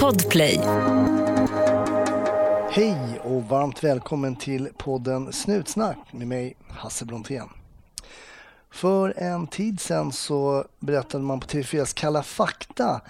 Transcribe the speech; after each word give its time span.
Podplay. 0.00 0.60
Hej 2.70 3.20
och 3.24 3.42
varmt 3.42 3.84
välkommen 3.84 4.36
till 4.36 4.68
podden 4.78 5.32
Snutsnack 5.32 5.98
med 6.10 6.26
mig 6.28 6.56
Hasse 6.68 7.04
Brontén. 7.04 7.48
För 8.70 9.14
en 9.16 9.46
tid 9.46 9.80
sedan 9.80 10.12
så 10.12 10.64
berättade 10.80 11.24
man 11.24 11.40
på 11.40 11.46
TV4s 11.46 11.94
Kalla 11.96 12.22
fakta 12.22 13.00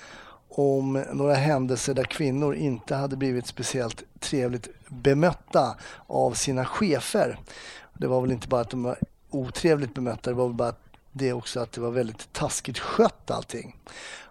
om 0.49 1.05
några 1.13 1.35
händelser 1.35 1.95
där 1.95 2.05
kvinnor 2.05 2.55
inte 2.55 2.95
hade 2.95 3.17
blivit 3.17 3.47
speciellt 3.47 4.03
trevligt 4.21 4.69
bemötta 4.89 5.77
av 6.07 6.33
sina 6.33 6.65
chefer. 6.65 7.39
Det 7.93 8.07
var 8.07 8.21
väl 8.21 8.33
inte 8.33 8.49
bara 8.49 8.61
att 8.61 8.71
de 8.71 8.83
var 8.83 8.99
otrevligt 9.31 9.95
bemötta, 9.95 10.31
det 10.31 10.37
var 10.37 10.47
väl 10.47 10.57
bara 10.57 10.69
att 10.69 10.84
det 11.17 11.33
också 11.33 11.61
att 11.61 11.73
det 11.73 11.81
var 11.81 11.91
väldigt 11.91 12.33
taskigt 12.33 12.79
skött 12.79 13.31
allting. 13.31 13.77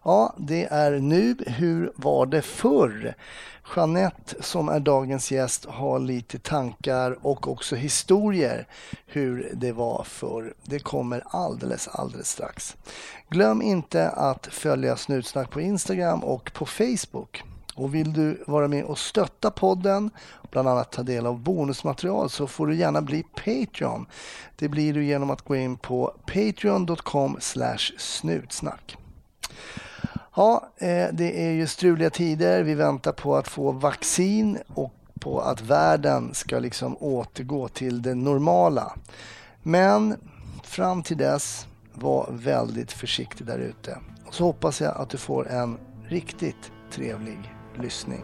Ja, 0.03 0.35
det 0.37 0.65
är 0.65 0.91
nu. 0.91 1.35
Hur 1.47 1.91
var 1.95 2.25
det 2.25 2.41
förr? 2.41 3.15
Jeanette 3.75 4.43
som 4.43 4.69
är 4.69 4.79
dagens 4.79 5.31
gäst 5.31 5.65
har 5.65 5.99
lite 5.99 6.39
tankar 6.39 7.17
och 7.25 7.47
också 7.47 7.75
historier 7.75 8.67
hur 9.05 9.51
det 9.53 9.71
var 9.71 10.03
förr. 10.03 10.53
Det 10.63 10.79
kommer 10.79 11.23
alldeles, 11.27 11.87
alldeles 11.87 12.29
strax. 12.29 12.77
Glöm 13.29 13.61
inte 13.61 14.09
att 14.09 14.47
följa 14.47 14.97
Snutsnack 14.97 15.51
på 15.51 15.61
Instagram 15.61 16.23
och 16.23 16.53
på 16.53 16.65
Facebook. 16.65 17.43
Och 17.75 17.95
vill 17.95 18.13
du 18.13 18.43
vara 18.47 18.67
med 18.67 18.83
och 18.83 18.97
stötta 18.97 19.51
podden, 19.51 20.09
bland 20.51 20.67
annat 20.67 20.91
ta 20.91 21.03
del 21.03 21.25
av 21.25 21.39
bonusmaterial, 21.39 22.29
så 22.29 22.47
får 22.47 22.67
du 22.67 22.75
gärna 22.75 23.01
bli 23.01 23.23
Patreon. 23.23 24.05
Det 24.55 24.69
blir 24.69 24.93
du 24.93 25.05
genom 25.05 25.29
att 25.29 25.41
gå 25.41 25.55
in 25.55 25.77
på 25.77 26.15
patreon.com 26.25 27.37
snutsnack. 27.97 28.97
Ja, 30.35 30.69
eh, 30.77 31.07
det 31.13 31.45
är 31.45 31.51
ju 31.51 31.67
struliga 31.67 32.09
tider. 32.09 32.63
Vi 32.63 32.73
väntar 32.73 33.11
på 33.11 33.35
att 33.35 33.47
få 33.47 33.71
vaccin 33.71 34.57
och 34.73 34.93
på 35.19 35.41
att 35.41 35.61
världen 35.61 36.33
ska 36.33 36.59
liksom 36.59 36.97
återgå 36.99 37.67
till 37.67 38.01
det 38.01 38.15
normala. 38.15 38.93
Men 39.63 40.17
fram 40.63 41.03
till 41.03 41.17
dess, 41.17 41.67
var 41.93 42.29
väldigt 42.31 42.91
försiktig 42.91 43.47
där 43.47 43.59
ute. 43.59 43.97
Och 44.25 44.33
så 44.33 44.43
hoppas 44.43 44.81
jag 44.81 44.97
att 44.97 45.09
du 45.09 45.17
får 45.17 45.49
en 45.49 45.77
riktigt 46.07 46.71
trevlig 46.91 47.52
lyssning. 47.81 48.23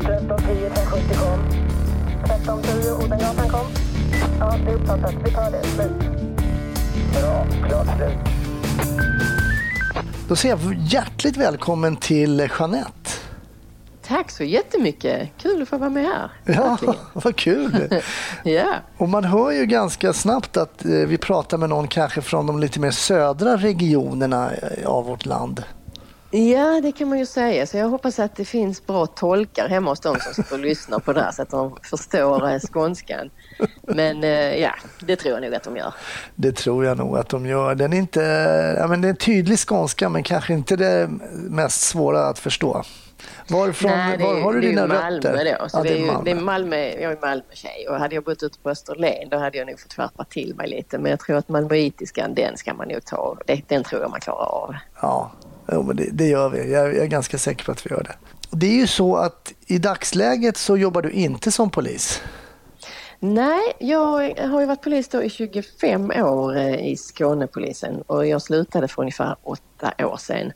1310 0.00 0.66
1070 0.66 1.14
kom. 1.14 1.40
1310 2.24 3.04
Odengatan 3.04 3.48
kom. 3.48 3.66
Ja, 4.40 4.56
det 4.64 4.70
är 4.70 4.74
uppfattat. 4.74 5.14
Vi 5.24 5.30
tar 5.30 5.50
det. 5.50 5.62
Slut. 5.64 5.92
Bra. 7.12 7.46
Klart 7.68 7.96
slut. 7.96 8.18
Då 10.28 10.36
säger 10.36 10.58
jag 10.64 10.74
hjärtligt 10.74 11.36
välkommen 11.36 11.96
till 11.96 12.48
Jeanette. 12.58 13.27
Tack 14.08 14.30
så 14.30 14.44
jättemycket. 14.44 15.28
Kul 15.38 15.62
att 15.62 15.68
få 15.68 15.78
vara 15.78 15.90
med 15.90 16.04
här. 16.04 16.30
Ja, 16.44 16.52
Verkligen. 16.52 16.94
vad 17.12 17.36
kul. 17.36 18.00
ja. 18.44 18.74
Och 18.98 19.08
man 19.08 19.24
hör 19.24 19.50
ju 19.50 19.66
ganska 19.66 20.12
snabbt 20.12 20.56
att 20.56 20.84
eh, 20.84 20.90
vi 20.90 21.18
pratar 21.18 21.58
med 21.58 21.68
någon 21.68 21.88
kanske 21.88 22.22
från 22.22 22.46
de 22.46 22.58
lite 22.58 22.80
mer 22.80 22.90
södra 22.90 23.56
regionerna 23.56 24.50
eh, 24.52 24.88
av 24.88 25.04
vårt 25.04 25.26
land. 25.26 25.62
ja, 26.30 26.80
det 26.80 26.92
kan 26.92 27.08
man 27.08 27.18
ju 27.18 27.26
säga. 27.26 27.66
Så 27.66 27.76
jag 27.76 27.88
hoppas 27.88 28.18
att 28.18 28.36
det 28.36 28.44
finns 28.44 28.86
bra 28.86 29.06
tolkar 29.06 29.68
hemma 29.68 29.90
hos 29.90 30.00
dem 30.00 30.16
som 30.20 30.34
sitter 30.34 30.54
och 30.54 30.64
lyssnar 30.64 30.98
på 30.98 31.12
det 31.12 31.20
här 31.20 31.32
så 31.32 31.42
att 31.42 31.50
de 31.50 31.76
förstår 31.82 32.50
eh, 32.50 32.58
skånskan. 32.60 33.30
Men 33.82 34.22
ja, 34.60 34.74
det 35.00 35.16
tror 35.16 35.34
jag 35.34 35.42
nog 35.42 35.54
att 35.54 35.62
de 35.62 35.76
gör. 35.76 35.94
Det 36.34 36.52
tror 36.52 36.84
jag 36.84 36.98
nog 36.98 37.18
att 37.18 37.28
de 37.28 37.46
gör. 37.46 37.74
Den 37.74 37.92
är 37.92 37.96
inte, 37.96 38.20
ja, 38.78 38.86
men 38.86 39.00
det 39.00 39.08
är 39.08 39.10
en 39.10 39.16
tydlig 39.16 39.58
skånska 39.58 40.08
men 40.08 40.22
kanske 40.22 40.52
inte 40.52 40.76
det 40.76 41.10
mest 41.32 41.80
svåra 41.80 42.26
att 42.28 42.38
förstå. 42.38 42.84
Varifrån, 43.48 43.90
Nej, 43.90 44.18
det 44.18 44.24
är, 44.24 44.34
var 44.34 44.40
har 44.40 44.52
du 44.52 44.60
dina 44.60 44.86
Malmö 44.86 45.16
rötter? 45.16 45.56
då. 45.60 45.68
Så 45.68 45.78
Ja, 45.78 45.82
det 45.82 45.88
är 45.88 45.96
ju, 45.96 46.06
Malmö. 46.06 46.24
Det 46.24 46.30
är 46.30 46.34
Malmö. 46.34 46.76
Jag 46.76 47.12
är 47.12 47.18
Malmö-tjej 47.20 47.88
och 47.88 47.96
hade 47.96 48.14
jag 48.14 48.24
bott 48.24 48.42
ute 48.42 48.58
på 48.58 48.70
Österlen 48.70 49.28
då 49.30 49.38
hade 49.38 49.58
jag 49.58 49.66
nog 49.66 49.80
fått 49.80 49.92
skärpa 49.94 50.24
till 50.24 50.54
mig 50.54 50.68
lite. 50.68 50.98
Men 50.98 51.10
jag 51.10 51.20
tror 51.20 51.36
att 51.36 51.48
malmöitiskan 51.48 52.34
den 52.34 52.56
ska 52.56 52.74
man 52.74 52.88
nog 52.88 53.04
ta. 53.04 53.36
Det, 53.46 53.62
den 53.68 53.84
tror 53.84 54.02
jag 54.02 54.10
man 54.10 54.20
klarar 54.20 54.46
av. 54.46 54.74
Ja, 55.02 55.32
jo, 55.72 55.82
men 55.82 55.96
det, 55.96 56.08
det 56.12 56.26
gör 56.26 56.48
vi. 56.48 56.72
Jag, 56.72 56.86
jag 56.88 57.04
är 57.04 57.06
ganska 57.06 57.38
säker 57.38 57.64
på 57.64 57.72
att 57.72 57.86
vi 57.86 57.90
gör 57.90 58.02
det. 58.02 58.14
Det 58.50 58.66
är 58.66 58.76
ju 58.76 58.86
så 58.86 59.16
att 59.16 59.52
i 59.66 59.78
dagsläget 59.78 60.56
så 60.56 60.76
jobbar 60.76 61.02
du 61.02 61.10
inte 61.10 61.52
som 61.52 61.70
polis. 61.70 62.22
Nej, 63.20 63.60
jag 63.78 64.34
har 64.48 64.60
ju 64.60 64.66
varit 64.66 64.82
polis 64.82 65.08
då 65.08 65.22
i 65.22 65.30
25 65.30 66.10
år 66.10 66.56
eh, 66.56 66.88
i 66.88 66.96
Skånepolisen 66.96 68.02
och 68.02 68.26
jag 68.26 68.42
slutade 68.42 68.88
för 68.88 69.02
ungefär 69.02 69.36
åtta 69.42 70.06
år 70.06 70.16
sedan 70.16 70.52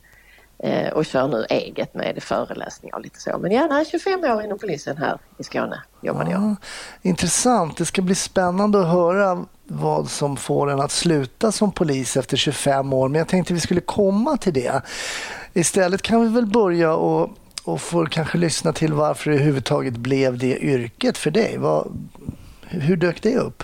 Eh, 0.63 0.89
och 0.89 1.05
kör 1.05 1.27
nu 1.27 1.45
eget 1.49 1.93
med 1.93 2.23
föreläsningar 2.23 2.95
och 2.95 3.01
lite 3.01 3.19
så. 3.19 3.37
Men 3.37 3.51
gärna 3.51 3.85
25 3.85 4.23
år 4.23 4.43
inom 4.43 4.59
polisen 4.59 4.97
här 4.97 5.19
i 5.37 5.43
Skåne 5.43 5.81
jobbade 6.01 6.31
jag. 6.31 6.41
Ah, 6.41 6.55
intressant. 7.01 7.77
Det 7.77 7.85
ska 7.85 8.01
bli 8.01 8.15
spännande 8.15 8.81
att 8.81 8.87
höra 8.87 9.45
vad 9.63 10.09
som 10.09 10.37
får 10.37 10.71
en 10.71 10.79
att 10.79 10.91
sluta 10.91 11.51
som 11.51 11.71
polis 11.71 12.17
efter 12.17 12.37
25 12.37 12.93
år. 12.93 13.09
Men 13.09 13.19
jag 13.19 13.27
tänkte 13.27 13.53
vi 13.53 13.59
skulle 13.59 13.81
komma 13.81 14.37
till 14.37 14.53
det. 14.53 14.81
Istället 15.53 16.01
kan 16.01 16.21
vi 16.21 16.27
väl 16.29 16.45
börja 16.45 16.93
och, 16.93 17.29
och 17.63 17.81
få 17.81 18.05
kanske 18.05 18.37
lyssna 18.37 18.73
till 18.73 18.93
varför 18.93 19.29
det 19.29 19.35
överhuvudtaget 19.35 19.97
blev 19.97 20.37
det 20.37 20.57
yrket 20.57 21.17
för 21.17 21.31
dig. 21.31 21.57
Vad, 21.57 22.09
hur 22.61 22.97
dök 22.97 23.21
det 23.21 23.37
upp? 23.37 23.63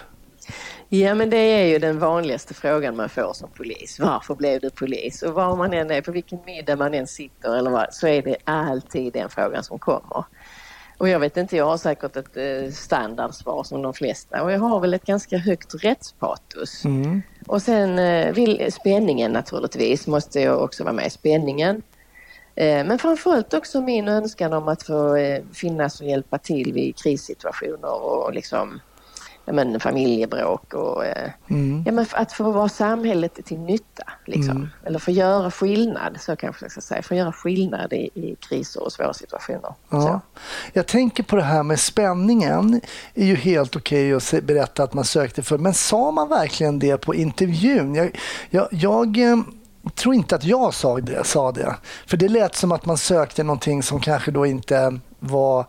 Ja 0.91 1.15
men 1.15 1.29
det 1.29 1.37
är 1.37 1.65
ju 1.65 1.79
den 1.79 1.99
vanligaste 1.99 2.53
frågan 2.53 2.95
man 2.95 3.09
får 3.09 3.33
som 3.33 3.49
polis. 3.49 3.99
Varför 3.99 4.35
blev 4.35 4.61
du 4.61 4.69
polis? 4.69 5.21
Och 5.21 5.33
var 5.33 5.55
man 5.55 5.73
än 5.73 5.91
är, 5.91 6.01
på 6.01 6.11
vilken 6.11 6.39
middag 6.45 6.75
man 6.75 6.93
än 6.93 7.07
sitter 7.07 7.57
eller 7.57 7.71
vad, 7.71 7.93
så 7.93 8.07
är 8.07 8.21
det 8.21 8.35
alltid 8.43 9.13
den 9.13 9.29
frågan 9.29 9.63
som 9.63 9.79
kommer. 9.79 10.23
Och 10.97 11.09
jag 11.09 11.19
vet 11.19 11.37
inte, 11.37 11.57
jag 11.57 11.65
har 11.65 11.77
säkert 11.77 12.15
ett 12.15 12.37
eh, 12.37 12.71
standardsvar 12.71 13.63
som 13.63 13.81
de 13.81 13.93
flesta 13.93 14.43
och 14.43 14.51
jag 14.51 14.59
har 14.59 14.79
väl 14.79 14.93
ett 14.93 15.05
ganska 15.05 15.37
högt 15.37 15.83
rättspatos. 15.83 16.85
Och 17.47 17.61
sen 17.61 17.99
eh, 17.99 18.33
vill, 18.33 18.73
spänningen 18.73 19.31
naturligtvis 19.31 20.07
måste 20.07 20.39
jag 20.39 20.61
också 20.63 20.83
vara 20.83 20.93
med. 20.93 21.11
Spänningen. 21.11 21.81
Eh, 22.55 22.85
men 22.85 22.99
framförallt 22.99 23.53
också 23.53 23.81
min 23.81 24.07
önskan 24.07 24.53
om 24.53 24.67
att 24.67 24.83
få 24.83 25.17
finnas 25.53 26.01
och 26.01 26.07
hjälpa 26.07 26.37
till 26.37 26.73
vid 26.73 26.95
krissituationer 26.95 28.01
och 28.03 28.33
liksom 28.33 28.79
men, 29.53 29.79
familjebråk 29.79 30.73
och 30.73 31.05
eh, 31.05 31.31
ja, 31.85 31.91
men 31.91 32.05
att 32.11 32.31
få 32.31 32.51
vara 32.51 32.69
samhället 32.69 33.45
till 33.45 33.59
nytta. 33.59 34.03
Liksom. 34.25 34.69
Eller 34.85 34.99
få 34.99 35.11
göra 35.11 35.51
skillnad, 35.51 36.17
så 36.19 36.35
kanske 36.35 36.65
jag 36.65 36.71
ska 36.71 36.81
säga. 36.81 37.01
Få 37.01 37.15
göra 37.15 37.31
skillnad 37.31 37.93
i, 37.93 38.09
i 38.13 38.35
kriser 38.49 38.83
och 38.83 38.91
svåra 38.91 39.13
situationer. 39.13 39.73
Ja. 39.89 40.01
Så. 40.01 40.21
Jag 40.73 40.87
tänker 40.87 41.23
på 41.23 41.35
det 41.35 41.43
här 41.43 41.63
med 41.63 41.79
spänningen. 41.79 42.81
är 43.15 43.25
ju 43.25 43.35
helt 43.35 43.75
okej 43.75 44.13
att 44.13 44.23
se- 44.23 44.41
berätta 44.41 44.83
att 44.83 44.93
man 44.93 45.03
sökte 45.05 45.43
för. 45.43 45.57
Men 45.57 45.73
sa 45.73 46.11
man 46.11 46.29
verkligen 46.29 46.79
det 46.79 46.97
på 46.97 47.15
intervjun? 47.15 47.95
Jag, 47.95 48.19
jag, 48.49 48.67
jag 48.71 49.17
eh, 49.17 49.37
tror 49.95 50.15
inte 50.15 50.35
att 50.35 50.43
jag 50.43 50.73
sa 50.73 50.99
det, 50.99 51.23
sa 51.23 51.51
det. 51.51 51.75
För 52.07 52.17
det 52.17 52.27
lät 52.27 52.55
som 52.55 52.71
att 52.71 52.85
man 52.85 52.97
sökte 52.97 53.43
någonting 53.43 53.83
som 53.83 53.99
kanske 53.99 54.31
då 54.31 54.45
inte 54.45 54.99
var 55.19 55.65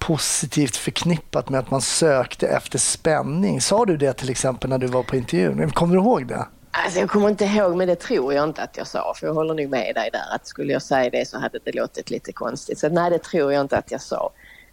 positivt 0.00 0.76
förknippat 0.76 1.48
med 1.48 1.60
att 1.60 1.70
man 1.70 1.80
sökte 1.80 2.46
efter 2.48 2.78
spänning. 2.78 3.60
Sa 3.60 3.84
du 3.84 3.96
det 3.96 4.12
till 4.12 4.30
exempel 4.30 4.70
när 4.70 4.78
du 4.78 4.86
var 4.86 5.02
på 5.02 5.16
intervjun? 5.16 5.70
Kommer 5.70 5.94
du 5.94 6.00
ihåg 6.00 6.26
det? 6.26 6.46
Alltså 6.70 7.00
jag 7.00 7.10
kommer 7.10 7.28
inte 7.28 7.44
ihåg, 7.44 7.76
men 7.76 7.88
det 7.88 7.96
tror 8.00 8.34
jag 8.34 8.44
inte 8.48 8.62
att 8.62 8.76
jag 8.76 8.86
sa. 8.86 9.14
För 9.16 9.26
jag 9.26 9.34
håller 9.34 9.54
nog 9.54 9.68
med 9.70 9.94
dig 9.94 10.10
där. 10.12 10.34
Att 10.34 10.46
skulle 10.46 10.72
jag 10.72 10.82
säga 10.82 11.10
det 11.10 11.28
så 11.28 11.38
hade 11.38 11.58
det 11.64 11.72
låtit 11.72 12.10
lite 12.10 12.32
konstigt. 12.32 12.78
Så 12.78 12.88
nej, 12.88 13.10
det 13.10 13.18
tror 13.22 13.52
jag 13.52 13.60
inte 13.60 13.76
att 13.78 13.90
jag 13.90 14.00
sa. 14.00 14.30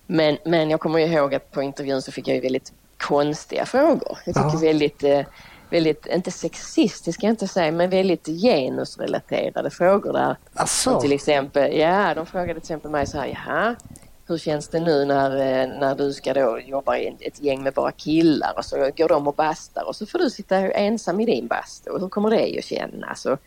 Men, 0.07 0.37
men 0.45 0.69
jag 0.69 0.79
kommer 0.79 0.99
ihåg 0.99 1.35
att 1.35 1.51
på 1.51 1.61
intervjun 1.61 2.01
så 2.01 2.11
fick 2.11 2.27
jag 2.27 2.35
ju 2.35 2.41
väldigt 2.41 2.73
konstiga 2.97 3.65
frågor. 3.65 4.17
Jag 4.25 4.35
tycker 4.35 4.49
Ja. 4.53 4.59
väldigt, 4.61 5.03
eh, 5.03 5.21
väldigt, 5.69 6.05
inte 6.05 6.31
sexistiska 6.31 7.11
ska 7.11 7.25
jag 7.25 7.33
inte 7.33 7.47
säga, 7.47 7.71
men 7.71 7.89
väldigt 7.89 8.25
genusrelaterade 8.25 9.69
frågor 9.69 10.13
där. 10.13 10.35
Asså? 10.53 11.01
Till 11.01 11.11
exempel, 11.11 11.77
ja, 11.77 12.13
de 12.15 12.25
frågade 12.25 12.53
till 12.53 12.57
exempel 12.57 12.91
mig 12.91 13.07
så 13.07 13.17
här, 13.17 13.27
jaha, 13.27 13.75
hur 14.27 14.37
känns 14.37 14.67
det 14.67 14.79
nu 14.79 15.05
när, 15.05 15.31
eh, 15.31 15.79
när 15.79 15.95
du 15.95 16.13
ska 16.13 16.33
då 16.33 16.59
jobba 16.59 16.97
i 16.97 17.17
ett 17.19 17.41
gäng 17.41 17.63
med 17.63 17.73
bara 17.73 17.91
killar 17.91 18.53
och 18.57 18.65
så 18.65 18.91
går 18.97 19.07
de 19.07 19.27
och 19.27 19.35
bastar 19.35 19.87
och 19.87 19.95
så 19.95 20.05
får 20.05 20.19
du 20.19 20.29
sitta 20.29 20.57
ensam 20.57 21.19
i 21.19 21.25
din 21.25 21.47
bastu. 21.47 21.89
Och 21.89 21.99
Hur 21.99 22.09
kommer 22.09 22.29
det 22.29 22.57
att 22.57 22.65
kännas? 22.65 23.25
Och 23.25 23.39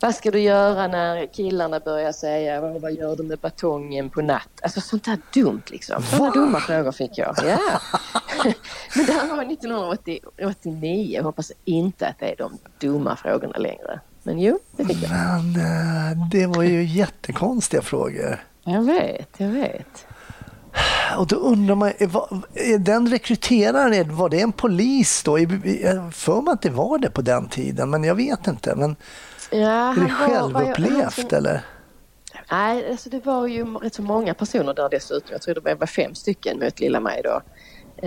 vad 0.00 0.14
ska 0.14 0.30
du 0.30 0.40
göra 0.40 0.86
när 0.86 1.26
killarna 1.26 1.80
börjar 1.80 2.12
säga 2.12 2.60
vad, 2.60 2.92
gör 2.92 3.16
du 3.16 3.22
med 3.22 3.38
batongen 3.38 4.10
på 4.10 4.22
natt? 4.22 4.60
Alltså 4.62 4.80
sånt 4.80 5.04
där 5.04 5.18
dumt 5.34 5.62
liksom. 5.66 6.02
Sådana 6.02 6.30
dumma 6.30 6.60
frågor 6.60 6.92
fick 6.92 7.18
jag. 7.18 7.36
Ja. 7.44 7.80
Men 8.96 9.06
det 9.06 9.12
här 9.12 9.36
var 9.36 9.52
1989. 9.52 11.14
Jag 11.16 11.22
hoppas 11.22 11.52
inte 11.64 12.06
att 12.06 12.18
det 12.18 12.32
är 12.32 12.36
de 12.36 12.58
dumma 12.78 13.16
frågorna 13.16 13.56
längre. 13.56 14.00
Men 14.22 14.38
jo, 14.38 14.58
det 14.76 14.84
fick 14.84 15.02
jag. 15.02 15.10
Men 15.10 15.56
eh, 15.56 16.28
det 16.30 16.46
var 16.46 16.62
ju 16.62 16.84
jättekonstiga 16.84 17.82
frågor. 17.82 18.44
Jag 18.64 18.82
vet, 18.82 19.28
jag 19.36 19.48
vet. 19.48 20.06
Och 21.18 21.26
då 21.26 21.36
undrar 21.36 21.74
man, 21.74 21.88
är, 22.54 22.78
den 22.78 23.08
rekryteraren, 23.08 24.16
var 24.16 24.28
det 24.28 24.40
en 24.40 24.52
polis 24.52 25.22
då? 25.22 25.38
Jag 25.38 25.48
för 26.14 26.40
mig 26.40 26.52
att 26.52 26.62
det 26.62 26.70
var 26.70 26.98
det 26.98 27.10
på 27.10 27.22
den 27.22 27.48
tiden, 27.48 27.90
men 27.90 28.04
jag 28.04 28.14
vet 28.14 28.46
inte. 28.46 28.74
Men 28.74 28.96
Ja, 29.50 29.58
är 29.90 29.94
det 29.94 30.00
jag- 30.00 30.10
självupplevt 30.10 31.32
eller? 31.32 31.64
Nej, 32.50 32.90
alltså 32.90 33.10
det 33.10 33.26
var 33.26 33.46
ju 33.46 33.64
rätt 33.78 33.94
så 33.94 34.02
många 34.02 34.34
personer 34.34 34.74
där 34.74 34.88
dessutom. 34.90 35.28
Jag 35.32 35.42
tror 35.42 35.54
det 35.54 35.74
var 35.74 35.86
fem 35.86 36.14
stycken 36.14 36.58
mot 36.58 36.80
lilla 36.80 37.00
mig 37.00 37.22
då. 37.24 37.40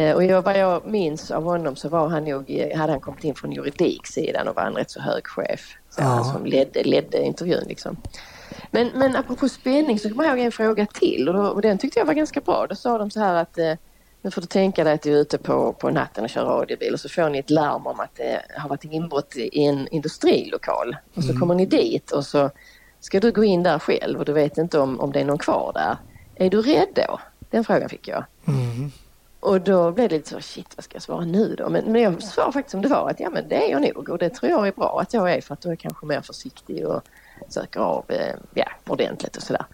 Eh, 0.01 0.15
Och 0.15 0.23
jag, 0.23 0.41
vad 0.41 0.59
jag 0.59 0.87
minns 0.87 1.31
av 1.31 1.43
honom 1.43 1.75
så 1.75 1.89
var 1.89 2.07
han 2.09 2.23
nog, 2.23 2.69
hade 2.75 2.91
han 2.93 2.99
kommit 3.01 3.23
in 3.23 3.35
från 3.35 3.51
juridiksidan 3.51 4.47
och 4.47 4.55
var 4.55 4.63
en 4.63 4.73
rätt 4.73 4.91
så 4.91 5.01
hög 5.01 5.27
chef. 5.27 5.61
Så 5.89 6.01
Ja. 6.01 6.05
han 6.07 6.25
som 6.25 6.45
ledde, 6.45 6.83
ledde 6.83 7.21
intervjun 7.23 7.63
liksom. 7.67 7.97
Men, 8.75 8.91
men 8.95 9.15
apropå 9.15 9.49
spänning 9.49 9.99
så 9.99 10.09
kommer 10.09 10.23
jag 10.23 10.37
ihåg 10.37 10.45
en 10.45 10.51
fråga 10.51 10.85
till 10.85 11.29
och, 11.29 11.35
då, 11.35 11.41
och 11.41 11.61
den 11.61 11.77
tyckte 11.77 11.99
jag 11.99 12.05
var 12.05 12.13
ganska 12.13 12.41
bra. 12.41 12.67
Då 12.69 12.75
sa 12.75 12.97
de 12.97 13.11
så 13.11 13.19
här 13.19 13.35
att 13.35 13.57
eh, 13.57 13.73
nu 14.21 14.31
får 14.31 14.41
du 14.41 14.47
tänka 14.47 14.83
dig 14.83 14.93
att 14.93 15.01
du 15.01 15.13
är 15.13 15.21
ute 15.21 15.37
på, 15.37 15.73
på 15.73 15.89
natten 15.89 16.23
och 16.23 16.29
kör 16.29 16.45
radiobil 16.45 16.93
och 16.93 16.99
så 16.99 17.09
får 17.09 17.29
ni 17.29 17.39
ett 17.39 17.49
larm 17.49 17.87
om 17.87 17.99
att 17.99 18.15
det 18.15 18.41
har 18.57 18.69
varit 18.69 18.83
inbrott 18.83 19.35
i 19.35 19.65
en 19.65 19.87
industrilokal. 19.87 20.95
Och 21.13 21.23
så 21.23 21.39
kommer 21.39 21.55
ni 21.55 21.65
dit 21.65 22.11
och 22.11 22.25
så 22.25 22.49
ska 22.99 23.19
du 23.19 23.31
gå 23.31 23.43
in 23.43 23.63
där 23.63 23.79
själv 23.79 24.19
och 24.19 24.25
du 24.25 24.33
vet 24.33 24.57
inte 24.57 24.79
om, 24.79 24.99
om 24.99 25.11
det 25.11 25.19
är 25.19 25.25
någon 25.25 25.37
kvar 25.37 25.71
där. 25.73 25.97
Är 26.45 26.49
du 26.49 26.61
rädd 26.61 26.89
då? 26.95 27.19
Den 27.49 27.63
frågan 27.63 27.89
fick 27.89 28.07
jag. 28.07 28.23
Mm. 28.47 28.91
Och 29.39 29.61
då 29.61 29.91
blev 29.91 30.09
det 30.09 30.15
lite 30.15 30.29
så, 30.29 30.39
shit 30.39 30.73
vad 30.77 30.83
ska 30.83 30.95
jag 30.95 31.01
svara 31.01 31.25
nu 31.25 31.55
då? 31.55 31.69
Men, 31.69 31.91
men 31.91 32.01
jag 32.01 32.23
svarade 32.23 32.53
faktiskt 32.53 32.71
som 32.71 32.81
det 32.81 32.87
var 32.87 33.09
att 33.09 33.19
ja 33.19 33.29
men 33.29 33.49
det 33.49 33.55
är 33.55 33.71
jag 33.71 33.81
nog 33.81 34.09
och 34.09 34.17
det 34.17 34.29
tror 34.29 34.51
jag 34.51 34.67
är 34.67 34.71
bra 34.71 34.99
att 35.01 35.13
jag 35.13 35.33
är 35.33 35.41
för 35.41 35.53
att 35.53 35.61
du 35.61 35.71
är 35.71 35.75
kanske 35.75 36.05
mer 36.05 36.21
försiktig 36.21 36.87
och 36.87 37.03
söker 37.49 37.79
av 37.79 38.05
eh, 38.07 38.35
ja, 38.53 38.65
ordentligt 38.87 39.37
och 39.37 39.43
sådär. 39.43 39.65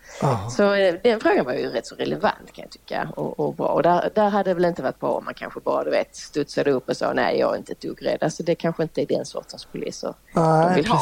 Så 0.49 0.73
eh, 0.73 0.95
den 1.03 1.19
frågan 1.19 1.45
var 1.45 1.53
ju 1.53 1.69
rätt 1.69 1.87
så 1.87 1.95
relevant 1.95 2.53
kan 2.53 2.61
jag 2.63 2.71
tycka 2.71 3.09
och, 3.15 3.39
och 3.39 3.55
bra. 3.55 3.67
Och 3.67 3.83
där, 3.83 4.09
där 4.15 4.29
hade 4.29 4.49
det 4.49 4.53
väl 4.53 4.65
inte 4.65 4.83
varit 4.83 4.99
bra 4.99 5.09
om 5.09 5.25
man 5.25 5.33
kanske 5.33 5.59
bara 5.59 5.83
du 5.83 5.89
vet 5.89 6.15
studsade 6.15 6.71
upp 6.71 6.89
och 6.89 6.97
sa 6.97 7.13
nej 7.13 7.39
jag 7.39 7.53
är 7.53 7.57
inte 7.57 7.71
ett 7.71 7.81
dugg 7.81 8.05
rädd. 8.05 8.17
Alltså 8.21 8.43
det 8.43 8.55
kanske 8.55 8.83
inte 8.83 9.01
är 9.01 9.05
den 9.05 9.25
sortens 9.25 9.65
poliser 9.65 10.13
de 10.33 10.59
Nej, 10.59 10.75
vill 10.75 10.87
ha. 10.87 11.01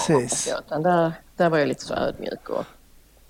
Utan 0.66 0.84
där, 0.84 1.12
där 1.36 1.50
var 1.50 1.58
jag 1.58 1.68
lite 1.68 1.84
så 1.84 1.94
ödmjuk 1.94 2.50
och 2.50 2.66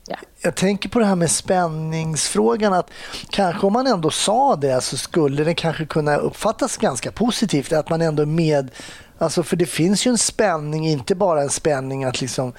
ja. 0.07 0.17
Jag 0.41 0.55
tänker 0.55 0.89
på 0.89 0.99
det 0.99 1.05
här 1.05 1.15
med 1.15 1.31
spänningsfrågan 1.31 2.73
att 2.73 2.91
kanske 3.29 3.67
om 3.67 3.73
man 3.73 3.87
ändå 3.87 4.09
sa 4.09 4.55
det 4.55 4.81
så 4.81 4.97
skulle 4.97 5.43
det 5.43 5.53
kanske 5.53 5.85
kunna 5.85 6.17
uppfattas 6.17 6.77
ganska 6.77 7.11
positivt 7.11 7.73
att 7.73 7.89
man 7.89 8.01
ändå 8.01 8.21
är 8.21 8.27
med. 8.27 8.71
Alltså 9.17 9.43
för 9.43 9.55
det 9.55 9.65
finns 9.65 10.07
ju 10.07 10.09
en 10.09 10.17
spänning, 10.17 10.87
inte 10.87 11.15
bara 11.15 11.41
en 11.41 11.49
spänning 11.49 12.03
att 12.03 12.21
liksom 12.21 12.53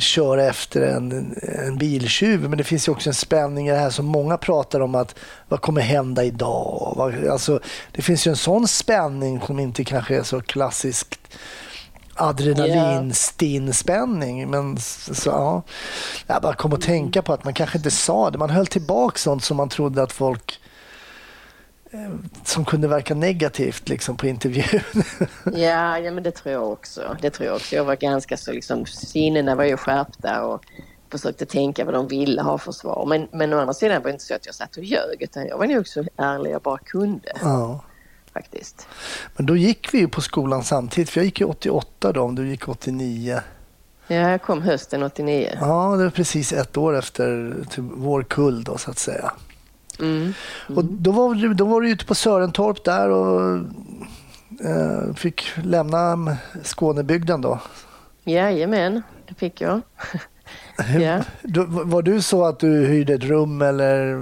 köra 0.00 0.44
efter 0.44 0.80
en, 0.82 1.36
en 1.42 1.78
biltjuv 1.78 2.48
men 2.48 2.58
det 2.58 2.64
finns 2.64 2.88
ju 2.88 2.92
också 2.92 3.10
en 3.10 3.14
spänning 3.14 3.68
i 3.68 3.70
det 3.70 3.78
här 3.78 3.90
som 3.90 4.06
många 4.06 4.38
pratar 4.38 4.80
om 4.80 4.94
att 4.94 5.14
vad 5.48 5.60
kommer 5.60 5.80
hända 5.80 6.24
idag? 6.24 6.94
Vad, 6.96 7.28
alltså, 7.28 7.60
det 7.92 8.02
finns 8.02 8.26
ju 8.26 8.30
en 8.30 8.36
sån 8.36 8.68
spänning 8.68 9.40
som 9.40 9.58
inte 9.58 9.84
kanske 9.84 10.16
är 10.16 10.22
så 10.22 10.40
klassiskt 10.40 11.18
adrenalinstinn 12.20 13.72
spänning. 13.72 14.50
Men 14.50 14.78
så, 14.78 15.30
ja. 15.30 15.62
Jag 16.26 16.42
bara 16.42 16.54
kom 16.54 16.72
att 16.72 16.82
tänka 16.82 17.22
på 17.22 17.32
att 17.32 17.44
man 17.44 17.54
kanske 17.54 17.78
inte 17.78 17.90
sa 17.90 18.30
det. 18.30 18.38
Man 18.38 18.50
höll 18.50 18.66
tillbaka 18.66 19.18
sånt 19.18 19.44
som 19.44 19.56
man 19.56 19.68
trodde 19.68 20.02
att 20.02 20.12
folk 20.12 20.60
som 22.44 22.64
kunde 22.64 22.88
verka 22.88 23.14
negativt 23.14 23.88
liksom, 23.88 24.16
på 24.16 24.26
intervjun. 24.26 24.82
Ja, 25.44 25.98
ja, 25.98 26.10
men 26.10 26.22
det 26.22 26.30
tror 26.30 26.52
jag 26.52 26.72
också. 26.72 27.16
Det 27.22 27.30
tror 27.30 27.46
jag 27.46 27.56
också. 27.56 27.76
Jag 27.76 27.84
var 27.84 27.96
ganska 27.96 28.36
så 28.36 28.52
liksom, 28.52 28.86
sinnena 28.86 29.54
var 29.54 29.64
ju 29.64 29.76
skärpta 29.76 30.44
och 30.44 30.64
försökte 31.10 31.46
tänka 31.46 31.84
vad 31.84 31.94
de 31.94 32.08
ville 32.08 32.42
ha 32.42 32.58
för 32.58 32.72
svar. 32.72 33.06
Men, 33.06 33.28
men 33.32 33.52
å 33.52 33.58
andra 33.58 33.74
sidan 33.74 34.02
var 34.02 34.08
det 34.08 34.12
inte 34.12 34.24
så 34.24 34.34
att 34.34 34.46
jag 34.46 34.54
satt 34.54 34.76
och 34.76 34.84
ljög 34.84 35.22
utan 35.22 35.46
jag 35.46 35.58
var 35.58 35.66
nog 35.66 35.88
så 35.88 36.04
ärlig 36.16 36.50
jag 36.50 36.62
bara 36.62 36.78
kunde 36.78 37.32
ja. 37.40 37.84
faktiskt. 38.32 38.86
Men 39.36 39.46
då 39.46 39.56
gick 39.56 39.94
vi 39.94 39.98
ju 39.98 40.08
på 40.08 40.20
skolan 40.20 40.64
samtidigt, 40.64 41.10
för 41.10 41.20
jag 41.20 41.24
gick 41.24 41.40
ju 41.40 41.46
88 41.46 42.12
då, 42.12 42.22
om 42.22 42.34
du 42.34 42.48
gick 42.48 42.68
89. 42.68 43.40
Ja, 44.06 44.16
jag 44.16 44.42
kom 44.42 44.62
hösten 44.62 45.02
89. 45.02 45.58
Ja, 45.60 45.96
det 45.96 46.04
var 46.04 46.10
precis 46.10 46.52
ett 46.52 46.76
år 46.76 46.98
efter 46.98 47.54
typ, 47.70 47.84
vår 47.94 48.22
kull 48.22 48.64
då, 48.64 48.78
så 48.78 48.90
att 48.90 48.98
säga. 48.98 49.32
Mm. 50.00 50.34
Och 50.76 50.84
då 50.84 51.10
var, 51.10 51.34
du, 51.34 51.54
då 51.54 51.64
var 51.64 51.80
du 51.80 51.90
ute 51.90 52.04
på 52.04 52.14
Sörentorp 52.14 52.84
där 52.84 53.10
och 53.10 53.58
eh, 54.64 55.14
fick 55.14 55.52
lämna 55.64 56.36
Skånebygden 56.62 57.40
då. 57.40 57.60
Jajamän, 58.24 59.02
det 59.28 59.34
fick 59.34 59.60
jag. 59.60 59.80
ja. 61.00 61.22
Då, 61.42 61.64
var 61.68 62.02
du 62.02 62.22
så 62.22 62.44
att 62.44 62.58
du 62.58 62.86
hyrde 62.86 63.14
ett 63.14 63.24
rum 63.24 63.62
eller? 63.62 64.14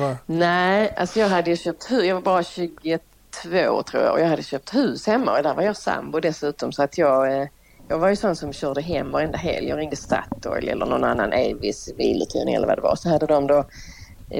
Va? 0.00 0.16
Nej, 0.26 0.94
alltså 0.96 1.20
jag 1.20 1.28
hade 1.28 1.56
köpt 1.56 1.90
hus. 1.90 2.04
Jag 2.04 2.14
var 2.14 2.22
bara 2.22 2.42
22 2.42 3.82
tror 3.82 4.02
jag 4.02 4.12
och 4.12 4.20
jag 4.20 4.28
hade 4.28 4.42
köpt 4.42 4.74
hus 4.74 5.06
hemma 5.06 5.36
och 5.36 5.42
där 5.42 5.54
var 5.54 5.62
jag 5.62 5.76
sambo 5.76 6.20
dessutom 6.20 6.72
så 6.72 6.82
att 6.82 6.98
jag 6.98 7.40
eh, 7.40 7.48
jag 7.88 7.98
var 7.98 8.08
ju 8.08 8.16
sån 8.16 8.36
som 8.36 8.52
körde 8.52 8.80
hem 8.80 9.10
varenda 9.10 9.38
helg. 9.38 9.68
Jag 9.68 9.78
ringde 9.78 9.96
Statoil 9.96 10.68
eller 10.68 10.86
någon 10.86 11.04
annan 11.04 11.32
Avis 11.32 11.92
biluthyrning 11.96 12.54
eller 12.54 12.66
vad 12.66 12.78
det 12.78 12.82
var. 12.82 12.96
Så 12.96 13.08
hade 13.08 13.26
de 13.26 13.46
då 13.46 13.64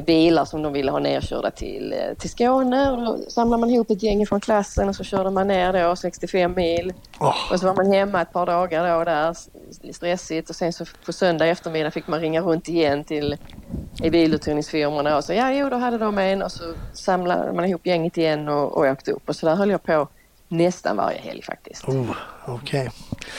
bilar 0.06 0.44
som 0.44 0.62
de 0.62 0.72
ville 0.72 0.90
ha 0.90 0.98
nerkörda 0.98 1.50
till, 1.50 1.92
eh, 1.92 2.14
till 2.18 2.30
Skåne. 2.30 2.90
Och 2.90 2.96
då 2.96 3.18
samlade 3.28 3.60
man 3.60 3.70
ihop 3.70 3.90
ett 3.90 4.02
gäng 4.02 4.26
från 4.26 4.40
klassen 4.40 4.88
och 4.88 4.96
så 4.96 5.04
körde 5.04 5.30
man 5.30 5.48
ner 5.48 5.72
då 5.88 5.96
65 5.96 6.54
mil. 6.54 6.92
Åh, 7.20 7.34
Och 7.52 7.60
så 7.60 7.66
var 7.66 7.74
man 7.74 7.92
hemma 7.92 8.22
ett 8.22 8.32
par 8.32 8.46
dagar 8.46 8.98
då 8.98 9.04
där, 9.04 9.36
stressigt. 9.92 10.50
Och 10.50 10.56
sen 10.56 10.72
så 10.72 10.84
på 11.06 11.12
söndag 11.12 11.46
eftermiddag 11.46 11.90
fick 11.90 12.06
man 12.06 12.20
ringa 12.20 12.40
runt 12.40 12.68
igen 12.68 13.04
till 13.04 13.36
i 14.02 14.10
biluthyrningsfirmorna 14.10 15.16
och 15.16 15.24
så 15.24 15.32
ja 15.32 15.52
jo 15.52 15.68
då 15.68 15.76
hade 15.76 15.98
de 15.98 16.18
en. 16.18 16.42
Och 16.42 16.52
så 16.52 16.74
samlade 16.92 17.52
man 17.52 17.64
ihop 17.64 17.86
gänget 17.86 18.18
igen 18.18 18.48
och, 18.48 18.72
och 18.72 18.84
åkte 18.86 19.12
upp. 19.12 19.28
Och 19.28 19.36
så 19.36 19.46
där 19.46 19.54
höll 19.54 19.70
jag 19.70 19.82
på 19.82 20.08
nästan 20.48 20.96
varje 20.96 21.18
helg 21.18 21.42
faktiskt. 21.42 21.88
oh, 21.88 22.10
okej. 22.46 22.90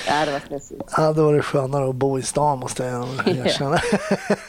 Ja 0.07 0.25
det 0.25 0.31
var 0.31 0.40
stressigt. 0.40 0.94
Ja, 0.98 1.13
då 1.13 1.25
var 1.25 1.34
det 1.34 1.42
skönare 1.42 1.90
att 1.90 1.96
bo 1.96 2.19
i 2.19 2.22
stan 2.22 2.60
måste 2.60 2.84
jag 2.84 3.07
erkänna. 3.25 3.80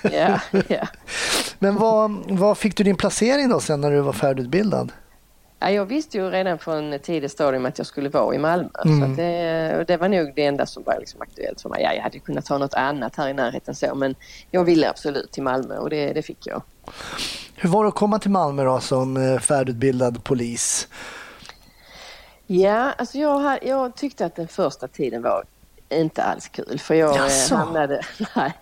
Ja, 0.02 0.40
ja. 0.68 0.86
Men 1.58 1.76
vad, 1.76 2.10
vad 2.28 2.58
fick 2.58 2.76
du 2.76 2.84
din 2.84 2.96
placering 2.96 3.48
då 3.48 3.60
sen 3.60 3.80
när 3.80 3.90
du 3.90 4.00
var 4.00 4.12
färdigutbildad? 4.12 4.92
Ja, 5.58 5.70
jag 5.70 5.84
visste 5.86 6.16
ju 6.16 6.30
redan 6.30 6.58
från 6.58 6.98
tidigt 7.02 7.32
stadium 7.32 7.66
att 7.66 7.78
jag 7.78 7.86
skulle 7.86 8.08
vara 8.08 8.34
i 8.34 8.38
Malmö. 8.38 8.68
Mm. 8.84 9.00
Så 9.00 9.22
det, 9.22 9.84
det 9.86 9.96
var 9.96 10.08
nog 10.08 10.32
det 10.36 10.44
enda 10.44 10.66
som 10.66 10.82
var 10.82 10.96
liksom 10.98 11.22
aktuellt 11.22 11.60
för 11.60 11.68
mig. 11.68 11.82
Ja, 11.82 11.92
jag 11.92 12.02
hade 12.02 12.18
kunnat 12.18 12.44
ta 12.44 12.58
något 12.58 12.74
annat 12.74 13.16
här 13.16 13.28
i 13.28 13.32
närheten 13.32 13.74
så 13.74 13.94
men 13.94 14.14
jag 14.50 14.64
ville 14.64 14.90
absolut 14.90 15.32
till 15.32 15.42
Malmö 15.42 15.78
och 15.78 15.90
det, 15.90 16.12
det 16.12 16.22
fick 16.22 16.46
jag. 16.46 16.62
Hur 17.54 17.68
var 17.68 17.84
det 17.84 17.88
att 17.88 17.94
komma 17.94 18.18
till 18.18 18.30
Malmö 18.30 18.64
då 18.64 18.80
som 18.80 19.16
eh, 19.16 19.38
färdigutbildad 19.38 20.24
polis? 20.24 20.88
Ja, 22.46 22.92
alltså 22.92 23.18
jag, 23.18 23.58
jag 23.64 23.96
tyckte 23.96 24.26
att 24.26 24.34
den 24.36 24.48
första 24.48 24.88
tiden 24.88 25.22
var 25.22 25.44
inte 25.88 26.22
alls 26.22 26.48
kul 26.48 26.78
för 26.78 26.94
jag 26.94 27.16
eh, 27.16 27.22
Jaså? 27.22 27.54
hamnade, 27.54 28.00
nej, 28.36 28.52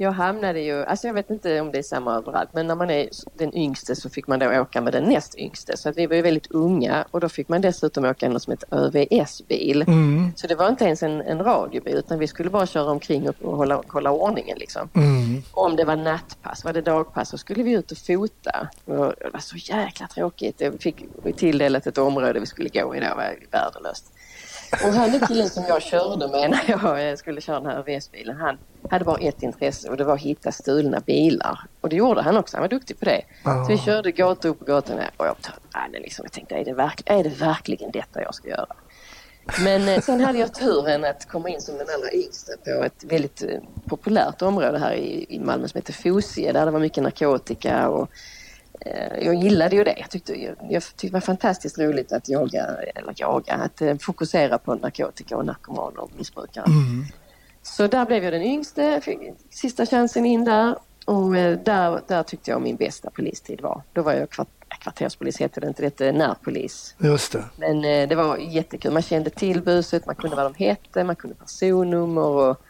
jag 0.00 0.12
hamnade 0.12 0.60
ju, 0.60 0.84
alltså 0.84 1.06
jag 1.06 1.14
vet 1.14 1.30
inte 1.30 1.60
om 1.60 1.72
det 1.72 1.78
är 1.78 1.82
samma 1.82 2.14
överallt 2.14 2.50
men 2.52 2.66
när 2.66 2.74
man 2.74 2.90
är 2.90 3.08
den 3.34 3.56
yngste 3.56 3.96
så 3.96 4.10
fick 4.10 4.26
man 4.26 4.38
då 4.38 4.60
åka 4.60 4.80
med 4.80 4.92
den 4.92 5.04
näst 5.04 5.38
yngste 5.38 5.76
så 5.76 5.88
att 5.88 5.96
vi 5.96 6.06
var 6.06 6.16
ju 6.16 6.22
väldigt 6.22 6.50
unga 6.50 7.04
och 7.10 7.20
då 7.20 7.28
fick 7.28 7.48
man 7.48 7.60
dessutom 7.60 8.04
åka 8.04 8.28
något 8.28 8.42
som 8.42 8.50
heter 8.50 8.68
ÖVS-bil. 8.70 9.82
Mm. 9.82 10.32
Så 10.36 10.46
det 10.46 10.54
var 10.54 10.68
inte 10.68 10.84
ens 10.84 11.02
en, 11.02 11.20
en 11.20 11.44
radiobil 11.44 11.94
utan 11.94 12.18
vi 12.18 12.26
skulle 12.26 12.50
bara 12.50 12.66
köra 12.66 12.90
omkring 12.90 13.28
och, 13.28 13.34
och 13.42 13.56
hålla, 13.56 13.82
kolla 13.86 14.10
ordningen 14.10 14.58
liksom. 14.58 14.88
Mm. 14.94 15.42
Om 15.52 15.76
det 15.76 15.84
var 15.84 15.96
nattpass, 15.96 16.64
var 16.64 16.72
det 16.72 16.80
dagpass 16.80 17.28
så 17.28 17.38
skulle 17.38 17.62
vi 17.62 17.72
ut 17.72 17.92
och 17.92 17.98
fota. 17.98 18.68
Och 18.84 18.94
det 18.94 19.30
var 19.32 19.40
så 19.40 19.56
jäkla 19.56 20.06
tråkigt. 20.06 20.60
Vi 20.60 20.78
fick 20.78 21.04
tilldelat 21.36 21.86
ett 21.86 21.98
område 21.98 22.40
vi 22.40 22.46
skulle 22.46 22.68
gå 22.68 22.96
i, 22.96 23.00
det 23.00 23.14
var 23.16 23.34
värdelöst. 23.50 24.12
Och 24.72 24.92
han 24.92 25.20
killen 25.28 25.48
som 25.48 25.64
jag 25.68 25.82
körde 25.82 26.28
med 26.28 26.50
när 26.50 27.00
jag 27.02 27.18
skulle 27.18 27.40
köra 27.40 27.60
den 27.60 27.70
här 27.70 27.82
VS-bilen, 27.82 28.36
han 28.36 28.58
hade 28.90 29.04
bara 29.04 29.18
ett 29.18 29.42
intresse 29.42 29.87
och 29.88 29.96
det 29.96 30.04
var 30.04 30.14
att 30.14 30.20
hitta 30.20 30.52
stulna 30.52 31.00
bilar. 31.00 31.60
Och 31.80 31.88
det 31.88 31.96
gjorde 31.96 32.22
han 32.22 32.36
också, 32.36 32.56
han 32.56 32.62
var 32.62 32.68
duktig 32.68 32.98
på 32.98 33.04
det. 33.04 33.22
Ja. 33.44 33.64
Så 33.64 33.72
vi 33.72 33.78
körde 33.78 34.12
gata 34.12 34.48
upp 34.48 34.60
och 34.60 34.66
gata 34.66 34.94
ner 34.94 35.10
och 35.16 35.26
jag, 35.26 35.36
nej, 35.74 35.88
det 35.92 35.98
liksom, 35.98 36.24
jag 36.24 36.32
tänkte, 36.32 36.54
är 36.54 36.64
det, 36.64 36.72
verk, 36.72 37.02
är 37.06 37.24
det 37.24 37.30
verkligen 37.30 37.90
detta 37.90 38.22
jag 38.22 38.34
ska 38.34 38.48
göra? 38.48 38.74
Men 39.64 39.88
eh, 39.88 40.00
sen 40.00 40.20
hade 40.20 40.38
jag 40.38 40.54
turen 40.54 41.04
att 41.04 41.28
komma 41.28 41.48
in 41.48 41.60
som 41.60 41.78
den 41.78 41.86
allra 41.94 42.12
yngsta 42.12 42.52
på 42.64 42.84
ett 42.84 43.04
väldigt 43.04 43.42
eh, 43.42 43.60
populärt 43.86 44.42
område 44.42 44.78
här 44.78 44.94
i, 44.94 45.26
i 45.28 45.38
Malmö 45.38 45.68
som 45.68 45.78
heter 45.78 45.92
Fosie 45.92 46.52
där 46.52 46.66
det 46.66 46.70
var 46.70 46.80
mycket 46.80 47.02
narkotika 47.02 47.88
och 47.88 48.10
eh, 48.80 49.24
jag 49.24 49.34
gillade 49.34 49.76
ju 49.76 49.84
det. 49.84 49.94
Jag 49.98 50.10
tyckte, 50.10 50.42
jag, 50.42 50.56
jag 50.70 50.82
tyckte 50.82 51.06
det 51.06 51.12
var 51.12 51.20
fantastiskt 51.20 51.78
roligt 51.78 52.12
att 52.12 52.28
jaga, 52.28 52.66
eller 52.94 53.14
jaga, 53.16 53.54
att 53.54 53.82
eh, 53.82 53.96
fokusera 53.96 54.58
på 54.58 54.74
narkotika 54.74 55.36
och 55.36 55.46
narkomaner 55.46 56.00
och 56.00 56.10
missbrukare. 56.16 56.64
Mm. 56.66 57.04
Så 57.68 57.86
där 57.86 58.06
blev 58.06 58.24
jag 58.24 58.32
den 58.32 58.42
yngste, 58.42 59.00
fick 59.00 59.18
sista 59.50 59.86
chansen 59.86 60.26
in 60.26 60.44
där 60.44 60.76
och 61.04 61.36
eh, 61.36 61.58
där, 61.58 62.00
där 62.06 62.22
tyckte 62.22 62.50
jag 62.50 62.62
min 62.62 62.76
bästa 62.76 63.10
polistid 63.10 63.60
var. 63.60 63.82
Då 63.92 64.02
var 64.02 64.12
jag 64.12 64.30
kvart, 64.30 64.48
kvarterspolis, 64.80 65.40
hette 65.40 65.60
det 65.60 65.66
inte, 65.66 65.82
det 65.82 65.86
hette 65.86 66.12
närpolis. 66.12 66.94
Just 66.98 67.32
det. 67.32 67.44
Men 67.56 67.84
eh, 67.84 68.08
det 68.08 68.14
var 68.14 68.36
jättekul. 68.36 68.92
Man 68.92 69.02
kände 69.02 69.30
till 69.30 69.62
buset, 69.62 70.06
man 70.06 70.14
kunde 70.14 70.36
vad 70.36 70.52
de 70.52 70.64
hette, 70.64 71.04
man 71.04 71.16
kunde 71.16 71.36
personnummer 71.36 72.22
och... 72.22 72.60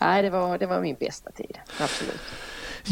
Nej, 0.00 0.22
det 0.22 0.30
var, 0.30 0.58
det 0.58 0.66
var 0.66 0.80
min 0.80 0.96
bästa 1.00 1.30
tid. 1.30 1.58
Absolut. 1.80 2.20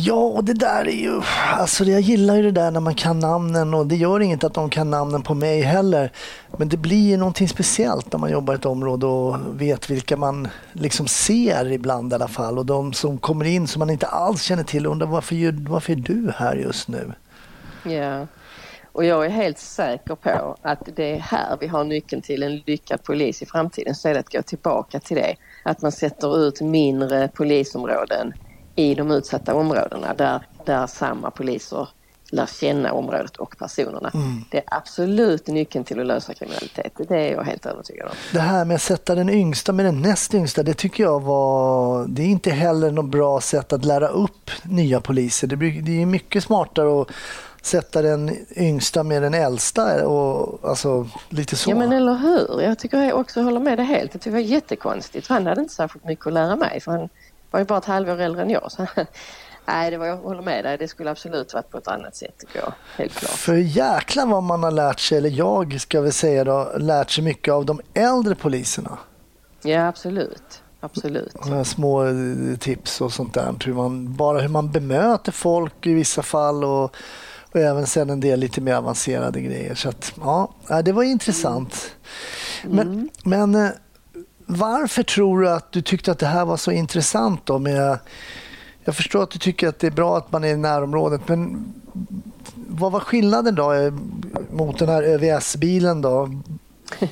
Ja, 0.01 0.15
och 0.15 0.45
det 0.45 0.55
där 0.55 0.89
är 0.89 1.03
ju... 1.03 1.21
Alltså 1.53 1.85
jag 1.85 2.01
gillar 2.01 2.35
ju 2.35 2.43
det 2.43 2.51
där 2.51 2.71
när 2.71 2.81
man 2.81 2.95
kan 2.95 3.19
namnen 3.19 3.75
och 3.75 3.87
det 3.87 3.97
gör 3.97 4.21
inget 4.21 4.45
att 4.45 4.55
de 4.55 4.71
kan 4.71 4.91
namnen 4.91 5.23
på 5.23 5.35
mig 5.35 5.61
heller. 5.61 6.13
Men 6.57 6.69
det 6.69 6.77
blir 6.77 7.11
ju 7.11 7.17
någonting 7.17 7.49
speciellt 7.49 8.13
när 8.13 8.19
man 8.19 8.31
jobbar 8.31 8.55
i 8.55 8.57
ett 8.57 8.67
område 8.67 9.07
och 9.07 9.37
vet 9.61 9.91
vilka 9.91 10.17
man 10.17 10.49
liksom 10.73 11.07
ser 11.07 11.73
ibland 11.73 12.13
i 12.13 12.15
alla 12.15 12.29
fall. 12.29 12.59
Och 12.59 12.67
de 12.67 12.93
som 12.93 13.19
kommer 13.19 13.45
in 13.45 13.67
som 13.67 13.81
man 13.81 13.91
inte 13.91 14.07
alls 14.07 14.43
känner 14.43 14.65
till 14.65 14.87
och 14.87 14.93
undrar 14.93 15.07
varför, 15.07 15.69
varför 15.69 15.93
är 15.93 15.97
du 15.97 16.33
här 16.37 16.57
just 16.57 16.89
nu? 16.89 17.13
Ja. 17.83 18.27
Och 18.93 19.05
jag 19.05 19.27
är 19.27 19.31
helt 19.31 19.59
säker 19.59 20.15
på 20.15 20.57
att 20.63 20.89
det 20.97 21.17
är 21.17 21.21
här 21.21 21.57
vi 21.61 21.67
har 21.67 21.85
nyckeln 21.85 22.23
till 22.23 22.43
en 22.43 22.57
lyckad 22.57 23.03
polis 23.03 23.43
i 23.43 23.47
framtiden. 23.47 23.95
Så 23.95 24.09
är 24.09 24.15
det 24.15 24.21
att 24.21 24.33
gå 24.33 24.43
tillbaka 24.43 25.01
till 25.01 25.17
det. 25.17 25.35
Att 25.63 25.83
man 25.83 25.93
sätter 25.93 26.47
ut 26.47 26.61
mindre 26.61 27.29
polisområden 27.29 28.33
i 28.79 28.95
de 28.95 29.11
utsatta 29.11 29.55
områdena 29.55 30.15
där, 30.15 30.41
där 30.65 30.87
samma 30.87 31.31
poliser 31.31 31.89
lär 32.31 32.47
känna 32.47 32.93
området 32.93 33.37
och 33.37 33.59
personerna. 33.59 34.11
Mm. 34.15 34.45
Det 34.51 34.59
är 34.59 34.65
absolut 34.67 35.47
nyckeln 35.47 35.85
till 35.85 36.01
att 36.01 36.07
lösa 36.07 36.35
kriminalitet. 36.35 36.93
Det 37.09 37.17
är 37.17 37.33
jag 37.33 37.43
helt 37.43 37.67
övertygad 37.67 38.09
om. 38.09 38.15
Det 38.33 38.41
här 38.41 38.65
med 38.65 38.75
att 38.75 38.83
sätta 38.83 39.15
den 39.15 39.31
yngsta 39.31 39.73
med 39.73 39.85
den 39.85 40.03
näst 40.03 40.35
yngsta, 40.35 40.63
det 40.63 40.75
tycker 40.75 41.03
jag 41.03 41.21
var... 41.21 42.07
Det 42.09 42.23
är 42.23 42.27
inte 42.27 42.51
heller 42.51 42.91
något 42.91 43.11
bra 43.11 43.41
sätt 43.41 43.73
att 43.73 43.85
lära 43.85 44.09
upp 44.09 44.51
nya 44.63 45.01
poliser. 45.01 45.47
Det, 45.47 45.57
det 45.57 46.03
är 46.03 46.07
mycket 46.07 46.45
smartare 46.45 47.03
att 47.03 47.09
sätta 47.63 48.03
den 48.03 48.37
yngsta 48.57 49.03
med 49.03 49.23
den 49.23 49.35
äldsta 49.35 50.09
och 50.09 50.69
alltså 50.69 51.09
lite 51.29 51.57
så. 51.57 51.71
Ja 51.71 51.75
men 51.75 51.93
eller 51.93 52.15
hur. 52.15 52.63
Jag 52.63 52.79
tycker 52.79 53.03
jag 53.03 53.19
också 53.19 53.43
håller 53.43 53.61
med 53.61 53.79
dig 53.79 53.87
helt. 53.87 54.25
Det 54.25 54.31
var 54.31 54.39
jättekonstigt. 54.39 55.29
Han 55.29 55.47
hade 55.47 55.61
inte 55.61 55.75
särskilt 55.75 56.05
mycket 56.05 56.27
att 56.27 56.33
lära 56.33 56.57
mig 56.57 56.81
för 56.81 56.93
han 56.93 57.09
var 57.51 57.61
ju 57.61 57.67
bara 57.67 57.79
ett 57.79 57.85
halvår 57.85 58.21
äldre 58.21 58.43
än 58.43 58.51
jag. 58.51 58.73
Så, 58.73 58.87
nej, 59.67 59.91
det 59.91 59.97
var, 59.97 60.07
jag 60.07 60.17
håller 60.17 60.43
med 60.43 60.65
dig. 60.65 60.79
Det 60.79 60.89
skulle 60.89 61.11
absolut 61.11 61.55
varit 61.55 61.71
på 61.71 61.79
ett 61.79 61.89
annat 61.89 62.17
sätt 62.17 62.35
tycker 62.39 62.59
jag. 62.59 62.73
Helt 62.97 63.13
klart. 63.13 63.31
För 63.31 63.55
jäklar 63.55 64.27
vad 64.27 64.43
man 64.43 64.63
har 64.63 64.71
lärt 64.71 65.01
sig, 65.01 65.19
eller 65.19 65.31
jag 65.31 65.81
ska 65.81 66.01
väl 66.01 66.13
säga 66.13 66.45
då, 66.45 66.73
lärt 66.79 67.11
sig 67.11 67.25
mycket 67.25 67.55
av 67.55 67.65
de 67.65 67.81
äldre 67.95 68.35
poliserna. 68.35 68.99
Ja 69.63 69.87
absolut. 69.87 70.63
Absolut. 70.81 71.33
Små 71.65 72.07
eh, 72.07 72.59
tips 72.59 73.01
och 73.01 73.13
sånt 73.13 73.35
där. 73.35 73.55
Hur 73.65 73.75
man, 73.75 74.17
bara 74.17 74.41
hur 74.41 74.49
man 74.49 74.71
bemöter 74.71 75.33
folk 75.33 75.87
i 75.87 75.95
vissa 75.95 76.23
fall 76.23 76.65
och, 76.65 76.85
och 77.53 77.57
även 77.57 77.87
sen 77.87 78.11
en 78.11 78.21
del 78.21 78.41
lite 78.41 78.61
mer 78.61 78.75
avancerade 78.75 79.41
grejer. 79.41 79.75
Så 79.75 79.89
att, 79.89 80.13
ja, 80.21 80.51
ja, 80.69 80.83
det 80.83 80.93
var 80.93 81.03
intressant. 81.03 81.95
Men, 82.65 83.11
men 83.25 83.55
eh, 83.55 83.71
varför 84.51 85.03
tror 85.03 85.41
du 85.41 85.51
att 85.51 85.73
du 85.73 85.83
tyckte 85.83 86.13
att 86.13 86.19
det 86.19 86.27
här 86.27 86.45
var 86.45 86.57
så 86.57 86.71
intressant 86.71 87.47
då 87.47 87.59
med 87.59 87.99
jag 88.85 88.97
förstår 88.97 89.23
att 89.23 89.31
du 89.31 89.39
tycker 89.39 89.69
att 89.69 89.79
det 89.79 89.87
är 89.87 89.91
bra 89.91 90.17
att 90.17 90.33
man 90.33 90.45
är 90.45 90.49
i 90.49 90.57
närområdet, 90.57 91.21
men 91.29 91.73
vad 92.55 92.93
var 92.93 93.01
skillnaden 93.01 93.55
då 93.55 93.73
eh, 93.73 93.93
mot 94.51 94.79
den 94.79 94.89
här 94.89 95.03
ÖVS-bilen 95.03 96.03
då? 96.03 96.31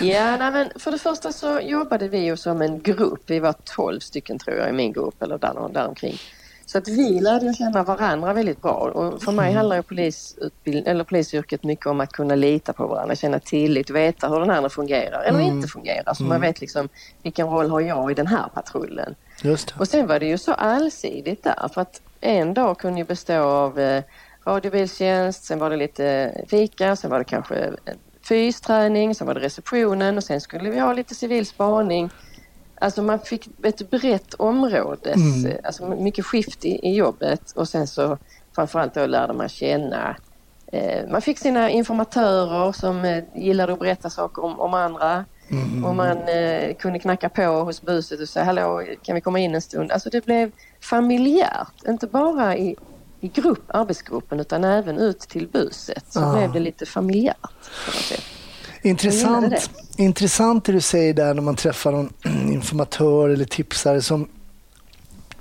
Ja, 0.00 0.36
nej, 0.36 0.52
men 0.52 0.68
för 0.76 0.90
det 0.90 0.98
första 0.98 1.32
så 1.32 1.60
jobbade 1.60 2.08
vi 2.08 2.18
ju 2.18 2.36
som 2.36 2.62
en 2.62 2.80
grupp. 2.80 3.22
Vi 3.26 3.38
var 3.38 3.54
12 3.64 4.00
stycken 4.00 4.38
tror 4.38 4.56
jag 4.56 4.68
i 4.68 4.72
min 4.72 4.92
grupp 4.92 5.22
eller 5.22 5.38
där, 5.38 5.68
däromkring. 5.72 6.18
Så 6.68 6.78
att 6.78 6.88
vi 6.88 7.20
lärde 7.20 7.54
känna 7.54 7.82
varandra 7.82 8.32
väldigt 8.32 8.62
bra 8.62 8.70
och 8.72 9.22
för 9.22 9.32
mig 9.32 9.52
handlar 9.52 9.76
ju 9.76 9.82
polisutbildning, 9.82 10.86
eller 10.86 11.04
polisyrket 11.04 11.64
mycket 11.64 11.86
om 11.86 12.00
att 12.00 12.12
kunna 12.12 12.34
lita 12.34 12.72
på 12.72 12.86
varandra, 12.86 13.14
känna 13.16 13.38
tillit, 13.38 13.90
veta 13.90 14.28
hur 14.28 14.40
den 14.40 14.50
andra 14.50 14.70
fungerar 14.70 15.22
eller 15.22 15.40
Mm. 15.40 15.56
inte 15.56 15.68
fungerar. 15.68 16.14
Så 16.14 16.22
man 16.22 16.40
vet 16.40 16.60
liksom 16.60 16.88
vilken 17.22 17.46
roll 17.46 17.70
har 17.70 17.80
jag 17.80 18.10
i 18.10 18.14
den 18.14 18.26
här 18.26 18.48
patrullen. 18.54 19.14
Och 19.78 19.88
sen 19.88 20.06
var 20.06 20.20
det 20.20 20.26
ju 20.26 20.38
så 20.38 20.52
allsidigt 20.52 21.44
där 21.44 21.68
för 21.74 21.80
att 21.80 22.00
en 22.20 22.54
dag 22.54 22.78
kunde 22.78 22.98
ju 23.00 23.04
bestå 23.04 23.42
av 23.42 23.78
eh, 23.78 24.02
radiobilstjänst, 24.46 25.44
sen 25.44 25.58
var 25.58 25.70
det 25.70 25.76
lite 25.76 26.32
fika, 26.48 26.96
sen 26.96 27.10
var 27.10 27.18
det 27.18 27.24
kanske 27.24 27.54
en 27.56 27.76
fysträning, 28.28 29.14
sen 29.14 29.26
var 29.26 29.34
det 29.34 29.40
receptionen 29.40 30.16
och 30.16 30.24
sen 30.24 30.40
skulle 30.40 30.70
vi 30.70 30.78
ha 30.78 30.92
lite 30.92 31.14
civil 31.14 31.46
spaning. 31.46 32.10
Alltså 32.80 33.02
man 33.02 33.18
fick 33.18 33.48
ett 33.62 33.90
brett 33.90 34.34
områdes, 34.34 35.16
Mm. 35.16 35.56
alltså 35.64 35.86
mycket 35.86 36.26
skift 36.26 36.64
i, 36.64 36.88
i 36.88 36.94
jobbet 36.94 37.50
och 37.54 37.68
sen 37.68 37.86
så 37.86 38.18
framförallt 38.54 38.94
då 38.94 39.06
lärde 39.06 39.32
man 39.32 39.48
känna 39.48 40.16
eh, 40.72 41.08
man 41.10 41.22
fick 41.22 41.38
sina 41.38 41.70
informatörer 41.70 42.72
som 42.72 43.04
eh, 43.04 43.24
gillade 43.34 43.72
att 43.72 43.78
berätta 43.78 44.10
saker 44.10 44.44
om, 44.44 44.60
om 44.60 44.74
andra. 44.74 45.24
Och 45.84 45.94
man 45.94 46.18
eh, 46.28 46.74
kunde 46.76 46.98
knacka 46.98 47.28
på 47.28 47.42
hos 47.42 47.82
buset 47.82 48.20
och 48.20 48.28
säga 48.28 48.44
hallå 48.44 48.82
kan 49.02 49.14
vi 49.14 49.20
komma 49.20 49.38
in 49.38 49.54
en 49.54 49.60
stund. 49.62 49.92
Alltså 49.92 50.10
det 50.10 50.24
blev 50.24 50.50
familjärt, 50.82 51.82
inte 51.88 52.06
bara 52.06 52.56
i, 52.56 52.76
i 53.20 53.28
grupp, 53.28 53.64
arbetsgruppen 53.68 54.40
utan 54.40 54.64
även 54.64 54.98
ut 54.98 55.20
till 55.20 55.48
buset. 55.48 56.04
Så 56.08 56.20
Ja. 56.20 56.32
blev 56.36 56.52
det 56.52 56.60
lite 56.60 56.86
familjärt 56.86 57.40
på 57.42 57.90
något 57.90 58.04
sätt. 58.04 58.24
Intressant, 58.86 59.70
intressant 59.96 60.64
det 60.64 60.72
du 60.72 60.80
säger 60.80 61.14
där 61.14 61.34
när 61.34 61.42
man 61.42 61.56
träffar 61.56 61.92
någon 61.92 62.12
informatör 62.52 63.28
eller 63.28 63.44
tipsare 63.44 64.02
som 64.02 64.28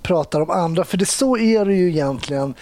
pratar 0.02 0.42
om 0.42 0.50
andra. 0.50 0.84
För 0.84 0.98
det 0.98 1.06
så 1.06 1.38
är 1.38 1.66
det 1.66 1.74
ju 1.74 1.90
egentligen, 1.90 2.54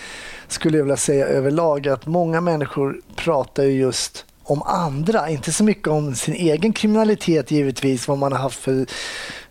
skulle 0.47 0.77
jag 0.77 0.83
vilja 0.83 0.97
säga 0.97 1.25
överlag, 1.25 1.87
att 1.87 2.05
många 2.05 2.41
människor 2.41 3.01
pratar 3.15 3.63
ju 3.63 3.71
just 3.71 4.25
om 4.43 4.61
andra, 4.61 5.29
inte 5.29 5.51
så 5.51 5.63
mycket 5.63 5.87
om 5.87 6.15
sin 6.15 6.33
egen 6.33 6.73
kriminalitet 6.73 7.51
givetvis, 7.51 8.07
vad 8.07 8.17
man 8.17 8.31
har 8.31 8.39
haft 8.39 8.59
för, 8.59 8.85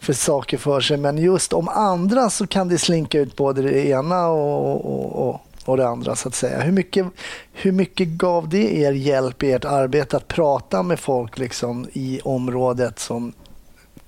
för 0.01 0.12
saker 0.12 0.59
för 0.59 0.81
sig, 0.81 0.97
men 0.97 1.19
just 1.19 1.53
om 1.53 1.69
andra 1.69 2.31
så 2.31 2.47
kan 2.47 2.69
det 2.69 2.79
slinka 2.79 3.19
ut 3.19 3.37
både 3.37 3.62
det 3.62 3.87
ena 3.87 4.27
och, 4.27 4.87
och, 4.87 5.29
och, 5.29 5.41
och 5.64 5.76
det 5.76 5.88
andra 5.88 6.16
så 6.16 6.28
att 6.28 6.35
säga. 6.35 6.61
Hur 6.61 6.73
mycket, 6.73 7.07
hur 7.52 7.73
mycket 7.73 8.09
gav 8.09 8.49
det 8.49 8.76
er 8.76 8.92
hjälp 8.92 9.42
i 9.42 9.52
ert 9.52 9.64
arbete 9.64 10.16
att 10.16 10.28
prata 10.28 10.83
med 10.83 11.00
folk 11.00 11.38
liksom, 11.38 11.88
i 11.92 12.21
området 12.25 12.99
som 12.99 13.33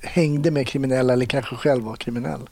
hängde 0.01 0.51
med 0.51 0.67
kriminella 0.67 1.13
eller 1.13 1.27
kanske 1.27 1.57
själv 1.57 1.85
var 1.85 1.97
kriminell? 1.97 2.49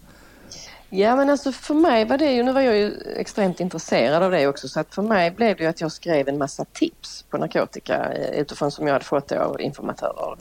Ja 0.94 1.16
men 1.16 1.30
alltså 1.30 1.52
för 1.52 1.75
mig 1.75 2.04
var 2.04 2.18
det 2.18 2.32
ju, 2.32 2.42
nu 2.42 2.52
var 2.52 2.61
jag 2.61 2.76
ju 2.76 2.92
extremt 3.16 3.61
intresserad 3.61 4.23
av 4.23 4.30
det 4.30 4.47
också 4.47 4.68
så 4.68 4.80
att 4.80 4.94
för 4.94 5.02
mig 5.02 5.30
blev 5.30 5.56
det 5.56 5.62
ju 5.62 5.68
att 5.68 5.80
jag 5.80 5.92
skrev 5.92 6.28
en 6.28 6.38
massa 6.38 6.64
tips 6.64 7.25
på 7.30 7.38
narkotika 7.38 8.12
eh, 8.12 8.40
utifrån 8.40 8.71
som 8.71 8.87
jag 8.87 8.92
hade 8.92 9.04
fått 9.04 9.32
av 9.32 9.61
informatörer. 9.61 10.37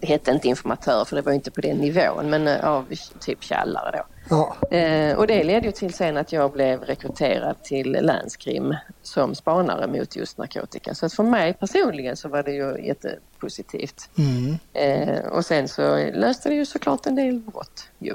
Det 0.00 0.06
hette 0.06 0.30
inte 0.30 0.48
informatörer 0.48 1.04
för 1.04 1.16
det 1.16 1.22
var 1.22 1.32
ju 1.32 1.36
inte 1.36 1.50
på 1.50 1.60
den 1.60 1.76
nivån 1.76 2.30
men 2.30 2.48
eh, 2.48 2.68
av 2.68 2.84
typ 3.20 3.44
källare 3.44 3.90
då. 3.96 4.04
Ja, 4.30 4.56
Eh, 4.70 5.16
och 5.16 5.26
det 5.26 5.44
ledde 5.44 5.66
ju 5.66 5.72
till 5.72 5.94
sen 5.94 6.16
att 6.16 6.32
jag 6.32 6.52
blev 6.52 6.80
rekryterad 6.80 7.62
till 7.62 7.92
länskrim 7.92 8.74
som 9.02 9.34
spanare 9.34 9.86
mot 9.86 10.16
just 10.16 10.38
narkotika. 10.38 10.94
Så 10.94 11.06
att 11.06 11.12
för 11.12 11.22
mig 11.22 11.54
personligen 11.54 12.16
så 12.16 12.28
var 12.28 12.42
det 12.42 12.52
ju 12.52 12.86
jättepositivt. 12.86 14.10
mm. 14.18 14.58
Eh, 14.72 15.26
och 15.26 15.46
sen 15.46 15.68
så 15.68 15.96
löste 16.14 16.48
det 16.48 16.54
ju 16.54 16.66
såklart 16.66 17.06
en 17.06 17.14
del 17.14 17.38
brott 17.38 17.90
ju. 17.98 18.14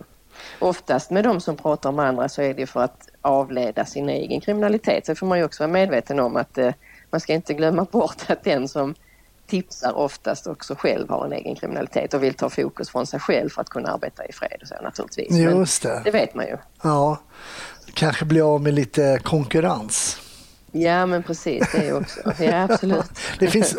Oftast 0.60 1.12
med 1.12 1.24
de 1.24 1.42
som 1.42 1.56
pratar 1.56 1.90
om 1.90 2.00
andra 2.00 2.30
så 2.30 2.42
är 2.42 2.54
det 2.54 2.60
ju 2.60 2.68
för 2.68 2.80
att 2.80 3.10
avleda 3.22 3.86
sin 3.86 4.10
egen 4.10 4.42
kriminalitet. 4.42 5.06
Så 5.06 5.16
får 5.16 5.28
man 5.28 5.38
ju 5.38 5.44
också 5.44 5.64
vara 5.64 5.72
medveten 5.72 6.20
om 6.20 6.36
att 6.36 6.58
eh, 6.58 6.74
man 7.10 7.22
ska 7.22 7.34
inte 7.34 7.54
glömma 7.54 7.84
bort 7.84 8.24
att 8.28 8.44
den 8.44 8.68
som 8.68 8.96
tipsar 9.48 9.98
oftast 9.98 10.48
också 10.48 10.76
själv 10.76 11.10
har 11.10 11.26
en 11.26 11.34
egen 11.34 11.56
kriminalitet 11.56 12.14
och 12.14 12.24
vill 12.24 12.34
ta 12.34 12.50
fokus 12.50 12.90
från 12.90 13.08
sig 13.08 13.20
själv 13.20 13.50
för 13.50 13.62
att 13.62 13.70
kunna 13.70 13.90
arbeta 13.90 14.26
i 14.26 14.34
fred 14.34 14.58
och 14.62 14.68
så 14.68 14.76
naturligtvis. 14.84 15.30
Men 15.30 15.58
just 15.58 15.84
det. 15.84 16.02
det 16.04 16.12
vet 16.12 16.36
man 16.36 16.46
ju. 16.46 16.58
Ja, 16.84 17.20
kanske 17.94 18.26
bli 18.26 18.42
av 18.42 18.62
med 18.62 18.74
lite 18.74 19.20
konkurrens. 19.24 20.20
Ja 20.72 21.06
men 21.06 21.24
precis, 21.24 21.72
det 21.72 21.88
är 21.88 21.98
också. 21.98 22.20
Ja 22.40 22.64
absolut. 22.64 23.06
Det 23.40 23.48
finns, 23.48 23.76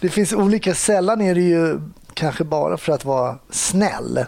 det 0.00 0.08
finns 0.08 0.32
olika, 0.32 0.74
sällan 0.74 1.20
är 1.20 1.34
det 1.34 1.40
ju 1.40 1.80
kanske 2.14 2.44
bara 2.44 2.76
för 2.76 2.92
att 2.92 3.04
vara 3.04 3.38
snäll. 3.50 4.26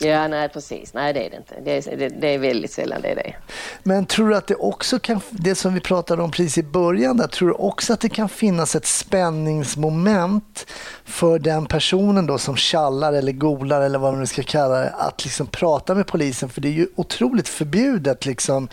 Ja 0.00 0.28
nej 0.28 0.48
precis, 0.48 0.94
nej 0.94 1.12
det 1.12 1.26
är 1.26 1.30
det 1.30 1.36
inte. 1.36 1.54
Det 1.64 1.92
är, 1.92 1.96
det, 1.96 2.08
det 2.08 2.28
är 2.28 2.38
väldigt 2.38 2.72
sällan 2.72 3.02
det 3.02 3.08
är 3.08 3.14
det. 3.14 3.34
Men 3.82 4.06
tror 4.06 4.28
du 4.28 4.36
att 4.36 4.46
det 4.46 4.54
också 4.54 4.98
kan, 4.98 5.20
det 5.30 5.54
som 5.54 5.74
vi 5.74 5.80
pratade 5.80 6.22
om 6.22 6.30
precis 6.30 6.58
i 6.58 6.62
början, 6.62 7.16
där, 7.16 7.26
tror 7.26 7.48
du 7.48 7.54
också 7.54 7.92
att 7.92 8.00
det 8.00 8.08
kan 8.08 8.28
finnas 8.28 8.76
ett 8.76 8.86
spänningsmoment 8.86 10.66
för 11.04 11.38
den 11.38 11.66
personen 11.66 12.26
då 12.26 12.38
som 12.38 12.56
kallar 12.56 13.12
eller 13.12 13.32
golar 13.32 13.80
eller 13.80 13.98
vad 13.98 14.12
man 14.12 14.20
nu 14.20 14.26
ska 14.26 14.42
kalla 14.42 14.74
det, 14.74 14.90
att 14.90 15.24
liksom 15.24 15.46
prata 15.46 15.94
med 15.94 16.06
polisen? 16.06 16.48
För 16.48 16.60
det 16.60 16.68
är 16.68 16.72
ju 16.72 16.88
otroligt 16.94 17.48
förbjudet 17.48 18.26
liksom 18.26 18.68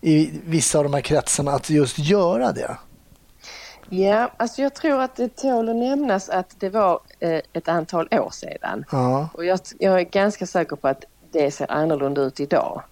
i 0.00 0.30
vissa 0.44 0.78
av 0.78 0.84
de 0.84 0.94
här 0.94 1.00
kretsarna 1.00 1.52
att 1.52 1.70
just 1.70 1.98
göra 1.98 2.52
det. 2.52 2.76
Ja, 3.88 4.30
alltså 4.36 4.62
jag 4.62 4.74
tror 4.74 5.00
att 5.00 5.16
det 5.16 5.36
tål 5.36 5.68
att 5.68 5.76
nämnas 5.76 6.28
att 6.28 6.54
det 6.58 6.68
var 6.68 7.00
eh, 7.20 7.40
ett 7.52 7.68
antal 7.68 8.08
år 8.10 8.30
sedan. 8.32 8.84
Ja, 8.92 9.28
Och 9.34 9.44
jag, 9.44 9.60
jag 9.78 10.00
är 10.00 10.04
ganska 10.04 10.46
säker 10.46 10.76
på 10.76 10.88
att 10.88 11.04
det 11.32 11.50
ser 11.50 11.70
annorlunda 11.72 12.22
ut 12.22 12.40
idag. 12.40 12.82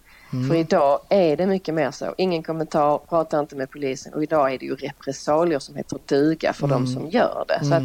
För 0.49 0.55
idag 0.55 1.01
är 1.09 1.37
det 1.37 1.47
mycket 1.47 1.75
mer 1.75 1.91
så. 1.91 2.15
Ingen 2.19 2.43
kommentar, 2.43 2.99
prata 2.99 3.41
inte 3.41 3.57
med 3.57 3.71
polisen 3.71 4.15
och 4.15 4.23
idag 4.23 4.55
är 4.55 4.59
det 4.59 4.65
ju 4.65 4.75
repressalier 4.75 5.59
som 5.59 5.77
heter 5.77 5.99
duga 6.07 6.53
för 6.53 6.67
de 6.67 6.87
som 6.87 7.09
gör 7.09 7.45
det. 7.49 7.65
Så 7.65 7.75
att 7.75 7.83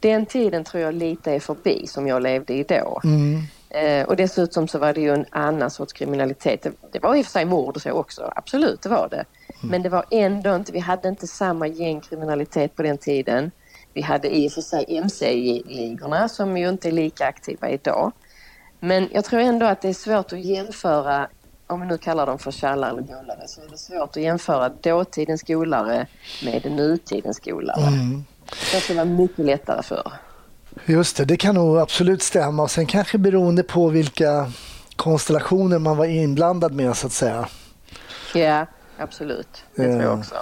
den 0.00 0.26
tiden 0.26 0.64
tror 0.64 0.82
jag 0.82 0.94
lite 0.94 1.32
är 1.32 1.40
förbi 1.40 1.86
som 1.86 2.06
jag 2.06 2.22
levde 2.22 2.54
i 2.54 2.62
då. 2.62 3.00
mm. 3.04 3.42
Eh, 3.70 4.06
och 4.06 4.16
dessutom 4.16 4.68
så 4.68 4.78
var 4.78 4.92
det 4.92 5.00
ju 5.00 5.14
en 5.14 5.26
annan 5.30 5.70
sorts 5.70 5.92
kriminalitet. 5.92 6.62
Det, 6.62 6.72
det 6.92 6.98
var 6.98 7.14
i 7.14 7.20
och 7.20 7.24
för 7.24 7.32
sig 7.32 7.44
mord 7.44 7.76
och 7.76 7.82
så 7.82 7.90
också, 7.90 8.32
absolut 8.36 8.82
det 8.82 8.88
var 8.88 9.08
det. 9.10 9.24
Men 9.70 9.82
det 9.82 9.88
var 9.88 10.04
ändå 10.10 10.54
inte, 10.56 10.72
vi 10.72 10.78
hade 10.78 11.08
inte 11.08 11.26
samma 11.26 11.66
gängkriminalitet 11.66 12.76
på 12.76 12.82
den 12.82 12.98
tiden. 12.98 13.50
Vi 13.94 14.02
hade 14.02 14.36
i 14.36 14.48
och 14.48 14.52
för 14.52 14.60
sig 14.60 14.84
MC-ligorna 14.88 16.28
som 16.28 16.56
ju 16.56 16.68
inte 16.68 16.88
är 16.88 16.92
lika 16.92 17.26
aktiva 17.26 17.68
idag. 17.70 18.12
Men 18.80 19.08
jag 19.12 19.24
tror 19.24 19.40
ändå 19.40 19.66
att 19.66 19.82
det 19.82 19.88
är 19.88 19.94
svårt 19.94 20.32
att 20.32 20.44
jämföra, 20.44 21.28
om 21.66 21.80
vi 21.80 21.86
nu 21.86 21.98
kallar 21.98 22.26
dem 22.26 22.38
för 22.38 22.50
tjallare 22.50 22.90
eller 22.90 23.02
gullare, 23.02 23.48
så 23.48 23.60
är 23.60 23.68
det 23.68 23.78
svårt 23.78 24.16
att 24.16 24.22
jämföra 24.22 24.68
dåtidens 24.68 25.40
skolare 25.40 26.06
med 26.44 26.72
nutidens 26.72 27.36
skolare. 27.36 27.86
Mm. 27.86 28.24
Det 28.72 28.80
skulle 28.80 29.04
vara 29.04 29.10
mycket 29.10 29.44
lättare 29.44 29.82
för. 29.82 30.12
Just 30.86 31.16
det, 31.16 31.24
det 31.24 31.36
kan 31.36 31.54
nog 31.54 31.78
absolut 31.78 32.22
stämma. 32.22 32.62
Och 32.62 32.70
sen 32.70 32.86
kanske 32.86 33.18
beroende 33.18 33.62
på 33.62 33.88
vilka 33.88 34.52
konstellationer 34.96 35.78
man 35.78 35.96
var 35.96 36.04
inblandad 36.04 36.72
med 36.72 36.96
så 36.96 37.06
att 37.06 37.12
säga. 37.12 37.48
Ja, 38.34 38.66
absolut. 39.04 39.64
Det 39.74 39.82
tror 39.82 40.02
jag 40.02 40.12
Eh, 40.12 40.18
också. 40.18 40.34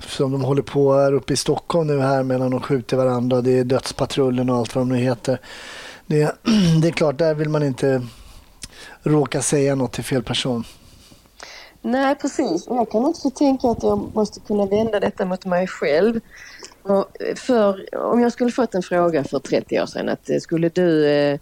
Som 0.00 0.32
de 0.32 0.44
håller 0.44 0.62
på 0.62 0.94
här 0.94 1.12
uppe 1.12 1.32
i 1.32 1.36
Stockholm 1.36 1.86
nu 1.86 2.00
här 2.00 2.22
medan 2.22 2.50
de 2.50 2.60
skjuter 2.60 2.96
varandra. 2.96 3.40
Det 3.40 3.58
är 3.58 3.64
dödspatrullen 3.64 4.50
och 4.50 4.56
allt 4.56 4.74
vad 4.74 4.82
de 4.82 4.88
nu 4.88 4.96
heter. 4.96 5.40
Det, 6.06 6.34
det 6.82 6.88
är 6.88 6.92
klart, 6.92 7.18
där 7.18 7.34
vill 7.34 7.48
man 7.48 7.62
inte 7.62 8.02
råka 9.02 9.42
säga 9.42 9.74
något 9.74 9.92
till 9.92 10.04
fel 10.04 10.22
person. 10.22 10.64
Nej, 11.82 12.14
precis. 12.14 12.66
Och 12.66 12.76
jag 12.76 12.90
kan 12.90 13.04
också 13.04 13.30
tänka 13.30 13.68
att 13.68 13.82
jag 13.82 14.14
måste 14.14 14.40
kunna 14.40 14.66
vända 14.66 15.00
detta 15.00 15.24
mot 15.24 15.44
mig 15.44 15.66
själv. 15.66 16.20
Och 16.82 17.06
för, 17.36 17.94
om 17.96 18.20
jag 18.20 18.32
skulle 18.32 18.50
fått 18.50 18.74
en 18.74 18.82
fråga 18.82 19.24
för 19.24 19.38
30 19.38 19.80
år 19.80 19.86
sedan 19.86 20.08
att 20.08 20.30
eh, 20.30 20.38
skulle 20.38 20.68
du, 20.68 21.06
eh, 21.06 21.38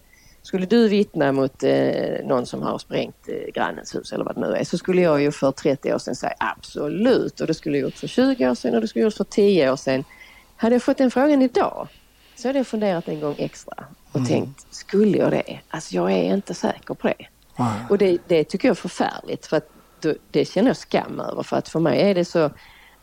skulle 0.47 0.67
du 0.67 0.89
vittna 0.89 1.33
mot 1.33 1.63
eh, 1.63 2.25
någon 2.25 2.47
som 2.47 2.63
har 2.63 2.79
sprängt 2.79 3.29
eh, 3.29 3.53
grannens 3.55 3.95
hus 3.95 4.13
eller 4.13 4.25
vad 4.25 4.35
det 4.35 4.41
nu 4.41 4.55
är 4.57 4.65
så 4.65 4.79
skulle 4.79 5.03
jag 5.03 5.23
ju 5.23 5.33
för 5.33 5.53
30 5.53 5.95
år 5.95 5.99
sedan 5.99 6.15
säga 6.15 6.35
absolut 6.39 7.41
och 7.41 7.47
det 7.47 7.55
skulle 7.55 7.79
jag 7.79 7.83
gjort 7.83 7.95
för 7.99 8.07
20 8.07 8.51
år 8.51 8.55
sedan 8.55 8.75
och 8.75 8.81
det 8.81 8.89
skulle 8.89 9.03
jag 9.03 9.07
gjort 9.07 9.15
för 9.17 9.25
10 9.25 9.71
år 9.71 9.77
sedan. 9.77 10.05
Hade 10.57 10.75
jag 10.75 10.83
fått 10.83 10.99
den 10.99 11.11
frågan 11.11 11.43
idag 11.43 11.89
så 12.37 12.49
hade 12.49 12.59
jag 12.59 12.67
funderat 12.67 13.09
en 13.09 13.21
gång 13.21 13.35
extra 13.39 13.85
och 14.13 14.27
tänkt, 14.27 14.67
skulle 14.75 15.19
jag 15.19 15.31
det? 15.31 15.61
Alltså 15.69 15.95
jag 15.95 16.13
är 16.13 16.35
inte 16.35 16.55
säker 16.55 16.95
på 16.95 17.07
det. 17.09 17.27
Och 17.91 17.99
det, 17.99 18.19
det 18.29 18.45
tycker 18.45 18.69
jag 18.69 18.73
är 18.75 18.81
förfärligt 18.81 19.47
för 19.47 19.57
att 19.57 19.69
då- 20.01 20.15
det 20.31 20.45
känner 20.45 20.69
jag 20.69 20.77
skam 20.77 21.21
över 21.21 21.43
för 21.43 21.57
att 21.57 21.69
för 21.69 21.81
mig 21.81 22.01
är 22.11 22.15
det 22.15 22.25
så 22.25 22.51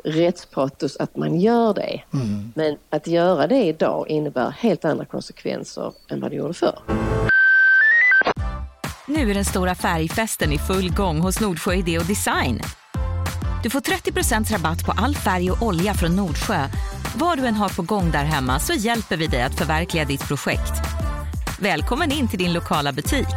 rättspatos 0.03 0.97
att 0.97 1.15
man 1.15 1.39
gör 1.39 1.73
det. 1.73 2.01
Men 2.55 2.77
att 2.89 3.07
göra 3.07 3.47
det 3.47 3.63
idag 3.63 4.09
innebär 4.09 4.49
helt 4.49 4.85
andra 4.85 5.05
konsekvenser 5.05 5.93
än 6.09 6.21
vad 6.21 6.31
det 6.31 6.35
gjorde 6.37 6.53
förr. 6.53 6.79
Nu 9.15 9.29
är 9.29 9.33
den 9.33 9.45
stora 9.45 9.75
färgfesten 9.75 10.51
i 10.51 10.57
full 10.57 10.93
gång 10.93 11.19
hos 11.19 11.39
Nordsjö 11.39 11.73
Idé 11.73 11.99
och 11.99 12.05
Design. 12.05 12.61
Du 13.63 13.69
får 13.69 13.79
30% 13.79 14.51
rabatt 14.51 14.85
på 14.85 14.91
all 14.91 15.15
färg 15.15 15.51
och 15.51 15.61
olja 15.61 15.93
från 15.93 16.15
Nordsjö. 16.15 16.67
Vad 17.15 17.37
du 17.37 17.45
än 17.45 17.53
har 17.53 17.69
på 17.69 17.81
gång 17.81 18.11
där 18.11 18.23
hemma 18.23 18.59
så 18.59 18.73
hjälper 18.73 19.17
vi 19.17 19.27
dig 19.27 19.41
att 19.41 19.57
förverkliga 19.57 20.05
ditt 20.05 20.27
projekt. 20.27 20.71
Välkommen 21.59 22.11
in 22.11 22.27
till 22.27 22.39
din 22.39 22.53
lokala 22.53 22.93
butik. 22.93 23.27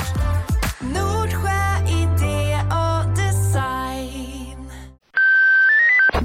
Nordsjö 0.81 1.89
idé 1.89 2.59
och 2.71 3.17
design. 3.17 4.71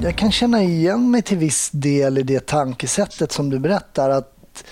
Jag 0.02 0.16
kan 0.16 0.32
känna 0.32 0.62
igen 0.62 1.10
mig 1.10 1.22
till 1.22 1.38
viss 1.38 1.70
del 1.70 2.18
i 2.18 2.22
det 2.22 2.46
tankesättet 2.46 3.32
som 3.32 3.50
du 3.50 3.58
berättar. 3.58 4.10
Att, 4.10 4.64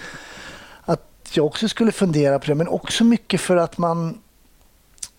att 0.84 1.30
jag 1.32 1.46
också 1.46 1.68
skulle 1.68 1.92
fundera 1.92 2.38
på 2.38 2.46
det, 2.46 2.54
men 2.54 2.68
också 2.68 3.04
mycket 3.04 3.40
för 3.40 3.56
att 3.56 3.78
man 3.78 4.18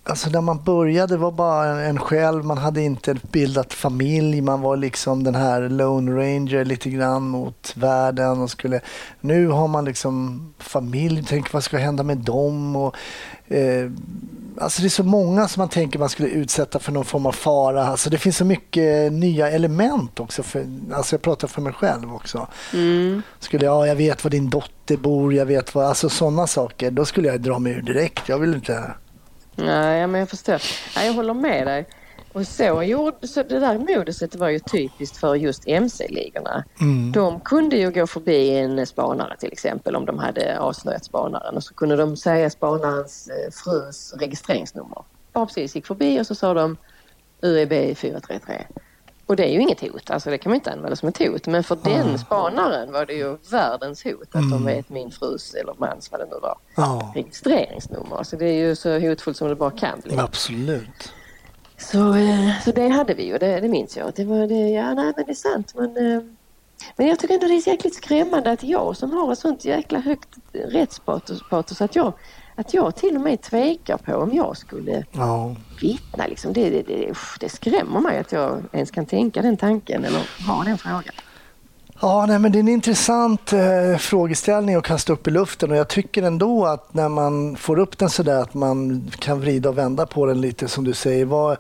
Alltså 0.03 0.29
när 0.29 0.41
man 0.41 0.63
började 0.63 1.17
var 1.17 1.31
bara 1.31 1.81
en 1.81 1.99
själv, 1.99 2.45
man 2.45 2.57
hade 2.57 2.81
inte 2.81 3.15
bildat 3.31 3.73
familj, 3.73 4.41
man 4.41 4.61
var 4.61 4.77
liksom 4.77 5.23
den 5.23 5.35
här 5.35 5.69
Lone 5.69 6.11
Ranger 6.11 6.65
lite 6.65 6.89
grann 6.89 7.27
mot 7.27 7.73
världen 7.75 8.41
och 8.41 8.51
skulle... 8.51 8.81
Nu 9.21 9.47
har 9.47 9.67
man 9.67 9.85
liksom 9.85 10.45
familj, 10.59 11.25
tänk 11.27 11.53
vad 11.53 11.63
ska 11.63 11.77
hända 11.77 12.03
med 12.03 12.17
dem? 12.17 12.75
Och, 12.75 12.95
eh, 13.47 13.91
alltså 14.57 14.81
det 14.81 14.87
är 14.87 14.89
så 14.89 15.03
många 15.03 15.47
som 15.47 15.61
man 15.61 15.69
tänker 15.69 15.99
man 15.99 16.09
skulle 16.09 16.29
utsätta 16.29 16.79
för 16.79 16.91
någon 16.91 17.05
form 17.05 17.25
av 17.25 17.31
fara. 17.31 17.87
Alltså 17.87 18.09
det 18.09 18.17
finns 18.17 18.37
så 18.37 18.45
mycket 18.45 19.13
nya 19.13 19.51
element 19.51 20.19
också. 20.19 20.43
För, 20.43 20.65
alltså 20.93 21.15
jag 21.15 21.21
pratar 21.21 21.47
för 21.47 21.61
mig 21.61 21.73
själv 21.73 22.15
också. 22.15 22.47
Skulle 23.39 23.65
jag, 23.65 23.75
ja, 23.75 23.87
jag 23.87 23.95
vet 23.95 24.23
var 24.23 24.31
din 24.31 24.49
dotter 24.49 24.97
bor, 24.97 25.33
jag 25.33 25.45
vet 25.45 25.75
vad, 25.75 25.85
alltså 25.85 26.09
sådana 26.09 26.47
saker. 26.47 26.91
Då 26.91 27.05
skulle 27.05 27.27
jag 27.27 27.41
dra 27.41 27.59
mig 27.59 27.73
ur 27.73 27.81
direkt. 27.81 28.29
Jag 28.29 28.39
vill 28.39 28.53
inte... 28.53 28.93
Nej, 29.65 30.07
men 30.07 30.19
jag 30.19 30.29
förstår. 30.29 30.61
Nej, 30.95 31.07
jag 31.07 31.13
håller 31.13 31.33
med 31.33 31.67
dig. 31.67 31.85
Och 32.33 32.47
så, 32.47 32.83
gjorde, 32.83 33.27
så 33.27 33.43
det 33.43 33.59
där 33.59 33.77
moduset 33.77 34.35
var 34.35 34.49
ju 34.49 34.59
typiskt 34.59 35.17
för 35.17 35.35
just 35.35 35.67
MC-ligorna. 35.67 36.63
De 37.13 37.39
kunde 37.39 37.77
ju 37.77 37.91
gå 37.91 38.07
förbi 38.07 38.57
en 38.57 38.85
spanare 38.87 39.37
till 39.37 39.51
exempel 39.51 39.95
om 39.95 40.05
de 40.05 40.19
hade 40.19 40.59
avslöjat 40.59 41.05
spanaren 41.05 41.55
och 41.55 41.63
så 41.63 41.73
kunde 41.73 41.95
de 41.95 42.17
säga 42.17 42.49
spanarens 42.49 43.27
eh, 43.29 43.51
frus 43.51 44.13
registreringsnummer. 44.19 45.03
Bara 45.33 45.45
precis 45.45 45.75
gick 45.75 45.85
förbi 45.85 46.21
och 46.21 46.27
så 46.27 46.35
sa 46.35 46.53
de 46.53 46.77
UEB 47.41 47.97
433. 47.97 48.65
Och 49.29 49.35
det 49.35 49.43
är 49.45 49.53
ju 49.53 49.59
inget 49.61 49.81
hot, 49.81 50.09
alltså 50.09 50.29
det 50.29 50.37
kan 50.37 50.49
man 50.49 50.55
inte 50.55 50.71
använda 50.71 50.95
som 50.95 51.09
ett 51.09 51.17
hot. 51.17 51.47
Men 51.47 51.63
för 51.63 51.77
den 51.83 52.19
spanaren 52.19 52.91
var 52.91 53.05
det 53.05 53.13
ju 53.13 53.37
världens 53.51 54.03
hot 54.03 54.35
att 54.35 54.49
de 54.51 54.65
vet 54.65 54.89
min 54.89 55.11
frus 55.11 55.53
eller 55.53 55.73
mans, 55.77 56.11
vad 56.11 56.21
det 56.21 56.25
nu 56.25 56.39
var, 56.41 56.57
Ja, 56.75 57.11
registreringsnummer. 57.15 58.23
Så 58.23 58.35
det 58.35 58.45
är 58.45 58.53
ju 58.67 58.75
så 58.75 58.99
hotfullt 58.99 59.37
som 59.37 59.47
det 59.47 59.55
bara 59.55 59.71
kan 59.71 59.99
bli. 60.03 60.17
absolut. 60.17 61.13
Så, 61.77 62.13
eh, 62.15 62.61
så 62.65 62.71
det 62.71 62.87
hade 62.87 63.13
vi 63.13 63.23
ju, 63.27 63.37
det, 63.37 63.59
det 63.59 63.67
minns 63.67 63.97
jag. 63.97 64.11
Det 64.15 64.25
var 64.25 64.47
det, 64.47 64.69
ja 64.69 64.93
nej 64.93 65.13
men 65.15 65.25
det 65.25 65.31
är 65.31 65.33
sant 65.33 65.73
men, 65.75 65.97
eh, 66.15 66.21
men 66.97 67.07
jag 67.07 67.19
tycker 67.19 67.33
ändå 67.33 67.47
det 67.47 67.53
är 67.53 67.67
jäkligt 67.67 67.95
skrämmande 67.95 68.51
att 68.51 68.63
jag 68.63 68.97
som 68.97 69.11
har 69.11 69.31
ett 69.33 69.39
sånt 69.39 69.65
jäkla 69.65 69.99
högt 69.99 70.29
rättspatos 70.53 71.49
patos, 71.49 71.81
att 71.81 71.95
jag, 71.95 72.13
att 72.55 72.73
jag 72.73 72.95
till 72.95 73.15
och 73.15 73.21
med 73.21 73.41
tvekar 73.41 73.97
på 73.97 74.15
om 74.15 74.33
jag 74.33 74.57
skulle 74.57 75.05
Ja. 75.11 75.55
vittna 75.81 76.27
liksom. 76.27 76.53
Det, 76.53 76.69
det, 76.69 76.81
det, 76.87 77.13
det 77.39 77.49
skrämmer 77.49 77.99
mig 77.99 78.19
att 78.19 78.31
jag 78.31 78.61
ens 78.71 78.91
kan 78.91 79.05
tänka 79.05 79.41
den 79.41 79.57
tanken 79.57 80.05
eller 80.05 80.47
ha 80.47 80.63
den 80.63 80.77
frågan. 80.77 81.13
Ja, 82.01 82.25
nej, 82.25 82.39
men 82.39 82.51
det 82.51 82.57
är 82.57 82.59
en 82.59 82.67
intressant 82.67 83.53
eh, 83.53 83.97
frågeställning 83.99 84.75
att 84.75 84.83
kasta 84.83 85.13
upp 85.13 85.27
i 85.27 85.31
luften 85.31 85.71
och 85.71 85.77
jag 85.77 85.87
tycker 85.87 86.23
ändå 86.23 86.65
att 86.65 86.93
när 86.93 87.09
man 87.09 87.55
får 87.55 87.79
upp 87.79 87.97
den 87.97 88.09
sådär 88.09 88.41
att 88.41 88.53
man 88.53 89.07
kan 89.19 89.39
vrida 89.41 89.69
och 89.69 89.77
vända 89.77 90.05
på 90.05 90.25
den 90.25 90.41
lite 90.41 90.67
som 90.67 90.83
du 90.83 90.93
säger. 90.93 91.25
Vad, 91.25 91.57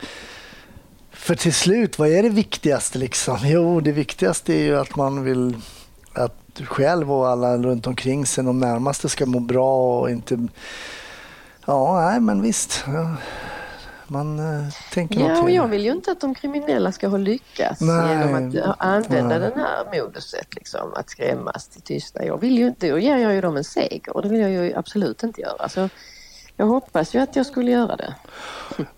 för 1.19 1.35
till 1.35 1.53
slut, 1.53 1.99
vad 1.99 2.09
är 2.09 2.23
det 2.23 2.29
viktigaste 2.29 2.97
liksom? 2.97 3.37
Jo, 3.43 3.79
det 3.79 3.91
viktigaste 3.91 4.53
är 4.53 4.63
ju 4.63 4.79
att 4.79 4.95
man 4.95 5.23
vill 5.23 5.57
att 6.13 6.61
själv 6.63 7.11
och 7.11 7.27
alla 7.27 7.57
runt 7.57 7.87
omkring 7.87 8.25
sig, 8.25 8.43
de 8.43 8.59
närmaste 8.59 9.09
ska 9.09 9.25
må 9.25 9.39
bra 9.39 9.99
och 9.99 10.09
inte... 10.09 10.47
Ja, 11.65 12.09
nej 12.09 12.19
men 12.19 12.41
visst. 12.41 12.83
Ja, 12.87 13.15
Man 14.07 14.39
eh, 14.39 14.73
tänker 14.93 15.19
Ja, 15.19 15.41
och 15.41 15.51
jag 15.51 15.67
vill 15.67 15.85
ju 15.85 15.91
inte 15.91 16.11
att 16.11 16.21
de 16.21 16.35
kriminella 16.35 16.91
ska 16.91 17.07
ha 17.07 17.17
lyckats 17.17 17.81
Nej. 17.81 18.09
genom 18.09 18.47
att 18.47 18.55
eh, 18.55 18.75
använda 18.77 19.39
Nej. 19.39 19.49
den 19.49 19.59
här 19.59 19.99
moduset, 19.99 20.55
liksom, 20.55 20.93
att 20.93 21.09
skrämmas 21.09 21.67
till 21.67 21.81
tystnad. 21.81 22.25
Jag 22.25 22.37
vill 22.41 22.57
ju 22.57 22.67
inte, 22.67 22.89
då 22.89 22.99
ger 22.99 23.17
jag 23.17 23.33
ju 23.33 23.41
dem 23.41 23.57
en 23.57 23.63
seger 23.63 24.15
och 24.15 24.21
det 24.21 24.29
vill 24.29 24.41
jag 24.41 24.51
ju 24.51 24.75
absolut 24.75 25.23
inte 25.23 25.41
göra. 25.41 25.69
Så 25.69 25.89
jag 26.59 26.65
hoppas 26.65 27.15
ju 27.15 27.19
att 27.19 27.35
jag 27.35 27.45
skulle 27.45 27.71
göra 27.71 27.95
det. 27.95 28.15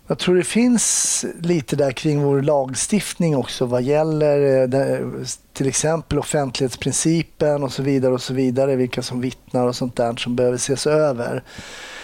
Jag 0.06 0.18
tror 0.18 0.36
det 0.36 0.44
finns 0.44 1.24
lite 1.40 1.76
där 1.76 1.92
kring 1.92 2.22
vår 2.22 2.42
lagstiftning 2.42 3.36
också 3.36 3.66
vad 3.66 3.82
gäller 3.82 4.62
eh, 4.74 5.26
till 5.52 5.68
exempel 5.68 6.18
offentlighetsprincipen 6.18 7.62
och 7.62 7.72
så 7.72 7.82
vidare 7.82 8.12
och 8.12 8.22
så 8.22 8.34
vidare. 8.34 8.76
Vilka 8.76 9.02
som 9.02 9.20
vittnar 9.20 9.66
och 9.66 9.76
sånt 9.76 9.96
där 9.96 10.16
som 10.16 10.36
behöver 10.36 10.56
ses 10.56 10.86
över. 10.86 11.42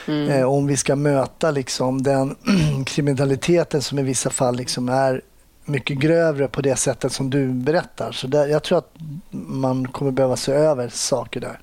Eh, 0.07 0.43
om 0.43 0.67
vi 0.67 0.77
ska 0.77 0.97
möta 0.97 1.51
liksom 1.51 2.03
den 2.03 2.37
kriminaliteten 2.87 3.83
som 3.83 3.99
i 3.99 4.03
vissa 4.03 4.31
fall 4.31 4.57
liksom 4.57 4.89
är 4.89 5.23
mycket 5.65 5.99
grövre 5.99 6.49
på 6.49 6.61
det 6.61 6.77
sättet 6.77 7.13
som 7.13 7.31
du 7.31 7.49
berättar. 7.49 8.13
Så 8.13 8.27
där, 8.27 8.47
jag 8.47 8.63
tror 8.63 8.79
att 8.79 8.93
man 9.31 9.89
kommer 9.89 10.11
behöva 10.11 10.37
se 10.37 10.53
över 10.53 10.89
saker 10.89 11.41
där. 11.41 11.61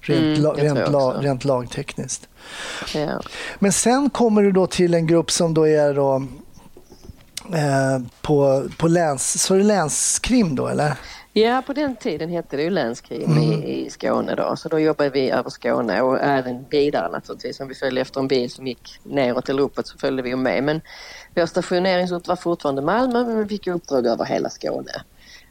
Rent, 0.00 0.38
Mm, 0.38 0.42
la, 0.42 0.52
rent, 0.52 0.92
la, 0.92 1.12
rent 1.20 1.44
lagtekniskt. 1.44 2.28
Ja. 2.94 3.20
Men 3.58 3.72
sen 3.72 4.10
kommer 4.10 4.42
du 4.42 4.52
då 4.52 4.66
till 4.66 4.94
en 4.94 5.06
grupp 5.06 5.30
som 5.30 5.54
då 5.54 5.68
är 5.68 5.94
då 5.94 6.22
eh, 7.54 8.06
på, 8.22 8.68
på 8.76 8.88
läns, 8.88 9.42
så 9.42 9.54
är 9.54 9.58
det 9.58 9.64
länskrim 9.64 10.56
då 10.56 10.68
eller? 10.68 10.98
Ja, 11.38 11.62
på 11.66 11.72
den 11.72 11.96
tiden 11.96 12.30
hette 12.30 12.56
det 12.56 12.62
ju 12.62 12.70
länskrim 12.70 13.38
i, 13.38 13.80
i 13.86 13.90
Skåne 13.90 14.34
då. 14.34 14.56
Så 14.56 14.68
då 14.68 14.78
jobbade 14.78 15.10
vi 15.10 15.30
över 15.30 15.50
Skåne 15.50 16.00
och 16.00 16.20
även 16.20 16.64
vidare 16.70 17.12
naturligtvis. 17.12 17.60
Om 17.60 17.68
vi 17.68 17.74
följde 17.74 18.00
efter 18.00 18.20
en 18.20 18.28
bil 18.28 18.50
som 18.50 18.66
gick 18.66 19.00
neråt 19.02 19.48
eller 19.48 19.62
uppåt 19.62 19.86
så 19.86 19.98
följde 19.98 20.22
vi 20.22 20.28
ju 20.28 20.36
med. 20.36 20.64
Men 20.64 20.80
vår 21.34 21.46
stationeringsort 21.46 22.28
var 22.28 22.36
fortfarande 22.36 22.82
Malmö 22.82 23.24
men 23.24 23.42
vi 23.42 23.48
fick 23.48 23.66
uppdrag 23.66 24.06
över 24.06 24.24
hela 24.24 24.50
Skåne. 24.50 25.02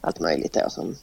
Allt 0.01 0.19
möjligt 0.19 0.53
då 0.53 0.69
som 0.69 0.95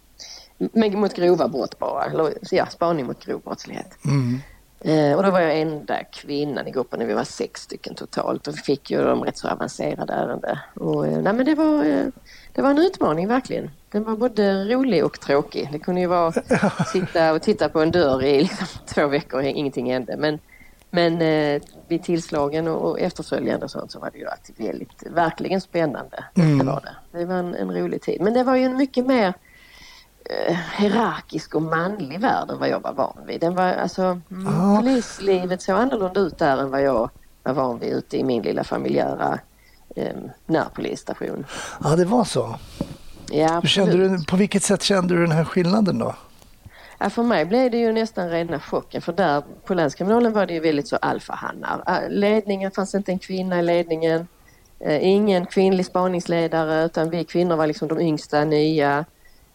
men 0.72 1.00
mot 1.00 1.14
grova 1.14 1.48
brott 1.48 1.78
bara. 1.78 2.04
Eller 2.04 2.32
ja, 2.50 2.66
spaning 2.66 3.06
mot 3.06 3.24
grov 3.24 3.40
brottslighet. 3.40 3.98
Eh, 4.04 4.38
och 5.16 5.22
då 5.22 5.30
var 5.30 5.40
jag 5.40 5.60
enda 5.60 6.04
kvinnan 6.04 6.68
i 6.68 6.70
gruppen, 6.70 7.06
vi 7.06 7.14
var 7.14 7.24
sex 7.24 7.60
stycken 7.60 7.94
totalt 7.94 8.48
och 8.48 8.54
fick 8.54 8.90
ju 8.90 9.04
de 9.04 9.24
rätt 9.24 9.38
så 9.38 9.48
avancerade 9.48 10.12
ärenden. 10.12 10.56
Och, 10.74 11.06
eh, 11.06 11.22
nej, 11.22 11.32
men 11.32 11.46
det, 11.46 11.54
var, 11.54 11.84
eh, 11.84 12.06
det 12.52 12.62
var 12.62 12.70
en 12.70 12.78
utmaning 12.78 13.28
verkligen. 13.28 13.70
Den 13.90 14.04
var 14.04 14.16
både 14.16 14.64
rolig 14.64 15.04
och 15.04 15.20
tråkig. 15.20 15.68
Det 15.72 15.78
kunde 15.78 16.00
ju 16.00 16.06
vara 16.06 16.32
sitta 16.92 17.32
och 17.32 17.42
titta 17.42 17.68
på 17.68 17.80
en 17.80 17.90
dörr 17.90 18.22
i 18.24 18.40
liksom, 18.40 18.66
två 18.86 19.06
veckor 19.06 19.40
och 19.40 19.46
ingenting 19.46 19.92
hände. 19.92 20.16
Men, 20.16 20.38
men 20.90 21.22
eh, 21.22 21.62
vid 21.88 22.02
tillslagen 22.02 22.68
och, 22.68 22.90
och 22.90 23.00
efterföljande 23.00 23.64
och 23.64 23.70
sånt 23.70 23.92
så 23.92 24.00
var 24.00 24.10
det 24.10 24.18
ju 24.18 24.66
väldigt, 24.66 25.06
verkligen 25.10 25.60
spännande. 25.60 26.24
Det 26.34 26.64
var 26.64 26.80
det. 26.80 27.18
Det 27.18 27.24
var 27.24 27.34
en, 27.34 27.54
en 27.54 27.72
rolig 27.74 28.02
tid. 28.02 28.20
Men 28.20 28.34
det 28.34 28.44
var 28.44 28.56
ju 28.56 28.64
en 28.64 28.76
mycket 28.76 29.06
mer 29.06 29.26
eh, 29.26 29.34
hierarkisk 30.78 31.54
och 31.54 31.62
manlig 31.62 32.20
värld 32.20 32.50
än 32.50 32.58
vad 32.58 32.68
jag 32.68 32.80
var 32.80 32.92
van 32.92 33.16
vid. 33.26 33.40
Den 33.40 33.54
var, 33.54 33.72
alltså, 33.72 34.02
mm, 34.02 34.46
Ja. 34.46 34.76
Polislivet 34.76 35.62
såg 35.62 35.76
annorlunda 35.76 36.20
ut 36.20 36.38
där 36.38 36.56
än 36.56 36.70
vad 36.70 36.82
jag 36.82 37.10
var 37.42 37.52
van 37.52 37.78
vid 37.78 37.92
ute 37.92 38.16
i 38.18 38.24
min 38.24 38.42
lilla 38.42 38.64
familjära 38.64 39.38
eh, 39.96 40.16
närpolisstation. 40.46 41.46
Ja, 41.84 41.96
det 41.96 42.04
var 42.04 42.24
så. 42.24 42.56
Ja, 43.30 43.60
Hur 43.62 43.68
Kände 43.68 43.92
du, 43.96 44.24
på 44.24 44.36
vilket 44.36 44.62
sätt 44.62 44.82
kände 44.82 45.14
du 45.14 45.20
den 45.20 45.32
här 45.32 45.44
skillnaden 45.44 45.98
då? 45.98 46.14
Ja, 46.98 47.10
för 47.10 47.22
mig 47.22 47.44
blev 47.44 47.70
det 47.70 47.78
ju 47.78 47.92
nästan 47.92 48.30
rena 48.30 48.60
chocken 48.60 49.02
för 49.02 49.12
där 49.12 49.42
på 49.64 49.74
länskriminalen 49.74 50.32
var 50.32 50.46
det 50.46 50.54
ju 50.54 50.60
väldigt 50.60 50.88
så 50.88 50.96
alfahannar. 50.96 52.06
Ledningen 52.08 52.70
fanns 52.70 52.94
inte 52.94 53.12
en 53.12 53.18
kvinna 53.18 53.58
i 53.58 53.62
ledningen. 53.62 54.28
Eh, 54.80 55.08
ingen 55.08 55.46
kvinnlig 55.46 55.86
spaningsledare 55.86 56.84
utan 56.84 57.10
vi 57.10 57.24
kvinnor 57.24 57.56
var 57.56 57.66
liksom 57.66 57.88
de 57.88 58.00
yngsta, 58.00 58.44
nya. 58.44 59.04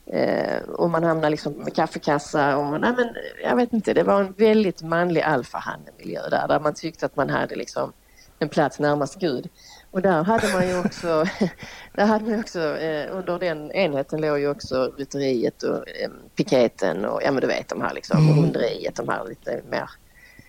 Eh, 0.10 0.62
och 0.62 0.90
man 0.90 1.04
hamnade 1.04 1.30
liksom 1.30 1.54
med 1.54 1.76
kaffekassa 1.76 2.58
och 2.58 2.82
nej 2.82 2.94
men 2.98 3.16
jag 3.44 3.56
vet 3.56 3.74
inte, 3.74 3.94
det 3.94 4.04
var 4.04 4.22
en 4.22 4.34
väldigt 4.34 4.82
manlig 4.82 5.22
alfahannemiljö 5.22 6.30
där, 6.30 6.48
där 6.48 6.60
man 6.60 6.74
tyckte 6.74 7.06
att 7.06 7.16
man 7.16 7.30
hade 7.30 7.56
liksom 7.56 7.94
en 8.40 8.50
plats 8.50 8.80
närmast 8.80 9.20
Gud. 9.20 9.50
Och 9.92 10.02
där 10.02 10.24
hade 10.24 10.54
man 10.54 10.68
ju 10.68 10.80
också, 10.80 11.26
där 11.94 12.06
hade 12.06 12.26
man 12.26 12.40
också 12.40 12.78
eh, 12.78 13.18
under 13.18 13.40
den 13.40 13.72
enheten 13.72 14.22
låg 14.22 14.40
ju 14.40 14.50
också 14.50 14.94
rytteriet 14.98 15.64
och 15.64 15.90
eh, 15.90 16.10
piketen 16.36 17.06
och 17.06 17.22
ja 17.24 17.32
men 17.32 17.42
du 17.42 17.48
vet 17.48 17.68
de 17.68 17.82
här 17.82 17.94
liksom, 17.94 18.30
och 18.30 18.36
hunderiet, 18.36 18.96
de 18.96 19.10
här 19.10 19.26
lite 19.26 19.62
mer, 19.70 19.90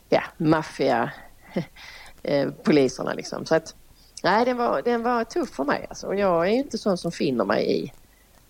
ja, 0.09 0.23
maffia 0.37 1.11
eh, 2.23 2.51
poliserna 2.51 3.13
liksom. 3.13 3.47
Så 3.47 3.55
att, 3.55 3.75
nej 4.23 4.45
den 4.45 4.57
var, 4.57 4.83
den 4.83 5.03
var 5.03 5.25
tuff 5.25 5.51
för 5.51 5.65
mig 5.65 5.87
alltså. 5.89 6.07
Och 6.07 6.17
jag 6.17 6.47
är 6.47 6.51
ju 6.51 6.59
inte 6.59 6.79
sån 6.79 6.99
som 6.99 7.13
finner 7.13 7.45
mig 7.45 7.85
i 7.85 7.93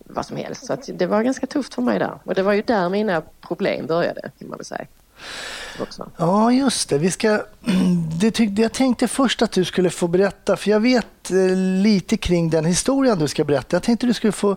vad 0.08 0.26
som 0.26 0.36
helst. 0.36 0.66
Så 0.66 0.72
att 0.72 0.90
det 0.94 1.06
var 1.06 1.22
ganska 1.22 1.46
tufft 1.46 1.74
för 1.74 1.82
mig 1.82 1.98
där. 1.98 2.18
Och 2.24 2.34
det 2.34 2.42
var 2.42 2.52
ju 2.52 2.62
där 2.62 2.88
mina 2.88 3.22
problem 3.40 3.86
började 3.86 4.20
kan 4.38 4.48
man 4.48 4.58
väl 4.58 4.64
säga. 4.64 4.86
Också. 5.80 6.10
Ja, 6.16 6.52
just 6.52 6.88
det. 6.88 6.98
Vi 6.98 7.10
ska, 7.10 7.42
det 8.20 8.30
tyck, 8.30 8.58
jag 8.58 8.72
tänkte 8.72 9.08
först 9.08 9.42
att 9.42 9.52
du 9.52 9.64
skulle 9.64 9.90
få 9.90 10.08
berätta, 10.08 10.56
för 10.56 10.70
jag 10.70 10.80
vet 10.80 11.30
eh, 11.30 11.56
lite 11.82 12.16
kring 12.16 12.50
den 12.50 12.64
historien 12.64 13.18
du 13.18 13.28
ska 13.28 13.44
berätta. 13.44 13.76
Jag 13.76 13.82
tänkte 13.82 14.06
du 14.06 14.14
skulle 14.14 14.32
få 14.32 14.56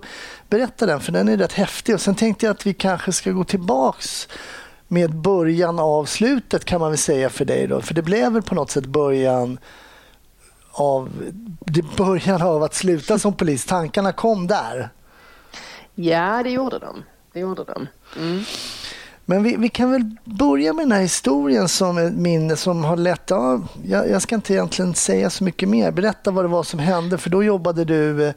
berätta 0.49 0.85
den, 0.85 0.99
för 0.99 1.11
den 1.11 1.27
är 1.27 1.37
rätt 1.37 1.53
häftig. 1.53 1.95
Och 1.95 2.01
Sen 2.01 2.15
tänkte 2.15 2.45
jag 2.45 2.53
att 2.53 2.65
vi 2.65 2.73
kanske 2.73 3.11
ska 3.11 3.31
gå 3.31 3.43
tillbaks 3.43 4.27
med 4.87 5.15
början 5.15 5.79
av 5.79 6.05
slutet 6.05 6.65
kan 6.65 6.79
man 6.79 6.89
väl 6.89 6.97
säga 6.97 7.29
för 7.29 7.45
dig. 7.45 7.67
Då. 7.67 7.81
För 7.81 7.93
det 7.93 8.01
blev 8.01 8.31
väl 8.31 8.41
på 8.41 8.55
något 8.55 8.71
sätt 8.71 8.85
början 8.85 9.59
av, 10.71 11.09
det 11.59 11.95
början 11.97 12.41
av 12.41 12.63
att 12.63 12.73
sluta 12.73 13.19
som 13.19 13.33
polis. 13.33 13.65
Tankarna 13.65 14.11
kom 14.11 14.47
där. 14.47 14.89
Ja, 15.95 16.43
det 16.43 16.49
gjorde 16.49 16.79
de. 16.79 17.03
Det 17.33 17.39
gjorde 17.39 17.63
de. 17.63 17.87
Mm. 18.17 18.43
Men 19.25 19.43
vi, 19.43 19.55
vi 19.55 19.69
kan 19.69 19.91
väl 19.91 20.15
börja 20.23 20.73
med 20.73 20.85
den 20.85 20.91
här 20.91 21.01
historien 21.01 21.67
som 21.67 21.97
ett 21.97 22.13
minne 22.13 22.55
som 22.55 22.83
har 22.83 22.97
lett... 22.97 23.29
Ja, 23.29 23.61
jag, 23.85 24.09
jag 24.09 24.21
ska 24.21 24.35
inte 24.35 24.53
egentligen 24.53 24.95
säga 24.95 25.29
så 25.29 25.43
mycket 25.43 25.69
mer. 25.69 25.91
Berätta 25.91 26.31
vad 26.31 26.45
det 26.45 26.49
var 26.49 26.63
som 26.63 26.79
hände, 26.79 27.17
för 27.17 27.29
då 27.29 27.43
jobbade 27.43 27.85
du 27.85 28.27
eh, 28.27 28.33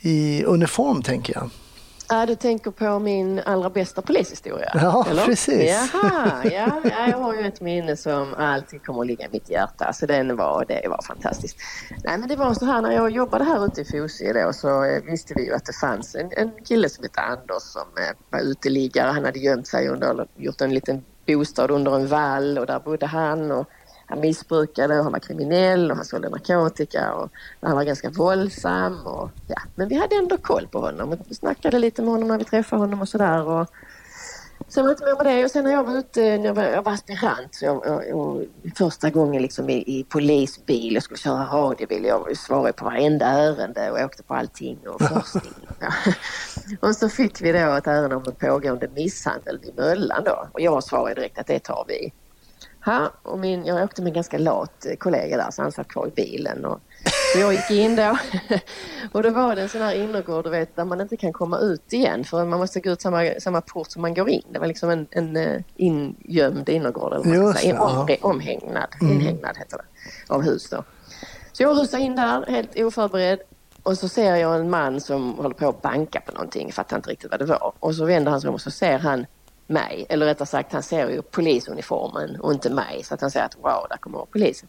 i 0.00 0.44
uniform, 0.44 1.02
tänker 1.02 1.34
jag. 1.34 1.50
Ja, 2.12 2.26
du 2.26 2.34
tänker 2.34 2.70
på 2.70 2.98
min 2.98 3.40
allra 3.44 3.70
bästa 3.70 4.02
polishistoria? 4.02 4.70
Ja, 4.74 5.06
precis. 5.26 5.90
Jaha, 5.92 6.42
ja, 6.44 6.80
ja, 6.84 7.08
jag 7.08 7.18
har 7.18 7.34
ju 7.34 7.40
ett 7.40 7.60
minne 7.60 7.96
som 7.96 8.34
alltid 8.34 8.84
kommer 8.84 9.00
att 9.00 9.06
ligga 9.06 9.24
i 9.26 9.28
mitt 9.32 9.50
hjärta. 9.50 9.92
Så 9.92 10.06
den 10.06 10.36
var, 10.36 10.64
det 10.68 10.88
var 10.88 11.02
fantastiskt. 11.02 11.56
Nej, 12.04 12.18
men 12.18 12.28
det 12.28 12.36
var 12.36 12.54
så 12.54 12.64
här 12.64 12.82
när 12.82 12.92
jag 12.92 13.10
jobbade 13.10 13.44
här 13.44 13.66
ute 13.66 13.80
i 13.80 13.84
Fosie 13.84 14.32
då 14.32 14.52
så 14.52 14.84
eh, 14.84 15.02
visste 15.02 15.34
vi 15.36 15.44
ju 15.46 15.54
att 15.54 15.64
det 15.64 15.72
fanns 15.72 16.14
en, 16.14 16.30
en 16.32 16.50
kille 16.64 16.88
som 16.88 17.04
hette 17.04 17.20
Anders 17.20 17.62
som 17.62 17.82
eh, 17.82 18.16
var 18.30 18.40
uteliggare. 18.40 19.10
Han 19.10 19.24
hade 19.24 19.38
gömt 19.38 19.66
sig 19.66 19.88
under, 19.88 20.10
eller 20.10 20.26
gjort 20.36 20.60
en 20.60 20.74
liten 20.74 21.04
bostad 21.26 21.70
under 21.70 21.96
en 21.96 22.06
vall 22.06 22.58
och 22.58 22.66
där 22.66 22.78
bodde 22.78 23.06
han. 23.06 23.50
Och 23.50 23.66
han 24.10 24.20
missbrukade 24.20 24.98
och 24.98 25.04
han 25.04 25.12
var 25.12 25.20
kriminell 25.20 25.90
och 25.90 25.96
han 25.96 26.04
sålde 26.04 26.28
narkotika 26.28 27.14
och 27.14 27.30
han 27.60 27.76
var 27.76 27.84
ganska 27.84 28.10
våldsam. 28.10 29.06
Och, 29.06 29.30
ja. 29.46 29.60
Men 29.74 29.88
vi 29.88 29.94
hade 29.94 30.16
ändå 30.16 30.36
koll 30.36 30.66
på 30.66 30.80
honom 30.80 31.12
och 31.12 31.36
snackade 31.36 31.78
lite 31.78 32.02
med 32.02 32.10
honom 32.10 32.28
när 32.28 32.38
vi 32.38 32.44
träffade 32.44 32.82
honom 32.82 33.00
och 33.00 33.08
sådär. 33.08 33.48
Och 33.48 33.66
sen 34.68 34.84
var 34.84 34.88
det 34.88 34.92
inte 34.92 35.24
med 35.24 35.36
det. 35.36 35.44
Och 35.44 35.50
sen 35.50 35.64
när 35.64 35.70
jag 35.70 35.84
var 35.84 35.98
ute, 35.98 36.20
när 36.20 36.46
jag 36.46 36.54
var, 36.54 36.64
jag 36.64 36.82
var 36.82 36.92
aspirant, 36.92 37.54
så 37.54 37.64
jag, 37.64 37.82
jag, 37.86 38.16
och 38.16 38.42
första 38.76 39.10
gången 39.10 39.42
liksom 39.42 39.70
i, 39.70 39.98
i 39.98 40.04
polisbil, 40.08 40.94
jag 40.94 41.02
skulle 41.02 41.18
köra 41.18 41.44
radiobil, 41.44 42.04
jag 42.04 42.36
svarade 42.36 42.72
på 42.72 42.84
varenda 42.84 43.26
ärende 43.26 43.90
och 43.90 43.98
åkte 44.00 44.22
på 44.22 44.34
allting 44.34 44.78
och 44.88 45.02
forskning. 45.08 45.66
Och 46.80 46.96
så 46.96 47.08
fick 47.08 47.40
vi 47.40 47.52
då 47.52 47.58
ett 47.58 47.86
ärende 47.86 48.16
om 48.16 48.24
en 48.26 48.34
pågående 48.34 48.88
misshandel 48.94 49.58
vid 49.62 49.76
Möllan 49.76 50.24
då. 50.24 50.48
Och 50.52 50.60
jag 50.60 50.84
svarade 50.84 51.14
direkt 51.14 51.38
att 51.38 51.46
det 51.46 51.58
tar 51.58 51.84
vi. 51.88 52.12
Ha, 52.84 53.10
och 53.22 53.38
min, 53.38 53.66
jag 53.66 53.84
åkte 53.84 54.02
med 54.02 54.10
en 54.10 54.14
ganska 54.14 54.38
lat 54.38 54.86
kollega 54.98 55.36
där 55.36 55.50
så 55.50 55.62
han 55.62 55.72
satt 55.72 55.88
kvar 55.88 56.06
i 56.06 56.10
bilen. 56.10 56.64
Och, 56.64 56.80
så 57.32 57.38
jag 57.38 57.52
gick 57.52 57.70
in 57.70 57.96
då 57.96 58.18
och 59.12 59.22
då 59.22 59.30
var 59.30 59.56
det 59.56 59.62
en 59.62 59.68
sån 59.68 59.80
här 59.80 59.94
innergård 59.94 60.44
du 60.44 60.50
vet, 60.50 60.76
där 60.76 60.84
man 60.84 61.00
inte 61.00 61.16
kan 61.16 61.32
komma 61.32 61.58
ut 61.58 61.92
igen 61.92 62.24
för 62.24 62.44
man 62.44 62.58
måste 62.58 62.80
gå 62.80 62.90
ut 62.90 63.00
samma, 63.00 63.30
samma 63.40 63.60
port 63.60 63.90
som 63.90 64.02
man 64.02 64.14
går 64.14 64.28
in. 64.28 64.42
Det 64.52 64.58
var 64.58 64.66
liksom 64.66 64.90
en, 64.90 65.06
en 65.10 65.36
eh, 65.36 65.62
ingömd 65.76 66.68
innergård, 66.68 67.12
eller 67.12 67.34
Just 67.34 67.58
säga. 67.58 67.74
en 67.74 67.78
om, 67.78 68.08
omhägnad, 68.20 68.88
inhägnad 69.00 69.56
heter 69.56 69.76
det, 69.76 70.34
av 70.34 70.42
hus 70.42 70.70
då. 70.70 70.84
Så 71.52 71.62
jag 71.62 71.78
rusar 71.78 71.98
in 71.98 72.16
där 72.16 72.46
helt 72.48 72.78
oförberedd 72.78 73.40
och 73.82 73.98
så 73.98 74.08
ser 74.08 74.36
jag 74.36 74.60
en 74.60 74.70
man 74.70 75.00
som 75.00 75.34
håller 75.34 75.54
på 75.54 75.68
att 75.68 75.82
banka 75.82 76.20
på 76.20 76.32
någonting, 76.32 76.72
fattar 76.72 76.96
inte 76.96 77.10
riktigt 77.10 77.30
vad 77.30 77.40
det 77.40 77.46
var. 77.46 77.72
Och 77.80 77.94
så 77.94 78.04
vänder 78.04 78.30
han 78.30 78.40
sig 78.40 78.48
om 78.48 78.54
och 78.54 78.60
så 78.60 78.70
ser 78.70 78.98
han 78.98 79.26
mig, 79.70 80.06
eller 80.08 80.26
rättare 80.26 80.46
sagt 80.46 80.72
han 80.72 80.82
ser 80.82 81.08
ju 81.08 81.22
polisuniformen 81.22 82.40
och 82.40 82.52
inte 82.52 82.70
mig. 82.70 83.02
Så 83.04 83.14
att 83.14 83.20
han 83.20 83.30
säger 83.30 83.46
att 83.46 83.56
wow, 83.56 83.86
där 83.90 83.96
kommer 83.96 84.26
polisen. 84.32 84.68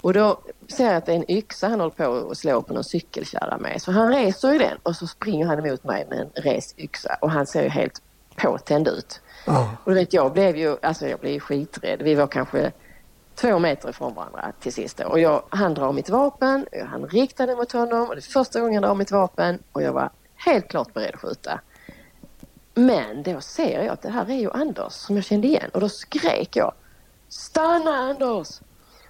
Och 0.00 0.12
då 0.12 0.40
ser 0.68 0.84
jag 0.84 0.96
att 0.96 1.06
det 1.06 1.12
är 1.12 1.16
en 1.16 1.30
yxa 1.30 1.68
han 1.68 1.80
håller 1.80 1.94
på 1.94 2.30
att 2.30 2.38
slå 2.38 2.62
på 2.62 2.74
någon 2.74 2.84
cykelkärra 2.84 3.58
med. 3.58 3.82
Så 3.82 3.92
han 3.92 4.08
reser 4.08 4.52
ju 4.52 4.58
den 4.58 4.78
och 4.82 4.96
så 4.96 5.06
springer 5.06 5.46
han 5.46 5.66
emot 5.66 5.84
mig 5.84 6.06
med 6.10 6.18
en 6.18 6.42
rest 6.42 6.78
yxa 6.78 7.16
och 7.20 7.30
han 7.30 7.46
ser 7.46 7.62
ju 7.62 7.68
helt 7.68 8.02
påtänd 8.36 8.88
ut. 8.88 9.20
Ja. 9.46 9.70
Och 9.84 9.90
du 9.90 9.94
vet, 9.94 10.12
jag 10.12 10.32
blev 10.32 10.56
ju, 10.56 10.76
alltså 10.82 11.08
jag 11.08 11.20
blev 11.20 11.40
skiträdd. 11.40 12.02
Vi 12.02 12.14
var 12.14 12.26
kanske 12.26 12.72
två 13.34 13.58
meter 13.58 13.88
ifrån 13.88 14.14
varandra 14.14 14.52
till 14.60 14.72
sist. 14.72 14.96
då. 14.96 15.04
Och 15.04 15.20
jag, 15.20 15.42
han 15.48 15.74
drar 15.74 15.92
mitt 15.92 16.08
vapen, 16.08 16.66
han 16.86 17.06
riktade 17.06 17.56
mot 17.56 17.72
honom 17.72 18.08
och 18.08 18.14
det 18.14 18.20
är 18.20 18.32
första 18.32 18.60
gången 18.60 18.74
han 18.74 18.82
drar 18.82 18.94
mitt 18.94 19.10
vapen 19.10 19.58
och 19.72 19.82
jag 19.82 19.92
var 19.92 20.10
helt 20.34 20.68
klart 20.68 20.94
beredd 20.94 21.14
att 21.14 21.20
skjuta. 21.20 21.60
Men 22.78 23.22
då 23.22 23.40
ser 23.40 23.84
jag 23.84 23.88
att 23.88 24.02
det 24.02 24.10
här 24.10 24.30
är 24.30 24.36
ju 24.36 24.50
Anders 24.50 24.92
som 24.92 25.16
jag 25.16 25.24
kände 25.24 25.46
igen 25.46 25.70
och 25.74 25.80
då 25.80 25.88
skrek 25.88 26.56
jag 26.56 26.74
Stanna 27.28 27.90
Anders! 27.90 28.60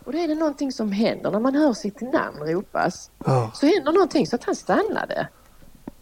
Och 0.05 0.12
då 0.12 0.18
är 0.18 0.29
det 0.29 0.35
någonting 0.35 0.72
som 0.72 0.92
händer 0.92 1.31
när 1.31 1.40
man 1.40 1.55
hör 1.55 1.72
sitt 1.72 2.00
namn 2.00 2.38
ropas. 2.38 3.11
Ja, 3.24 3.50
Så 3.55 3.66
händer 3.66 3.92
någonting 3.92 4.26
så 4.26 4.37
att 4.37 4.44
han 4.44 4.57
stannade. 4.57 5.29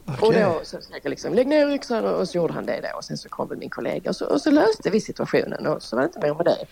Och 0.05 0.13
okej. 0.29 0.43
då 0.43 0.61
så 0.65 0.81
skrek 0.81 1.05
jag 1.05 1.11
liksom 1.11 1.35
lägg 1.35 1.47
ner 1.47 1.69
yxan 1.71 2.05
och 2.05 2.29
så 2.29 2.39
gjorde 2.39 2.53
han 2.53 2.67
det 2.67 2.81
då 2.81 2.99
och 2.99 3.05
sen 3.05 3.19
så 3.19 3.29
kom 3.29 3.59
min 3.59 3.71
kollega 3.71 4.11
och 4.11 4.17
så, 4.17 4.27
och 4.27 4.41
så 4.41 4.51
löste 4.51 4.91
vi 4.91 5.01
situationen 5.01 5.67
och 5.67 5.83
så 5.83 5.97
var 5.97 6.03
det 6.03 6.07
inte 6.07 6.21
mer 6.21 6.35
med 6.35 6.45
det. 6.45 6.67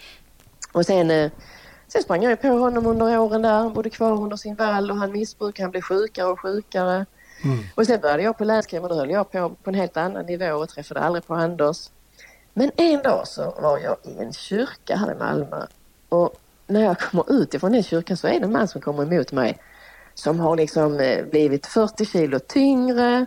Och 0.72 0.87
sen, 0.87 1.11
eh, 1.11 1.31
sen 1.88 2.02
sprang 2.02 2.22
jag 2.22 2.42
på 2.42 2.48
honom 2.48 2.87
under 2.87 3.18
åren 3.18 3.42
där, 3.42 3.52
han 3.52 3.72
bodde 3.72 3.90
kvar 3.90 4.12
under 4.22 4.37
sin 4.37 4.55
vall 4.55 4.90
och 4.90 4.96
han 4.96 5.12
missbrukade, 5.12 5.64
han 5.64 5.70
blev 5.70 5.83
sjukare 5.83 6.26
och 6.26 6.40
sjukare. 6.40 7.07
Mm. 7.44 7.64
Och 7.74 7.87
sen 7.87 8.00
började 8.00 8.22
jag 8.22 8.38
på 8.38 8.44
länskrim 8.44 8.83
och 8.83 8.88
då 8.88 8.94
höll 8.94 9.11
jag 9.11 9.31
på 9.31 9.48
på 9.48 9.70
en 9.70 9.74
helt 9.74 9.96
annan 9.96 10.26
nivå 10.26 10.55
och 10.55 10.68
träffade 10.68 11.00
aldrig 11.00 11.26
på 11.26 11.35
Anders. 11.35 11.90
Men 12.55 12.70
en 12.76 13.02
dag 13.02 13.28
så 13.28 13.55
var 13.62 13.78
jag 13.78 13.96
i 14.02 14.18
en 14.18 14.33
kyrka 14.33 14.96
här 14.96 15.12
i 15.12 15.18
Malmö 15.18 15.66
och 16.09 16.35
när 16.66 16.81
jag 16.81 17.00
kommer 17.00 17.33
ut 17.33 17.55
ifrån 17.55 17.72
den 17.72 17.83
kyrkan 17.83 18.16
så 18.16 18.26
är 18.26 18.40
det 18.40 18.44
en 18.46 18.52
man 18.52 18.68
som 18.68 18.81
kommer 18.81 19.02
emot 19.02 19.33
mig 19.33 19.59
som 20.14 20.40
har 20.40 20.57
liksom 20.57 21.00
eh, 21.00 21.24
blivit 21.24 21.66
40 21.66 22.05
kilo 22.05 22.38
tyngre 22.38 23.26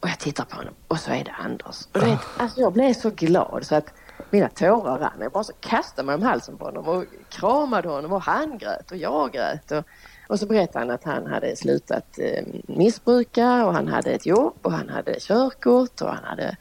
och 0.00 0.08
jag 0.08 0.18
tittar 0.18 0.44
på 0.44 0.56
honom 0.56 0.74
och 0.88 0.98
så 0.98 1.10
är 1.10 1.24
det 1.24 1.32
Anders. 1.32 1.88
Och 1.92 2.02
vet, 2.02 2.18
alltså 2.36 2.60
jag 2.60 2.72
blev 2.72 2.94
så 2.94 3.10
glad 3.10 3.66
så 3.66 3.74
att 3.74 3.92
mina 4.30 4.48
tårar 4.48 4.98
rann. 4.98 5.12
Jag 5.20 5.32
bara 5.32 5.44
så 5.44 5.52
kastade 5.60 6.06
mig 6.06 6.14
om 6.14 6.22
halsen 6.22 6.56
på 6.56 6.64
honom 6.64 6.88
och 6.88 7.04
kramade 7.28 7.88
honom 7.88 8.12
och 8.12 8.22
han 8.22 8.58
grät 8.58 8.90
och 8.90 8.96
jag 8.96 9.32
grät. 9.32 9.72
Och, 9.72 9.84
och 10.28 10.38
så 10.38 10.46
berättade 10.46 10.78
han 10.78 10.90
att 10.90 11.04
han 11.04 11.26
hade 11.26 11.56
slutat 11.56 12.18
eh, 12.18 12.44
missbruka 12.66 13.66
och 13.66 13.74
han 13.74 13.88
hade 13.88 14.10
ett 14.10 14.26
jobb 14.26 14.54
och 14.62 14.72
han 14.72 14.88
hade 14.88 15.20
körkort 15.20 16.00
och 16.00 16.08
han 16.08 16.24
hade 16.24 16.56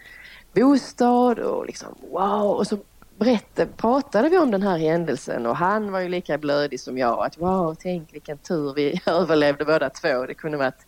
bostad 0.54 1.40
och 1.40 1.66
liksom 1.66 1.96
wow. 2.12 2.52
Och 2.52 2.68
så 2.68 2.78
berättade, 3.18 3.72
pratade 3.78 4.30
vi 4.30 4.38
om 4.38 4.52
den 4.52 4.64
här 4.64 4.78
händelsen 4.78 5.46
och 5.46 5.56
han 5.56 5.92
var 5.92 6.00
ju 6.00 6.10
lika 6.10 6.38
blödig 6.38 6.80
som 6.80 6.98
jag. 6.98 7.26
Att 7.26 7.38
wow, 7.38 7.76
tänk 7.80 8.14
vilken 8.14 8.38
tur 8.38 8.74
vi 8.74 9.02
överlevde 9.06 9.66
båda 9.66 9.90
två. 9.90 10.26
Det 10.26 10.34
kunde 10.34 10.58
varit 10.58 10.86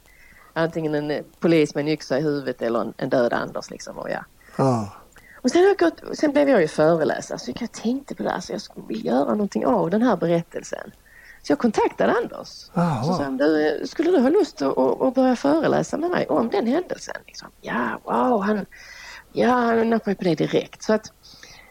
antingen 0.53 0.95
en 0.95 1.23
polis 1.39 1.75
med 1.75 1.81
en 1.81 1.87
yxa 1.87 2.17
i 2.17 2.21
huvudet 2.21 2.61
eller 2.61 2.81
en, 2.81 2.93
en 2.97 3.09
död 3.09 3.33
Anders 3.33 3.69
liksom. 3.69 3.97
Och 3.97 4.09
ja. 4.09 4.25
Ja. 4.57 4.89
Och 5.35 5.51
sen, 5.51 5.61
har 5.61 5.67
jag 5.67 5.77
gått, 5.77 6.17
sen 6.17 6.31
blev 6.31 6.49
jag 6.49 6.61
ju 6.61 6.67
föreläsare 6.67 7.39
så 7.39 7.51
jag 7.59 7.71
tänkte 7.71 8.15
på 8.15 8.23
det 8.23 8.29
här 8.29 8.39
så 8.39 8.51
jag 8.51 8.61
skulle 8.61 8.93
göra 8.93 9.29
någonting 9.29 9.65
av 9.65 9.89
den 9.89 10.01
här 10.01 10.17
berättelsen. 10.17 10.91
Så 11.43 11.51
jag 11.51 11.59
kontaktade 11.59 12.13
Anders. 12.13 12.71
Jaha. 12.73 13.03
Så 13.03 13.13
sa 13.13 13.23
han, 13.23 13.37
du, 13.37 13.81
skulle 13.85 14.11
du 14.11 14.19
ha 14.19 14.29
lust 14.29 14.61
att, 14.61 14.77
att, 14.77 15.15
börja 15.15 15.35
föreläsa 15.35 15.97
med 15.97 16.09
mig 16.09 16.25
om 16.27 16.49
den 16.49 16.67
händelsen? 16.67 17.15
Liksom. 17.27 17.47
Ja, 17.61 17.99
wow, 18.03 18.41
han, 18.41 18.65
ja, 19.33 19.49
han 19.49 19.89
nappade 19.89 20.15
på 20.15 20.23
det 20.23 20.35
direkt. 20.35 20.83
Så 20.83 20.93
att 20.93 21.11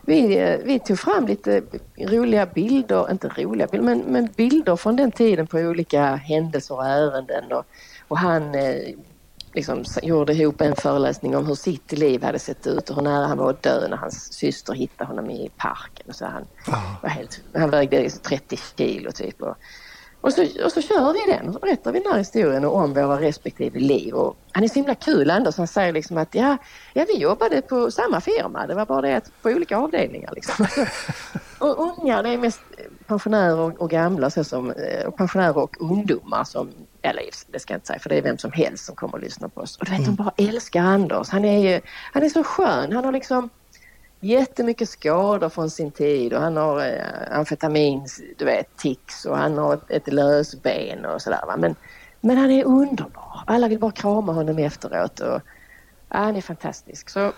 vi, 0.06 0.58
vi 0.64 0.78
tog 0.78 0.98
fram 0.98 1.26
lite 1.26 1.62
roliga 1.98 2.46
bilder, 2.46 3.10
inte 3.10 3.28
roliga 3.28 3.66
bilder, 3.66 3.86
men, 3.86 3.98
men 3.98 4.28
bilder 4.36 4.76
från 4.76 4.96
den 4.96 5.12
tiden 5.12 5.46
på 5.46 5.58
olika 5.58 6.14
händelser 6.14 6.74
och 6.74 6.86
ärenden. 6.86 7.52
Och, 7.52 7.64
och 8.08 8.18
han 8.18 8.54
eh, 8.54 8.94
liksom 9.54 9.84
gjorde 10.02 10.32
ihop 10.32 10.60
en 10.60 10.76
föreläsning 10.76 11.36
om 11.36 11.46
hur 11.46 11.54
sitt 11.54 11.92
liv 11.92 12.22
hade 12.22 12.38
sett 12.38 12.66
ut 12.66 12.90
och 12.90 12.96
hur 12.96 13.02
nära 13.02 13.26
han 13.26 13.38
var 13.38 13.50
att 13.50 13.62
dö 13.62 13.88
när 13.88 13.96
hans 13.96 14.32
syster 14.32 14.72
hittade 14.72 15.08
honom 15.08 15.30
i 15.30 15.50
parken. 15.56 16.06
Och 16.08 16.14
så 16.14 16.24
han, 16.24 16.44
var 17.02 17.10
helt, 17.10 17.40
han 17.54 17.70
vägde 17.70 18.10
30 18.10 18.58
kilo 18.76 19.12
typ. 19.12 19.42
Och, 19.42 19.56
och, 20.20 20.32
så, 20.32 20.46
och 20.64 20.72
så 20.72 20.82
kör 20.82 21.12
vi 21.12 21.32
den 21.32 21.48
och 21.48 21.54
så 21.54 21.60
berättar 21.60 21.92
vi 21.92 22.00
den 22.00 22.12
här 22.12 22.18
historien 22.18 22.64
om 22.64 22.94
våra 22.94 23.20
respektive 23.20 23.78
liv. 23.78 24.14
Och 24.14 24.36
han 24.52 24.64
är 24.64 24.68
så 24.68 24.74
himla 24.74 24.94
kul 24.94 25.30
Anders. 25.30 25.56
Han 25.56 25.66
säger 25.66 25.92
liksom 25.92 26.18
att 26.18 26.34
ja, 26.34 26.56
ja, 26.92 27.04
vi 27.08 27.18
jobbade 27.18 27.62
på 27.62 27.90
samma 27.90 28.20
firma. 28.20 28.66
Det 28.66 28.74
var 28.74 28.86
bara 28.86 29.00
det 29.00 29.16
att 29.16 29.42
på 29.42 29.48
olika 29.48 29.76
avdelningar. 29.76 30.32
Liksom. 30.34 30.66
och 31.58 31.78
unga, 31.78 32.22
det 32.22 32.28
är 32.28 32.38
mest 32.38 32.60
pensionärer 33.06 33.58
och, 33.58 33.80
och 33.80 33.90
gamla 33.90 34.30
så 34.30 34.44
som, 34.44 34.70
eh, 34.70 35.06
och 35.06 35.16
pensionärer 35.16 35.58
och 35.58 35.76
ungdomar 35.80 36.44
som, 36.44 36.70
eller 37.02 37.22
det 37.46 37.58
ska 37.58 37.74
jag 37.74 37.76
inte 37.76 37.86
säga 37.86 37.98
för 37.98 38.08
det 38.08 38.16
är 38.16 38.22
vem 38.22 38.38
som 38.38 38.52
helst 38.52 38.84
som 38.84 38.96
kommer 38.96 39.16
att 39.16 39.24
lyssna 39.24 39.48
på 39.48 39.60
oss. 39.60 39.76
Och 39.76 39.84
du 39.84 39.90
vet, 39.90 40.04
de 40.04 40.14
bara 40.14 40.32
älskar 40.36 40.82
Anders. 40.82 41.28
Han 41.28 41.44
är 41.44 41.58
ju, 41.58 41.80
han 42.12 42.22
är 42.22 42.28
så 42.28 42.44
skön. 42.44 42.92
Han 42.92 43.04
har 43.04 43.12
liksom 43.12 43.50
jättemycket 44.20 44.88
skador 44.88 45.48
från 45.48 45.70
sin 45.70 45.90
tid 45.90 46.32
och 46.32 46.40
han 46.40 46.56
har 46.56 46.80
eh, 46.80 47.38
amfetamin, 47.38 48.06
du 48.38 48.44
vet, 48.44 48.76
tics 48.76 49.24
och 49.24 49.38
han 49.38 49.58
har 49.58 49.74
ett, 49.74 49.90
ett 49.90 50.12
lösben 50.12 51.04
och 51.04 51.22
sådär. 51.22 51.40
va. 51.46 51.56
Men, 51.56 51.74
men 52.20 52.36
han 52.36 52.50
är 52.50 52.64
underbar. 52.64 53.42
Alla 53.46 53.68
vill 53.68 53.78
bara 53.78 53.90
krama 53.92 54.32
honom 54.32 54.58
efteråt 54.58 55.20
och 55.20 55.40
ja, 56.08 56.18
han 56.18 56.36
är 56.36 56.40
fantastisk. 56.40 57.10
Så 57.10 57.32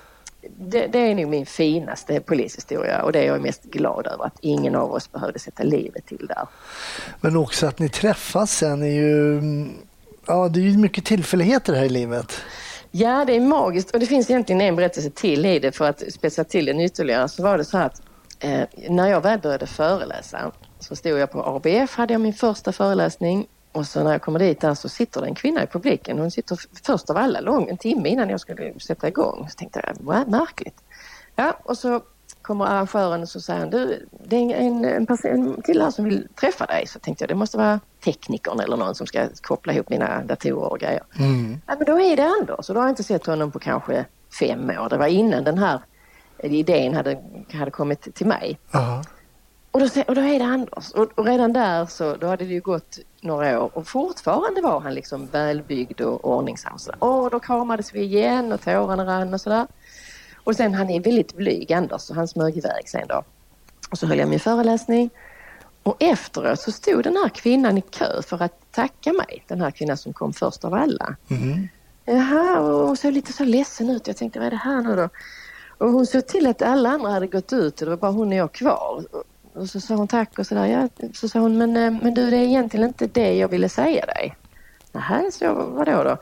det, 0.59 0.87
det 0.87 0.98
är 0.98 1.14
nog 1.14 1.28
min 1.28 1.46
finaste 1.46 2.20
polishistoria 2.20 3.02
och 3.02 3.12
det 3.12 3.18
är 3.18 3.26
jag 3.26 3.40
mest 3.40 3.64
glad 3.64 4.07
över 4.07 4.24
att 4.24 4.38
ingen 4.40 4.74
av 4.74 4.92
oss 4.92 5.12
behövde 5.12 5.38
sätta 5.38 5.62
livet 5.62 6.07
till 6.07 6.26
där. 6.26 6.46
Men 7.20 7.37
också 7.37 7.66
att 7.66 7.78
ni 7.78 7.88
träffas 7.88 8.52
sen 8.52 8.83
är 8.83 8.87
ju... 8.87 9.42
Ja, 10.26 10.48
det 10.48 10.61
är 10.61 10.62
ju 10.62 10.78
mycket 10.78 11.04
tillfälligheter 11.04 11.74
här 11.74 11.85
i 11.85 11.88
livet. 11.88 12.40
Ja, 12.90 13.24
det 13.24 13.37
är 13.37 13.40
magiskt 13.40 13.90
och 13.90 14.00
det 14.00 14.07
finns 14.07 14.30
egentligen 14.30 14.61
en 14.61 14.76
berättelse 14.76 15.11
till 15.11 15.46
i 15.46 15.59
det 15.59 15.72
för 15.72 15.88
att 15.88 16.12
spetsa 16.12 16.44
till 16.44 16.64
den 16.64 16.80
ytterligare 16.80 17.28
så 17.28 17.42
var 17.42 17.59
det 17.59 17.64
så 17.64 17.78
att 17.78 18.02
eh, 18.40 18.61
när 18.88 19.09
jag 19.09 19.20
väl 19.20 19.40
började 19.40 19.66
föreläsa 19.66 20.52
så 20.80 20.96
stod 20.96 21.18
jag 21.18 21.30
på 21.30 21.42
ABF, 21.42 21.96
hade 21.96 22.14
jag 22.14 22.20
min 22.20 22.35
första 22.35 22.72
föreläsning 22.72 23.46
och 23.75 23.87
så 23.87 24.05
när 24.05 24.13
jag 24.13 24.23
kommer 24.23 24.39
dit 24.39 24.61
där 24.61 24.75
så 24.75 24.89
sitter 24.89 25.21
det 25.21 25.27
en 25.27 25.35
kvinna 25.35 25.63
i 25.63 25.67
publiken. 25.67 26.19
Hon 26.19 26.31
sitter 26.31 26.59
först 26.87 27.11
av 27.11 27.17
alla 27.17 27.41
lång, 27.41 27.69
en 27.69 27.77
timme 27.77 28.09
innan 28.09 28.29
jag 28.31 28.41
skulle 28.41 28.81
sätta 28.81 29.09
igång. 29.09 29.47
Så 29.51 29.57
tänkte 29.57 29.81
jag, 29.85 29.97
vad 30.01 30.29
märkligt. 30.29 30.83
Ja, 31.37 31.59
och 31.63 31.79
så 31.79 32.01
kommer 32.43 32.65
arrangören 32.65 33.23
och 33.23 33.29
så 33.29 33.41
säger 33.41 33.61
han, 33.61 33.71
du, 33.71 34.09
det 34.25 34.37
är 34.37 34.41
en, 34.41 34.85
en, 34.85 35.07
en, 35.09 35.19
en 35.25 35.63
kille 35.63 35.85
här 35.85 35.91
som 35.91 36.05
vill 36.05 36.29
träffa 36.41 36.67
dig. 36.67 36.87
Så 36.87 36.99
tänkte 36.99 37.23
jag, 37.23 37.29
det 37.29 37.35
måste 37.35 37.57
vara 37.57 37.81
teknikern 38.05 38.61
eller 38.61 38.77
någon 38.77 38.95
som 38.95 39.07
ska 39.07 39.29
koppla 39.41 39.73
ihop 39.73 39.89
mina 39.89 40.23
datorer 40.23 40.73
och 40.73 40.79
grejer. 40.79 41.03
Ja, 41.67 41.75
men 41.79 41.87
då 41.87 42.01
är 42.01 42.17
det 42.17 42.25
Anders 42.25 42.69
och 42.69 42.75
då 42.75 42.81
har 42.81 42.87
jag 42.87 42.93
inte 42.93 43.03
sett 43.03 43.27
honom 43.27 43.51
på 43.51 43.59
kanske 43.59 44.05
fem 44.41 44.71
år. 44.71 44.89
Det 44.89 44.97
var 44.97 45.07
innan 45.07 45.45
den 45.45 45.59
här 45.59 45.81
idén 46.39 46.95
hade, 46.95 47.23
hade 47.53 47.71
kommit 47.71 48.15
till 48.15 48.27
mig. 48.27 48.59
Ja. 48.71 49.05
Och 49.71 49.81
då, 49.81 49.87
och 50.07 50.15
då 50.15 50.21
är 50.21 50.39
det 50.39 50.45
Anders. 50.45 50.91
Och, 50.91 51.19
och 51.19 51.27
redan 51.27 51.53
där 51.53 51.87
så 51.87 52.17
då 52.17 52.27
hade 52.27 52.45
det 52.45 52.55
ju 52.55 52.61
gått 52.61 52.99
några 53.25 53.63
år 53.63 53.71
och 53.75 53.89
fortfarande 53.89 54.61
var 54.61 54.81
han 54.81 54.95
liksom 54.95 55.27
välbyggd 55.27 56.01
och 56.01 56.25
ordningsam. 56.25 56.79
Åh, 57.01 57.31
då 57.31 57.41
kramades 57.41 57.95
vi 57.95 58.01
igen 58.01 58.53
och 58.53 58.61
tårarna 58.61 59.07
rann 59.07 59.35
och 59.35 59.41
sådär. 59.41 59.67
Och 60.45 60.57
sen 60.57 60.75
han 60.75 60.91
är 60.91 61.01
väldigt 61.01 61.37
blyg 61.37 61.73
Anders 61.73 62.03
så 62.03 62.15
han 62.15 62.29
smög 62.29 62.57
iväg 62.57 62.89
sen 62.89 63.07
då. 63.09 63.23
Och 63.91 63.99
så 63.99 64.07
höll 64.07 64.19
jag 64.19 64.29
min 64.29 64.41
föreläsning. 64.41 65.11
Och 65.83 65.97
efteråt 66.03 66.61
så 66.61 66.73
stod 66.73 67.05
den 67.05 67.17
här 67.17 67.29
kvinnan 67.29 67.79
i 67.79 67.81
kö 67.81 68.23
för 68.23 68.43
att 68.43 68.73
tacka 68.73 69.13
mig. 69.13 69.45
Den 69.49 69.61
här 69.61 69.71
kvinnan 69.71 69.97
som 69.97 70.13
kom 70.13 70.33
först 70.33 70.65
av 70.65 70.75
alla. 70.75 71.17
Jaha, 72.05 72.61
och 72.61 72.87
hon 72.87 72.97
såg 72.97 73.13
lite 73.13 73.33
så 73.33 73.45
ledsen 73.45 73.91
ut. 73.91 74.07
Jag 74.07 74.17
tänkte, 74.17 74.39
vad 74.39 74.47
är 74.47 74.51
det 74.51 74.57
här 74.57 74.83
nu 74.83 74.97
då? 74.97 75.09
Och 75.79 75.93
hon 75.93 76.07
såg 76.07 76.27
till 76.27 76.47
att 76.47 76.63
alla 76.63 76.89
andra 76.91 77.11
hade 77.11 77.27
gått 77.27 77.53
ut 77.53 77.81
och 77.81 77.87
det 77.87 77.91
var 77.91 77.97
bara 77.97 78.11
hon 78.11 78.29
och 78.29 78.35
jag 78.35 78.53
kvar. 78.53 79.05
Och- 79.55 79.69
så 79.71 79.81
sa 79.81 79.95
hon 79.95 80.09
tack 80.09 80.38
och 80.38 80.47
sådär. 80.47 80.67
Ja, 80.67 80.88
så 81.14 81.29
sa 81.29 81.38
hon, 81.38 81.59
men, 81.59 81.77
eh, 81.77 82.03
men 82.03 82.14
du 82.14 82.31
det 82.31 82.37
är 82.37 82.43
egentligen 82.45 82.87
inte 82.88 83.07
det 83.07 83.35
jag 83.37 83.49
ville 83.49 83.69
säga 83.69 84.07
dig. 84.07 84.37
Nähä, 84.93 85.31
så 85.33 85.45
jag, 85.45 85.55
vadå 85.55 86.03
då? 86.03 86.17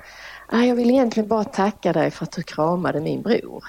Ah, 0.48 0.60
jag 0.62 0.74
vill 0.74 0.90
egentligen 0.90 1.28
bara 1.28 1.44
tacka 1.44 1.92
dig 1.92 2.10
för 2.10 2.24
att 2.24 2.32
du 2.32 2.42
kramade 2.42 3.00
min 3.00 3.22
bror. 3.22 3.64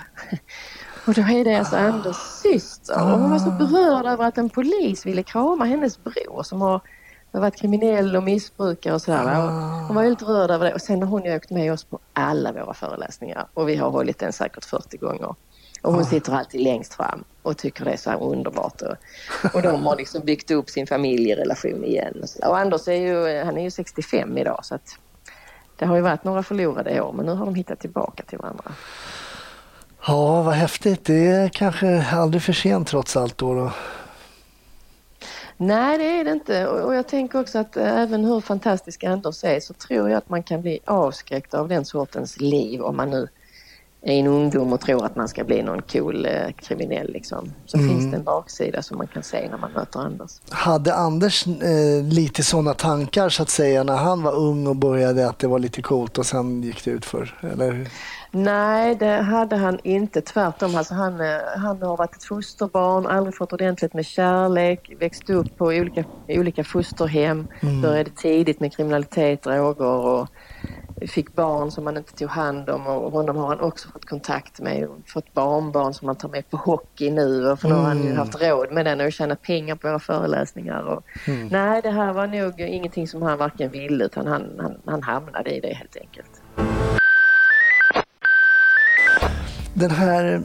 Och 1.08 1.14
då 1.14 1.22
är 1.22 1.44
det 1.44 1.56
alltså 1.56 1.76
Anders 1.76 2.16
syster. 2.16 3.02
Och 3.04 3.20
hon 3.20 3.32
var 3.32 3.40
så 3.40 3.52
berörd 3.52 4.06
över 4.06 4.26
att 4.28 4.38
en 4.38 4.50
polis 4.50 5.06
ville 5.06 5.24
krama 5.24 5.66
hennes 5.66 6.04
bror 6.04 6.44
som 6.44 6.62
har 6.62 6.82
varit 7.32 7.56
kriminell 7.56 8.16
och 8.16 8.24
missbrukare 8.24 8.94
och 8.94 9.02
sådär. 9.02 9.44
Och 9.46 9.52
Hon 9.88 9.96
var 9.96 10.04
väldigt 10.04 10.28
rörd 10.28 10.52
över 10.52 10.66
det. 10.66 10.74
Och 10.74 10.82
sen 10.82 11.02
har 11.04 11.10
hon 11.10 11.24
ju 11.24 11.36
åkt 11.36 11.50
med 11.50 11.74
oss 11.74 11.84
på 11.84 12.00
alla 12.14 12.52
våra 12.52 12.74
föreläsningar 12.74 13.48
och 13.54 13.70
vi 13.70 13.76
har 13.76 13.90
hållit 13.90 14.20
den 14.20 14.34
säkert 14.34 14.66
40 14.66 14.98
gånger. 14.98 15.36
Och 15.84 15.94
hon 15.94 16.06
sitter 16.06 16.34
alltid 16.34 16.62
längst 16.62 16.94
fram 16.94 17.24
och 17.42 17.58
tycker 17.58 17.86
det 17.86 17.92
är 17.92 17.98
så 17.98 18.10
här 18.10 18.24
underbart. 18.24 18.82
Och, 18.82 18.96
och 19.56 19.62
de 19.62 19.86
har 19.86 19.96
liksom 19.96 20.22
byggt 20.22 20.52
upp 20.52 20.70
sin 20.70 20.88
familjerelation 20.88 21.84
igen. 21.84 22.24
Och, 22.44 22.58
Anders 22.58 22.88
är 22.88 22.94
ju, 22.94 23.44
han 23.44 23.58
är 23.58 23.64
ju 23.64 23.72
65 23.72 24.38
idag 24.38 24.60
så 24.64 24.76
att 24.76 24.98
det 25.78 25.86
har 25.86 25.96
ju 25.96 26.02
varit 26.02 26.24
några 26.24 26.44
förlorade 26.44 27.02
år 27.02 27.14
men 27.14 27.26
nu 27.26 27.32
har 27.32 27.46
de 27.46 27.56
hittat 27.56 27.80
tillbaka 27.80 28.24
till 28.24 28.38
varandra. 28.38 28.72
ja, 30.08 30.42
vad 30.42 30.54
häftigt. 30.54 31.06
Det 31.06 31.28
är 31.28 31.50
kanske 31.50 32.06
aldrig 32.12 32.44
för 32.44 32.54
sent 32.54 32.88
trots 32.88 33.18
allt 33.18 33.38
då. 33.38 33.54
då. 33.54 33.72
Nej, 35.58 35.98
det 35.98 36.20
är 36.20 36.24
det 36.24 36.32
inte. 36.32 36.68
Och 36.68 36.96
jag 36.96 37.08
tänker 37.08 37.40
också 37.40 37.60
att 37.60 37.78
eh, 37.78 37.98
även 37.98 38.26
hur 38.26 38.42
fantastisk 38.42 39.04
Anders 39.04 39.44
är 39.44 39.60
så 39.60 39.74
tror 39.74 40.10
jag 40.10 40.18
att 40.18 40.30
man 40.30 40.44
kan 40.44 40.62
bli 40.62 40.80
avskräckt 40.86 41.54
av 41.54 41.68
den 41.68 41.86
sortens 41.86 42.40
liv 42.40 42.82
om 42.82 42.98
man 42.98 43.10
nu 43.10 43.28
en 44.06 44.28
ungdom 44.28 44.74
och 44.74 44.82
tror 44.82 45.06
att 45.06 45.16
man 45.16 45.28
ska 45.28 45.44
bli 45.44 45.64
någon 45.64 45.82
cool 45.82 46.26
eh, 46.26 46.52
kriminell. 46.56 47.14
Liksom. 47.14 47.54
Så 47.66 47.78
finns 47.78 48.12
det 48.12 48.18
en 48.18 48.24
baksida 48.24 48.82
som 48.82 48.98
man 48.98 49.08
kan 49.08 49.24
se 49.24 49.50
när 49.50 49.58
man 49.58 49.72
möter 49.72 50.00
Anders. 50.00 50.32
Hade 50.50 50.96
Anders 50.96 51.48
eh, 51.48 52.04
lite 52.04 52.44
sådana 52.44 52.74
tankar 52.74 53.30
så 53.30 53.44
att 53.44 53.50
säga 53.50 53.84
när 53.84 53.98
han 53.98 54.24
var 54.24 54.36
ung 54.36 54.68
och 54.68 54.76
började 54.76 55.30
att 55.30 55.40
det 55.40 55.48
var 55.48 55.60
lite 55.60 55.82
coolt 55.82 56.18
och 56.18 56.26
sen 56.26 56.64
gick 56.64 56.86
det 56.86 56.92
ut 56.92 57.06
för 57.06 57.40
Eller? 57.54 57.90
Nej, 58.32 58.96
det 58.96 59.22
hade 59.22 59.56
han 59.56 59.80
inte. 59.84 60.22
Tvärtom. 60.22 60.76
Alltså 60.76 60.94
han, 60.94 61.22
eh, 61.22 61.38
han 61.58 61.82
har 61.82 61.98
varit 61.98 62.16
ett 62.16 62.24
fosterbarn, 62.24 63.08
aldrig 63.08 63.36
fått 63.36 63.54
ordentligt 63.54 63.94
med 63.94 64.06
kärlek, 64.06 64.92
växt 65.00 65.30
upp 65.30 65.58
på 65.58 65.66
olika, 65.66 66.04
olika 66.28 66.64
fosterhem, 66.64 67.48
började 67.82 68.10
tidigt 68.10 68.60
med 68.60 68.76
kriminalitet, 68.76 69.44
droger 69.44 69.86
och 69.86 70.28
fick 71.08 71.36
barn 71.36 71.72
som 71.72 71.86
han 71.86 71.98
inte 71.98 72.14
tog 72.14 72.30
hand 72.30 72.70
om 72.70 72.88
och 72.88 73.12
honom 73.12 73.38
har 73.38 73.48
han 73.48 73.60
också 73.60 73.90
fått 73.90 74.06
kontakt 74.06 74.60
med. 74.60 74.86
och 74.86 74.98
Fått 75.06 75.34
barnbarn 75.34 75.94
som 75.94 76.08
han 76.08 76.16
tar 76.16 76.30
med 76.30 76.50
på 76.50 76.58
hockey 76.58 77.12
nu 77.12 77.48
och 77.48 77.60
för 77.60 77.68
nu 77.68 77.76
har 77.76 77.84
han 77.84 78.04
ju 78.04 78.14
haft 78.14 78.42
råd 78.42 78.72
med 78.72 78.86
den 78.86 79.02
och 79.02 79.14
tjänat 79.14 79.42
pengar 79.42 79.76
på 79.76 79.88
våra 79.88 80.00
föreläsningar. 80.00 80.82
Och, 80.82 81.04
Nej, 81.52 81.82
det 81.82 81.92
här 81.92 82.14
var 82.14 82.28
nog 82.28 82.62
ingenting 82.62 83.08
som 83.08 83.22
han 83.22 83.38
varken 83.38 83.72
ville 83.72 84.06
utan 84.06 84.28
han, 84.28 84.44
han, 84.60 84.78
han 84.86 85.04
hamnade 85.04 85.56
i 85.56 85.60
det 85.60 85.74
helt 85.74 85.98
enkelt. 85.98 86.42
Den 89.74 89.92
här, 89.92 90.42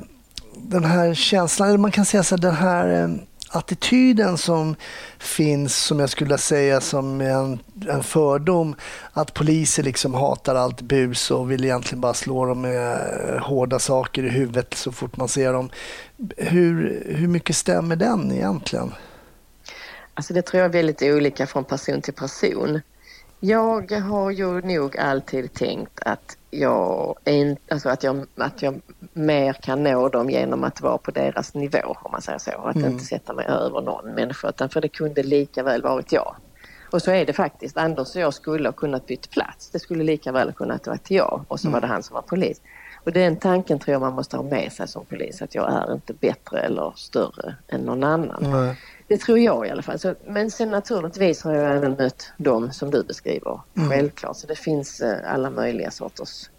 den 0.57 0.85
här 0.85 1.15
känslan, 1.15 1.69
eller 1.69 1.79
man 1.79 1.91
kan 1.91 2.05
säga 2.05 2.23
så 2.23 2.35
här, 2.35 2.43
den 2.43 2.55
här 2.55 3.03
eh, 3.03 3.09
attityden 3.51 4.39
som 4.39 4.77
finns, 5.19 5.77
som 5.77 6.01
jag 6.01 6.11
skulle 6.11 6.39
säga 6.39 6.81
som 6.81 7.21
en, 7.21 7.59
en 7.89 8.03
fördom, 8.03 8.75
att 9.13 9.35
poliser 9.35 9.83
liksom 9.83 10.15
hatar 10.15 10.55
allt 10.55 10.81
bus 10.81 11.31
och 11.31 11.51
vill 11.51 11.65
egentligen 11.65 12.01
bara 12.01 12.15
slå 12.15 12.47
dem 12.47 12.61
med 12.61 12.93
eh, 12.93 13.43
hårda 13.43 13.79
saker 13.79 14.25
i 14.25 14.29
huvudet 14.29 14.75
så 14.75 14.93
fort 14.93 15.17
man 15.17 15.29
ser 15.29 15.53
dem. 15.53 15.71
Hur, 16.37 17.03
hur 17.07 17.29
mycket 17.29 17.57
stämmer 17.57 17.97
den 17.97 18.33
egentligen? 18.33 18.95
Alltså 20.15 20.35
det 20.35 20.43
tror 20.43 20.59
jag 20.61 20.69
är 20.69 20.73
väldigt 20.73 21.03
olika 21.03 21.47
från 21.47 21.65
person 21.65 22.03
till 22.03 22.15
person. 22.15 22.81
Jag 23.41 23.93
har 23.93 24.31
ju 24.31 24.61
nog 24.61 24.99
alltid 24.99 25.53
tänkt 25.53 26.01
att 26.03 26.37
jag, 26.51 27.19
in, 27.25 27.57
alltså 27.71 27.89
att 27.89 28.03
jag, 28.03 28.27
att 28.37 28.63
jag 28.63 28.81
mer 29.13 29.53
kan 29.53 29.83
nå 29.83 30.09
dem 30.09 30.31
genom 30.31 30.65
att 30.65 30.81
vara 30.81 30.99
på 30.99 31.11
deras 31.11 31.55
nivå 31.55 31.97
om 32.03 32.13
man 32.13 32.23
säger 32.23 32.39
så. 32.39 32.51
Att 32.51 32.77
inte 32.77 33.05
sätta 33.05 33.33
mig 33.33 33.47
över 33.47 33.81
någon 33.81 34.15
människa 34.15 34.49
utan 34.49 34.69
för 34.69 34.81
det 34.81 34.89
kunde 34.89 35.23
lika 35.23 35.63
väl 35.63 35.83
varit 35.83 36.13
jag. 36.13 36.37
Och 36.91 37.03
så 37.03 37.11
är 37.11 37.27
det 37.27 37.33
faktiskt. 37.33 37.77
Anders 37.77 38.17
och 38.17 38.23
jag 38.23 38.35
skulle 38.35 38.69
ha 38.69 38.73
kunnat 38.73 39.07
byta 39.07 39.29
plats. 39.31 39.71
Det 39.71 39.79
skulle 39.79 40.05
lika 40.05 40.33
väl 40.33 40.49
ha 40.49 40.53
kunnat 40.53 40.87
vara 40.87 40.99
jag 41.09 41.45
och 41.49 41.61
så 41.61 41.71
var 41.71 41.81
det 41.81 41.87
han 41.87 42.03
som 42.03 42.15
var 42.15 42.23
polis. 42.23 42.61
Och 43.05 43.13
den 43.13 43.37
tanken 43.37 43.79
tror 43.79 43.93
jag 43.93 44.01
man 44.01 44.13
måste 44.13 44.37
ha 44.37 44.45
med 44.45 44.73
sig 44.73 44.89
som 44.89 45.05
polis 45.05 45.43
att 45.43 45.55
jag 45.55 45.73
är 45.73 45.93
inte 45.95 46.13
bättre 46.13 46.61
eller 46.61 46.93
större 46.97 47.57
än 47.69 47.81
någon 47.81 48.05
annan. 48.05 48.39
Nej. 48.41 48.77
Det 49.09 49.19
tror 49.19 49.39
jag 49.39 49.67
i 49.67 49.71
alla 49.71 49.83
fall. 49.83 49.99
Så, 49.99 50.15
men 50.27 50.51
sen 50.51 50.71
naturligtvis 50.71 51.43
har 51.43 51.55
jag 51.55 51.77
även 51.77 51.93
mött 51.93 52.33
dem 52.37 52.73
som 52.73 52.91
du 52.91 53.03
beskriver. 53.05 53.61
Självklart. 53.91 54.37
Så 54.37 54.47
det 54.47 54.55
finns 54.57 55.01
eh, 55.01 55.33
alla 55.35 55.51
möjliga 55.51 55.91
sorters 55.91 56.51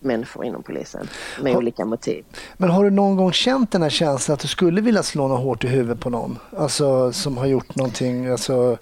människor 0.00 0.44
inom 0.44 0.62
polisen 0.62 1.08
med 1.42 1.52
Ha- 1.52 1.58
olika 1.58 1.84
motiv. 1.84 2.24
Men 2.56 2.70
har 2.70 2.84
du 2.84 2.90
någon 2.90 3.16
gång 3.16 3.32
känt 3.32 3.70
den 3.72 3.82
här 3.82 3.90
känslan 3.90 4.34
att 4.34 4.40
du 4.40 4.48
skulle 4.48 4.80
vilja 4.80 5.02
slå 5.02 5.28
något 5.28 5.40
hårt 5.40 5.64
i 5.64 5.66
huvudet 5.68 6.00
på 6.00 6.10
någon? 6.10 6.38
Alltså 6.56 7.12
som 7.12 7.36
har 7.38 7.46
gjort 7.46 7.76
någonting, 7.76 8.26
alltså 8.26 8.78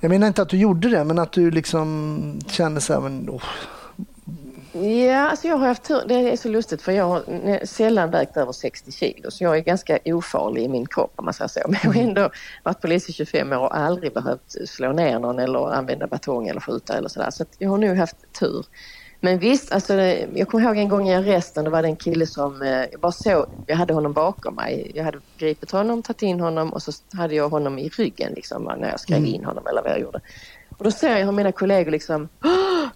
jag 0.00 0.08
menar 0.08 0.26
inte 0.26 0.42
att 0.42 0.48
du 0.48 0.56
gjorde 0.56 0.88
det, 0.88 1.04
men 1.04 1.18
att 1.18 1.32
du 1.32 1.50
liksom 1.50 2.40
kände 2.48 2.80
så 2.80 2.92
här, 2.92 3.00
men, 3.00 3.30
oh, 3.30 3.42
Ja, 4.82 5.28
alltså 5.28 5.48
jag 5.48 5.56
har 5.56 5.66
haft 5.66 5.82
tur. 5.82 6.02
Det 6.08 6.14
är 6.14 6.36
så 6.36 6.48
lustigt 6.48 6.82
för 6.82 6.92
jag 6.92 7.04
har 7.04 7.66
sällan 7.66 8.10
vägt 8.10 8.36
över 8.36 8.52
60 8.52 8.92
kilo 8.92 9.30
så 9.30 9.44
jag 9.44 9.56
är 9.56 9.60
ganska 9.60 9.98
ofarlig 10.04 10.62
i 10.62 10.68
min 10.68 10.86
kropp 10.86 11.12
om 11.16 11.24
man 11.24 11.34
säger 11.34 11.48
så. 11.48 11.60
Men 11.68 11.78
jag 11.82 11.92
har 11.92 12.00
ändå 12.00 12.30
varit 12.62 12.80
polis 12.80 13.08
i 13.08 13.12
25 13.12 13.52
år 13.52 13.58
och 13.58 13.76
aldrig 13.76 14.14
behövt 14.14 14.68
slå 14.68 14.92
ner 14.92 15.18
någon 15.18 15.38
eller 15.38 15.72
använda 15.72 16.06
batong 16.06 16.48
eller 16.48 16.60
skjuta 16.60 16.96
eller 16.96 17.08
sådär. 17.08 17.30
Så 17.30 17.42
att 17.42 17.48
jag 17.58 17.70
har 17.70 17.78
nog 17.78 17.96
haft 17.96 18.16
tur. 18.40 18.66
Men 19.20 19.38
visst, 19.38 19.72
alltså, 19.72 19.94
jag 20.34 20.48
kommer 20.48 20.64
ihåg 20.64 20.76
en 20.76 20.88
gång 20.88 21.08
i 21.08 21.14
arresten, 21.14 21.64
då 21.64 21.70
var 21.70 21.82
det 21.82 21.88
en 21.88 21.96
kille 21.96 22.26
som, 22.26 22.62
eh, 22.62 22.68
jag 22.68 23.00
bara 23.00 23.12
såg, 23.12 23.46
jag 23.66 23.76
hade 23.76 23.94
honom 23.94 24.12
bakom 24.12 24.54
mig. 24.54 24.92
Jag 24.94 25.04
hade 25.04 25.18
gripit 25.38 25.70
honom, 25.70 26.02
tagit 26.02 26.22
in 26.22 26.40
honom 26.40 26.72
och 26.72 26.82
så 26.82 26.92
hade 27.12 27.34
jag 27.34 27.48
honom 27.48 27.78
i 27.78 27.88
ryggen 27.88 28.32
liksom, 28.32 28.64
när 28.78 28.90
jag 28.90 29.00
skrev 29.00 29.24
in 29.24 29.44
honom 29.44 29.66
eller 29.66 29.82
vad 29.82 29.92
jag 29.92 30.00
gjorde. 30.00 30.20
Och 30.78 30.84
då 30.84 30.90
ser 30.90 31.16
jag 31.18 31.24
hur 31.26 31.32
mina 31.32 31.52
kollegor 31.52 31.90
liksom 31.90 32.28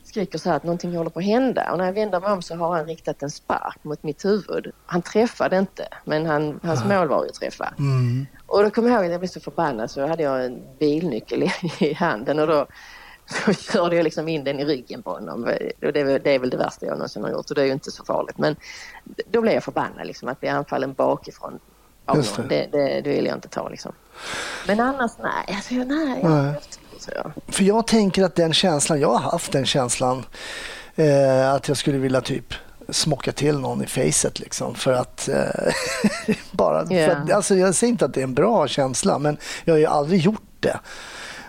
skriker 0.04 0.38
så 0.38 0.48
här 0.48 0.56
att 0.56 0.64
någonting 0.64 0.96
håller 0.96 1.10
på 1.10 1.18
att 1.18 1.24
hända. 1.24 1.72
Och 1.72 1.78
när 1.78 1.84
jag 1.86 1.92
vänder 1.92 2.20
mig 2.20 2.32
om 2.32 2.42
så 2.42 2.56
har 2.56 2.76
han 2.76 2.86
riktat 2.86 3.22
en 3.22 3.30
spark 3.30 3.78
mot 3.84 4.02
mitt 4.02 4.24
huvud. 4.24 4.72
Han 4.86 5.02
träffade 5.02 5.58
inte, 5.58 5.88
men 6.04 6.26
han, 6.26 6.60
hans 6.62 6.84
mål 6.84 7.08
var 7.08 7.22
ju 7.24 7.28
att 7.28 7.34
träffa. 7.34 7.74
Och 8.46 8.62
då 8.62 8.70
kommer 8.70 8.88
jag 8.88 8.96
ihåg 8.96 9.04
att 9.04 9.10
jag 9.10 9.20
blev 9.20 9.28
så 9.28 9.40
förbannad 9.40 9.90
så 9.90 10.06
hade 10.06 10.22
jag 10.22 10.44
en 10.44 10.62
bilnyckel 10.78 11.50
i, 11.80 11.92
handen 11.94 12.38
och 12.38 12.46
då 12.46 12.66
så 13.26 13.52
körde 13.52 13.96
jag 13.96 14.04
liksom 14.04 14.28
in 14.28 14.44
den 14.44 14.60
i 14.60 14.64
ryggen 14.64 15.02
på 15.02 15.10
honom. 15.10 15.42
Och 15.42 15.92
det, 15.92 16.00
är 16.00 16.04
väl- 16.04 16.20
det 16.24 16.30
är 16.30 16.38
väl 16.38 16.50
det 16.50 16.56
värsta 16.56 16.86
jag 16.86 16.92
någonsin 16.92 17.22
har 17.22 17.30
gjort 17.30 17.50
och 17.50 17.54
det 17.54 17.62
är 17.62 17.66
ju 17.66 17.72
inte 17.72 17.90
så 17.90 18.04
farligt. 18.04 18.38
Men 18.38 18.56
då 19.30 19.40
blev 19.40 19.54
jag 19.54 19.64
förbannad 19.64 20.06
liksom 20.06 20.28
att 20.28 20.40
bli 20.40 20.48
anfallen 20.48 20.92
bakifrån 20.92 21.58
av 22.04 22.16
Just 22.16 22.38
någon. 22.38 22.48
det. 22.48 22.68
Det, 22.72 22.78
det, 22.78 23.00
det 23.00 23.10
vill 23.10 23.26
jag 23.26 23.36
inte 23.36 23.48
ta 23.48 23.68
liksom. 23.68 23.92
Men 24.66 24.80
annars 24.80 25.10
nej, 25.22 25.56
alltså, 25.56 25.74
jag- 25.74 25.86
nej. 25.86 26.20
Jag, 26.22 26.54
Så 27.04 27.10
jag. 27.14 27.32
För 27.48 27.64
jag 27.64 27.86
tänker 27.86 28.24
att 28.24 28.34
den 28.34 28.52
känslan, 28.52 29.00
jag 29.00 29.08
har 29.08 29.30
haft 29.30 29.52
den 29.52 29.66
känslan 29.66 30.24
eh, 30.96 31.52
att 31.52 31.68
jag 31.68 31.76
skulle 31.76 31.98
vilja 31.98 32.20
typ 32.20 32.54
smocka 32.88 33.32
till 33.32 33.58
någon 33.58 33.84
i 33.84 33.86
facet 33.86 34.40
liksom 34.40 34.74
för 34.74 34.92
att 34.92 35.28
eh, 35.28 35.72
bara, 36.50 36.86
för 36.86 36.94
Ja. 36.94 37.12
att, 37.12 37.32
alltså 37.32 37.54
jag 37.54 37.74
säger 37.74 37.90
inte 37.90 38.04
att 38.04 38.14
det 38.14 38.20
är 38.20 38.24
en 38.24 38.34
bra 38.34 38.68
känsla 38.68 39.18
men 39.18 39.36
jag 39.64 39.74
har 39.74 39.78
ju 39.78 39.86
aldrig 39.86 40.20
gjort 40.20 40.42
det. 40.60 40.78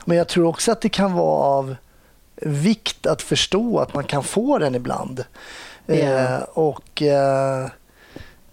Men 0.05 0.17
jag 0.17 0.27
tror 0.27 0.45
också 0.47 0.71
att 0.71 0.81
det 0.81 0.89
kan 0.89 1.13
vara 1.13 1.43
av 1.43 1.75
vikt 2.35 3.07
att 3.07 3.21
förstå 3.21 3.79
att 3.79 3.93
man 3.93 4.03
kan 4.03 4.23
få 4.23 4.57
den 4.57 4.75
ibland. 4.75 5.23
Ja. 5.85 5.95
Eh, 5.95 6.39
och 6.53 7.01
eh, 7.01 7.67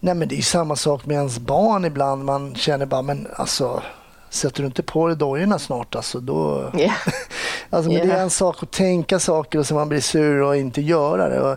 nej 0.00 0.14
men 0.14 0.28
det 0.28 0.34
är 0.34 0.36
ju 0.36 0.42
samma 0.42 0.76
sak 0.76 1.06
med 1.06 1.14
ens 1.14 1.38
barn 1.38 1.84
ibland. 1.84 2.24
Man 2.24 2.54
känner 2.54 2.86
bara, 2.86 3.02
men 3.02 3.28
alltså 3.36 3.82
sätter 4.30 4.62
du 4.62 4.66
inte 4.66 4.82
på 4.82 5.06
dig 5.06 5.16
dojorna 5.16 5.58
snart 5.58 5.94
alltså 5.94 6.20
då... 6.20 6.70
Ja. 6.74 6.92
Alltså, 7.72 7.90
men 7.90 8.00
Det 8.00 8.06
Ja. 8.14 8.14
är 8.18 8.22
en 8.22 8.30
sak 8.30 8.62
att 8.62 8.70
tänka 8.70 9.18
saker 9.18 9.58
och 9.58 9.66
så 9.66 9.74
man 9.74 9.88
blir 9.88 10.00
sur 10.00 10.42
och 10.42 10.56
inte 10.56 10.80
göra 10.80 11.28
det. 11.28 11.40
Och 11.40 11.56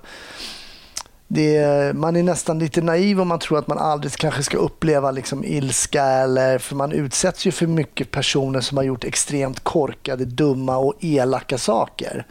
det 1.28 1.56
är, 1.58 1.94
man 1.94 2.16
är 2.16 2.24
nästan 2.24 2.60
lite 2.60 2.82
naiv 2.82 3.22
om 3.22 3.28
man 3.28 3.40
tror 3.40 3.58
att 3.60 3.68
man 3.68 3.78
aldrig 3.78 4.14
kanske 4.14 4.44
ska 4.44 4.58
uppleva 4.58 5.12
liksom 5.12 5.44
ilska 5.44 6.04
eller 6.04 6.58
för 6.58 6.76
man 6.76 6.92
utsätts 6.92 7.46
ju 7.48 7.52
för 7.52 7.68
mycket 7.68 8.12
personer 8.12 8.62
som 8.62 8.78
har 8.78 8.84
gjort 8.84 9.04
extremt 9.04 9.60
korkade, 9.64 10.26
dumma 10.26 10.78
och 10.78 10.94
elaka 11.00 11.58
saker. 11.58 12.26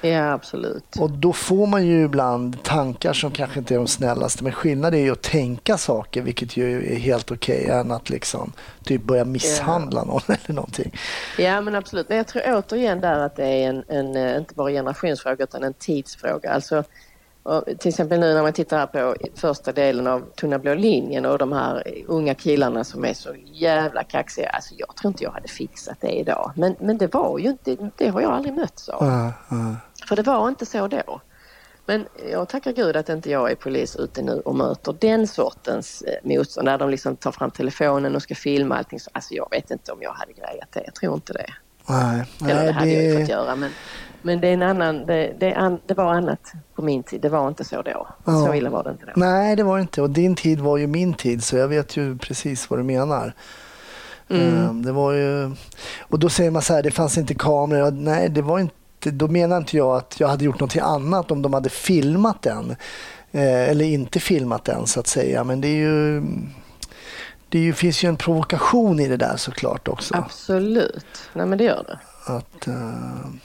Ja, 0.00 0.32
absolut. 0.32 0.96
Och 0.98 1.10
då 1.10 1.32
får 1.32 1.66
man 1.66 1.86
ju 1.86 2.04
ibland 2.04 2.62
tankar 2.62 3.12
som 3.12 3.30
kanske 3.30 3.58
inte 3.58 3.74
är 3.74 3.78
de 3.78 3.86
snällaste. 3.86 4.44
Men 4.44 4.52
skillnaden 4.52 5.00
är 5.00 5.04
ju 5.04 5.12
att 5.12 5.22
tänka 5.22 5.78
saker, 5.78 6.22
vilket 6.22 6.56
ju 6.56 6.92
är 6.94 6.98
helt 6.98 7.30
okej, 7.30 7.68
än 7.68 7.90
att 7.90 8.10
liksom 8.10 8.52
typ 8.84 9.02
börja 9.02 9.24
misshandla 9.24 10.04
någon 10.04 10.20
eller 10.28 10.54
någonting. 10.54 10.92
Ja 11.38 11.60
men 11.60 11.74
absolut. 11.74 12.08
Men 12.08 12.18
jag 12.18 12.26
tror 12.26 12.42
återigen 12.46 13.00
där 13.00 13.18
att 13.18 13.36
det 13.36 13.46
är 13.46 13.68
en, 13.68 13.84
en 13.88 14.16
eh, 14.16 14.36
inte 14.36 14.54
bara 14.54 14.70
generationsfråga 14.70 15.44
utan 15.44 15.64
en 15.64 15.74
tidsfråga. 15.74 16.50
Alltså, 16.50 16.84
och 17.42 17.64
till 17.78 17.88
exempel 17.88 18.20
nu 18.20 18.34
när 18.34 18.42
man 18.42 18.52
tittar 18.52 18.78
här 18.78 18.86
på 18.86 19.14
första 19.34 19.72
delen 19.72 20.06
av 20.06 20.20
Tunna 20.20 20.58
blå 20.58 20.74
linjen 20.74 21.26
och 21.26 21.38
de 21.38 21.52
här 21.52 21.82
unga 22.06 22.34
killarna 22.34 22.84
som 22.84 23.04
är 23.04 23.14
så 23.14 23.34
jävla 23.52 24.04
kaxiga. 24.04 24.48
Alltså 24.48 24.74
jag 24.78 24.96
tror 24.96 25.08
inte 25.08 25.24
jag 25.24 25.30
hade 25.30 25.48
fixat 25.48 25.96
det 26.00 26.10
idag. 26.10 26.52
Men, 26.56 26.76
men 26.80 26.98
det 26.98 27.14
var 27.14 27.38
ju 27.38 27.48
inte, 27.48 27.90
det 27.96 28.08
har 28.08 28.20
jag 28.20 28.32
aldrig 28.32 28.54
mötts 28.54 28.88
av. 28.88 29.06
Ja, 29.06 29.32
ja. 29.48 29.76
För 30.08 30.16
det 30.16 30.22
var 30.22 30.48
inte 30.48 30.66
så 30.66 30.88
då. 30.88 31.20
Men 31.86 32.06
jag 32.30 32.48
tackar 32.48 32.72
gud 32.72 32.96
att 32.96 33.08
inte 33.08 33.30
jag 33.30 33.50
är 33.50 33.54
polis 33.54 33.96
ute 33.96 34.22
nu 34.22 34.40
och 34.44 34.54
möter 34.54 34.96
den 35.00 35.26
sortens 35.26 36.02
eh, 36.02 36.14
motstånd 36.22 36.68
där 36.68 36.78
de 36.78 36.90
liksom 36.90 37.16
tar 37.16 37.32
fram 37.32 37.50
telefonen 37.50 38.16
och 38.16 38.22
ska 38.22 38.34
filma 38.34 38.76
allting. 38.76 39.00
Så, 39.00 39.10
alltså 39.14 39.34
jag 39.34 39.48
vet 39.50 39.70
inte 39.70 39.92
om 39.92 39.98
jag 40.02 40.12
hade 40.12 40.32
grejat 40.32 40.68
det. 40.72 40.82
Jag 40.84 40.94
tror 40.94 41.14
inte 41.14 41.32
det. 41.32 41.46
Nej, 41.86 42.24
Eller 42.40 42.64
det 42.66 42.72
hade 42.72 42.90
jag 42.90 43.02
ju 43.02 43.18
fått 43.18 43.26
det, 43.26 43.32
göra 43.32 43.56
men, 43.56 43.70
men 44.22 44.40
det, 44.40 44.48
är 44.48 44.52
en 44.54 44.62
annan, 44.62 45.06
det, 45.06 45.34
det, 45.40 45.54
an, 45.54 45.78
det 45.86 45.94
var 45.94 46.14
annat 46.14 46.52
på 46.74 46.82
min 46.82 47.02
tid. 47.02 47.20
Det 47.20 47.28
var 47.28 47.48
inte 47.48 47.64
så 47.64 47.82
då. 47.82 48.08
Ja. 48.24 48.46
Så 48.46 48.54
illa 48.54 48.70
var 48.70 48.84
det 48.84 48.90
inte 48.90 49.06
då. 49.06 49.12
nej, 49.16 49.56
det 49.56 49.62
var 49.62 49.76
det 49.76 49.82
inte. 49.82 50.02
Och 50.02 50.10
din 50.10 50.34
tid 50.34 50.60
var 50.60 50.76
ju 50.76 50.86
min 50.86 51.14
tid, 51.14 51.44
så 51.44 51.56
jag 51.56 51.68
vet 51.68 51.96
ju 51.96 52.18
precis 52.18 52.70
vad 52.70 52.78
du 52.78 52.82
menar. 52.82 53.34
Ehm, 54.28 54.82
Det 54.82 54.92
var 54.92 55.12
ju... 55.12 55.50
Och 56.00 56.18
då 56.18 56.28
säger 56.28 56.50
man 56.50 56.62
så 56.62 56.74
här, 56.74 56.82
det 56.82 56.90
fanns 56.90 57.18
inte 57.18 57.34
kameror. 57.34 57.90
Nej, 57.90 58.28
det 58.28 58.42
var 58.42 58.58
inte... 58.58 58.74
Då 59.00 59.28
menar 59.28 59.56
inte 59.56 59.76
jag 59.76 59.96
att 59.96 60.20
jag 60.20 60.28
hade 60.28 60.44
gjort 60.44 60.60
något 60.60 60.76
annat 60.76 61.30
om 61.30 61.42
de 61.42 61.52
hade 61.54 61.68
filmat 61.68 62.42
den. 62.42 62.70
Eh, 63.32 63.70
eller 63.70 63.84
inte 63.84 64.20
filmat 64.20 64.64
den 64.64 64.86
så 64.86 65.00
att 65.00 65.06
säga. 65.06 65.44
Men 65.44 65.60
det 65.60 65.68
är 65.68 65.76
ju... 65.76 66.22
Det 67.48 67.58
är 67.58 67.62
ju, 67.62 67.72
finns 67.72 68.04
ju 68.04 68.08
en 68.08 68.16
provokation 68.16 69.00
i 69.00 69.08
det 69.08 69.16
där 69.16 69.36
såklart 69.36 69.88
också. 69.88 70.14
Absolut. 70.14 71.06
Nej 71.32 71.46
men 71.46 71.58
det 71.58 71.64
gör 71.64 71.84
det. 71.86 71.98
Att, 72.32 72.66
eh, 72.66 72.74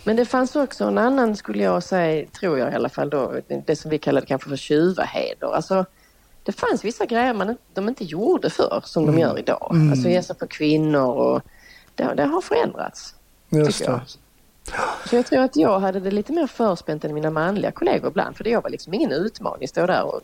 Men 0.03 0.15
det 0.15 0.25
fanns 0.25 0.55
också 0.55 0.83
en 0.83 0.97
annan, 0.97 1.35
skulle 1.35 1.63
jag 1.63 1.83
säga, 1.83 2.27
tror 2.39 2.59
jag 2.59 2.71
i 2.71 2.75
alla 2.75 2.89
fall 2.89 3.09
då, 3.09 3.33
det 3.65 3.75
som 3.75 3.91
vi 3.91 3.97
kallade 3.97 4.25
kanske 4.25 4.49
för 4.49 4.57
tjuvaheder. 4.57 5.55
Alltså, 5.55 5.85
det 6.43 6.51
fanns 6.51 6.85
vissa 6.85 7.05
grejer 7.05 7.33
man 7.33 7.57
de 7.73 7.89
inte 7.89 8.03
gjorde 8.03 8.49
förr 8.49 8.81
som 8.85 9.05
de 9.05 9.19
gör 9.19 9.39
idag. 9.39 9.89
Alltså 9.91 10.09
ge 10.09 10.23
sig 10.23 10.35
på 10.35 10.47
kvinnor 10.47 11.07
och 11.07 11.41
det, 11.95 12.13
det 12.13 12.23
har 12.23 12.41
förändrats. 12.41 13.15
just 13.49 13.77
tycker 13.77 13.91
jag. 13.91 14.01
Så 15.10 15.15
jag 15.15 15.25
tror 15.25 15.39
att 15.39 15.56
jag 15.56 15.80
hade 15.80 15.99
det 15.99 16.12
lite 16.12 16.34
mer 16.34 16.47
förspänt 16.47 17.06
än 17.06 17.13
mina 17.13 17.30
manliga 17.30 17.71
kollegor 17.71 18.10
ibland. 18.10 18.38
För 18.38 18.43
det 18.43 18.49
jag 18.49 18.62
var 18.62 18.69
liksom 18.69 18.93
ingen 18.93 19.12
utmaning. 19.12 19.67
Stå 19.67 19.88
där 19.88 20.04
och 20.04 20.21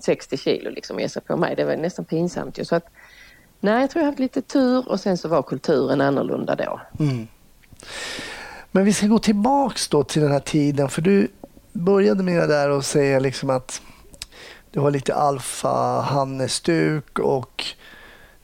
60 0.00 0.36
kilo 0.36 0.70
liksom 0.70 1.00
ge 1.00 1.08
sig 1.08 1.22
på 1.22 1.36
mig. 1.36 1.56
Det 1.56 1.64
var 1.64 1.76
nästan 1.76 2.04
pinsamt 2.04 2.58
ju. 2.58 2.64
Så 2.64 2.76
att, 2.76 2.86
nej, 3.60 3.80
jag 3.80 3.90
tror 3.90 4.04
jag 4.04 4.10
hade 4.10 4.22
lite 4.22 4.42
tur 4.42 4.88
och 4.88 5.00
sen 5.00 5.18
så 5.18 5.28
var 5.28 5.42
kulturen 5.42 6.00
annorlunda 6.00 6.54
då. 6.54 6.80
Mm. 6.98 7.28
Men 8.70 8.84
vi 8.84 8.92
ska 8.92 9.06
gå 9.06 9.18
tillbaks 9.18 9.88
då 9.88 10.04
till 10.04 10.22
den 10.22 10.32
här 10.32 10.40
tiden. 10.40 10.88
För 10.88 11.02
du 11.02 11.28
började 11.72 12.22
med 12.22 12.40
det 12.40 12.46
där 12.46 12.70
och 12.70 12.84
säga 12.84 13.18
liksom 13.18 13.50
att 13.50 13.82
du 14.70 14.80
har 14.80 14.90
lite 14.90 15.14
alfa-hannestuk 15.14 17.18
och 17.18 17.64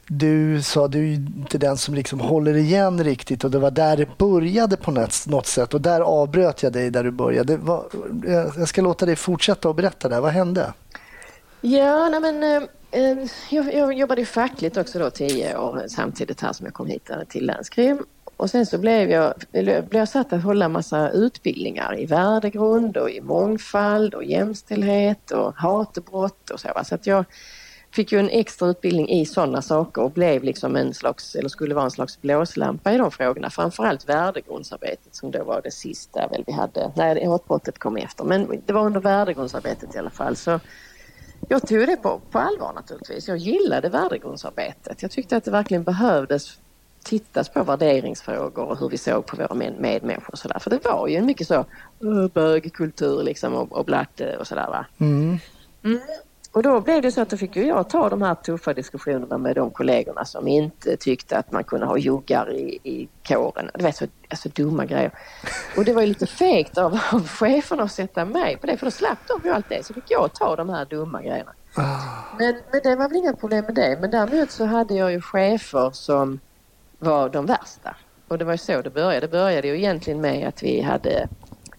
du 0.07 0.63
sa 0.63 0.89
du 0.89 1.09
är 1.09 1.15
inte 1.15 1.59
den 1.59 1.77
som 1.77 1.95
liksom 1.95 2.21
håller 2.21 2.57
igen 2.57 3.05
riktigt 3.05 3.45
och 3.45 3.51
det 3.51 3.59
var 3.59 3.71
där 3.71 3.97
det 3.97 4.19
började 4.19 4.77
på 4.77 4.91
något 5.27 5.47
sätt 5.47 5.75
och 5.75 5.81
där 5.81 6.01
avbröt 6.01 6.63
jag 6.63 6.73
dig 6.73 6.91
där 6.91 7.05
du 7.05 7.11
började. 7.11 7.59
Jag 8.59 8.69
ska 8.69 8.83
låta 8.83 9.07
dig 9.07 9.17
fortsätta 9.17 9.69
och 9.69 9.75
berätta 9.75 10.09
där. 10.09 10.21
Vad 10.21 10.33
hände? 10.33 10.73
Ja, 11.61 12.09
nej 12.09 12.21
men 12.21 12.43
eh, 12.43 12.69
eh, 12.91 13.19
jag, 13.51 13.75
jag 13.75 13.93
jobbade 13.93 14.21
ju 14.21 14.27
fackligt 14.27 14.77
också 14.77 14.99
då 14.99 15.11
tio 15.11 15.57
år 15.59 15.85
samtidigt 15.89 16.41
här 16.41 16.53
som 16.53 16.67
jag 16.67 16.75
kom 16.75 16.87
hit 16.87 17.11
till 17.29 17.47
länskrim. 17.47 18.05
Och 18.37 18.51
sen 18.51 18.67
så 18.67 18.79
blev 18.79 19.11
jag, 19.11 19.35
blev 19.51 19.87
jag 19.91 20.09
satt 20.09 20.33
att 20.33 20.43
hålla 20.43 20.69
massa 20.69 21.11
utbildningar 21.11 22.01
i 22.01 22.07
värdegrund 22.07 22.97
och 22.97 23.11
i 23.11 23.21
mångfald 23.21 24.15
och 24.15 24.25
jämställdhet 24.25 25.31
och 25.31 25.55
hatbrott 25.57 26.51
och 26.51 26.61
så. 26.61 26.69
Så 26.85 26.95
att 26.95 27.07
jag 27.07 27.25
fick 27.93 28.13
ju 28.13 28.19
en 28.19 28.31
extra 28.31 28.69
utbildning 28.69 29.09
i 29.09 29.27
sådana 29.27 29.63
saker 29.63 30.03
och 30.03 30.11
blev 30.11 30.45
liksom 30.45 30.77
en 30.77 30.95
slags, 30.95 31.35
eller 31.35 31.49
skulle 31.49 31.75
vara 31.75 31.85
en 31.85 31.91
slags 31.91 32.21
blåslampa 32.21 32.93
i 32.93 32.99
de 32.99 33.11
frågorna. 33.11 33.51
Framförallt 33.51 34.09
värdegrundsarbetet 34.09 35.15
som 35.15 35.31
då 35.31 35.45
var 35.45 35.61
det 35.63 35.71
sista 35.71 36.29
väl 36.29 36.45
vi 36.47 36.53
hade. 36.53 36.93
Nej, 36.97 37.27
hatbrottet 37.27 37.79
kom 37.79 37.97
efter. 37.97 38.25
Men 38.25 38.63
det 38.67 38.73
var 38.73 38.85
under 38.87 39.01
värdegrundsarbetet 39.01 39.95
i 39.95 39.99
alla 39.99 40.11
fall. 40.11 40.37
Så 40.37 40.61
jag 41.49 41.69
tog 41.69 41.87
det 41.87 41.97
på, 41.97 42.21
på 42.31 42.39
allvar 42.39 42.73
naturligtvis. 42.73 43.29
Jag 43.29 43.37
gillade 43.37 43.89
värdegrundsarbetet. 43.89 45.03
Jag 45.03 45.11
tyckte 45.11 45.37
att 45.37 45.45
det 45.45 45.51
verkligen 45.51 45.83
behövdes 45.83 46.59
tittas 47.05 47.49
på 47.49 47.65
värderingsfrågor 47.65 48.65
och 48.65 48.79
hur 48.79 48.89
vi 48.89 48.99
såg 48.99 49.27
på 49.27 49.37
våra 49.37 49.55
med, 49.55 49.81
medmänniskor 49.81 50.33
och 50.33 50.39
sådär. 50.39 50.59
För 50.59 50.71
det 50.71 50.85
var 50.85 51.09
ju 51.09 51.17
en 51.17 51.27
mycket 51.27 51.47
så 51.47 51.65
bögkultur 52.35 53.23
liksom 53.23 53.55
och, 53.55 53.73
och 53.73 53.85
blatte 53.85 54.37
och 54.37 54.47
sådär 54.47 54.67
va. 54.67 54.87
Mm. 54.99 55.39
Mm. 55.85 56.01
Och 56.53 56.63
då 56.63 56.81
blev 56.81 57.03
det 57.03 57.13
så 57.13 57.21
att 57.21 57.31
då 57.31 57.37
fick 57.37 57.57
ju 57.57 57.67
jag 57.67 57.89
ta 57.89 58.09
de 58.09 58.23
här 58.23 58.35
tuffa 58.35 58.75
diskussionerna 58.75 59.39
med 59.39 59.57
de 59.57 59.71
kollegorna 59.71 60.25
som 60.25 60.49
inte 60.49 60.97
tyckte 60.97 61.39
att 61.39 61.53
man 61.53 61.65
kunde 61.65 61.87
ha 61.87 61.99
juggar 61.99 62.53
i, 62.53 62.79
i 62.83 63.09
kåren. 63.29 63.71
Det 63.75 63.83
var 63.83 63.91
så 63.91 64.07
alltså, 64.29 64.49
dumma 64.49 64.85
grejer. 64.85 65.11
Och 65.77 65.85
det 65.85 65.93
var 65.93 66.03
ju 66.03 66.09
lite 66.09 66.27
fegt 66.27 66.79
av, 66.79 66.99
av 67.13 67.29
cheferna 67.29 67.83
att 67.83 67.93
sätta 67.93 68.25
mig 68.25 68.57
på 68.57 68.67
det 68.67 68.77
för 68.77 68.87
då 68.87 68.91
slapp 68.91 69.19
de 69.29 69.49
ju 69.49 69.55
allt 69.55 69.69
det. 69.69 69.87
Så 69.87 69.95
fick 69.95 70.11
jag 70.11 70.35
ta 70.35 70.57
de 70.57 70.69
här 70.69 70.85
dumma 70.85 71.23
grejerna. 71.23 71.53
Men, 72.39 72.55
men 72.73 72.81
det 72.83 72.97
var 72.97 73.09
väl 73.09 73.17
inga 73.17 73.33
problem 73.33 73.65
med 73.65 73.75
det. 73.75 73.99
Men 74.01 74.11
däremot 74.11 74.51
så 74.51 74.65
hade 74.65 74.95
jag 74.95 75.13
ju 75.13 75.21
chefer 75.21 75.91
som 75.91 76.41
var 76.99 77.29
de 77.29 77.47
värsta. 77.47 77.97
Och 78.29 78.39
det 78.39 78.45
var 78.45 78.53
ju 78.53 78.59
så 78.59 78.83
det 78.83 78.91
började. 78.91 79.21
Det 79.21 79.29
började 79.29 79.69
ju 79.69 79.77
egentligen 79.77 80.21
med 80.21 80.49
att 80.49 80.63
vi 80.63 80.81
hade 80.81 81.29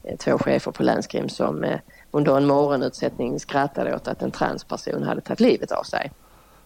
eh, 0.03 0.17
två 0.17 0.37
chefer 0.37 0.71
på 0.71 0.83
länskrim 0.83 1.29
som 1.29 1.63
eh, 1.63 1.79
under 2.15 2.37
en 2.37 2.45
morgonutsättning 2.45 3.39
skrattade 3.39 3.95
åt 3.95 4.07
att 4.07 4.21
en 4.21 4.31
transperson 4.31 5.03
hade 5.03 5.21
tagit 5.21 5.39
livet 5.39 5.71
av 5.71 5.83
sig. 5.83 6.11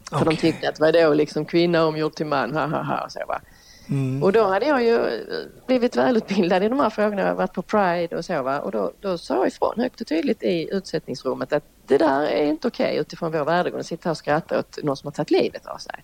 För 0.09 0.25
de 0.25 0.35
tyckte 0.35 0.69
att 0.69 0.79
vadå 0.79 1.13
liksom 1.13 1.45
kvinna 1.45 1.85
omgjord 1.85 2.13
till 2.13 2.25
man, 2.25 2.53
ha 2.53 2.65
ha 2.65 2.83
ha 2.83 3.03
och 3.05 3.11
så 3.11 3.19
va. 3.27 3.41
Mm. 3.89 4.23
Och 4.23 4.31
då 4.31 4.43
hade 4.43 4.65
jag 4.65 4.83
ju 4.83 4.95
eh, 4.95 5.21
blivit 5.67 5.95
välutbildad 5.95 6.63
i 6.63 6.69
de 6.69 6.79
här 6.79 6.89
frågorna. 6.89 7.21
Jag 7.21 7.35
varit 7.35 7.53
på 7.53 7.61
Pride 7.61 8.17
och 8.17 8.25
så 8.25 8.43
va. 8.43 8.59
Och 8.59 8.71
då, 8.71 8.91
då 8.99 9.17
sa 9.17 9.35
jag 9.35 9.47
ifrån 9.47 9.73
högt 9.77 10.01
och 10.01 10.07
tydligt 10.07 10.43
i 10.43 10.69
utsättningsrummet 10.71 11.53
att 11.53 11.63
det 11.85 11.97
där 11.97 12.21
är 12.21 12.45
inte 12.45 12.67
okej 12.67 12.97
utifrån 12.97 13.31
vår 13.31 13.45
värdegrund. 13.45 13.79
Att 13.79 13.85
sitta 13.85 14.11
och 14.11 14.17
skratta 14.17 14.59
åt 14.59 14.83
någon 14.83 14.97
som 14.97 15.07
har 15.07 15.11
tagit 15.11 15.31
livet 15.31 15.65
av 15.65 15.77
sig. 15.77 16.03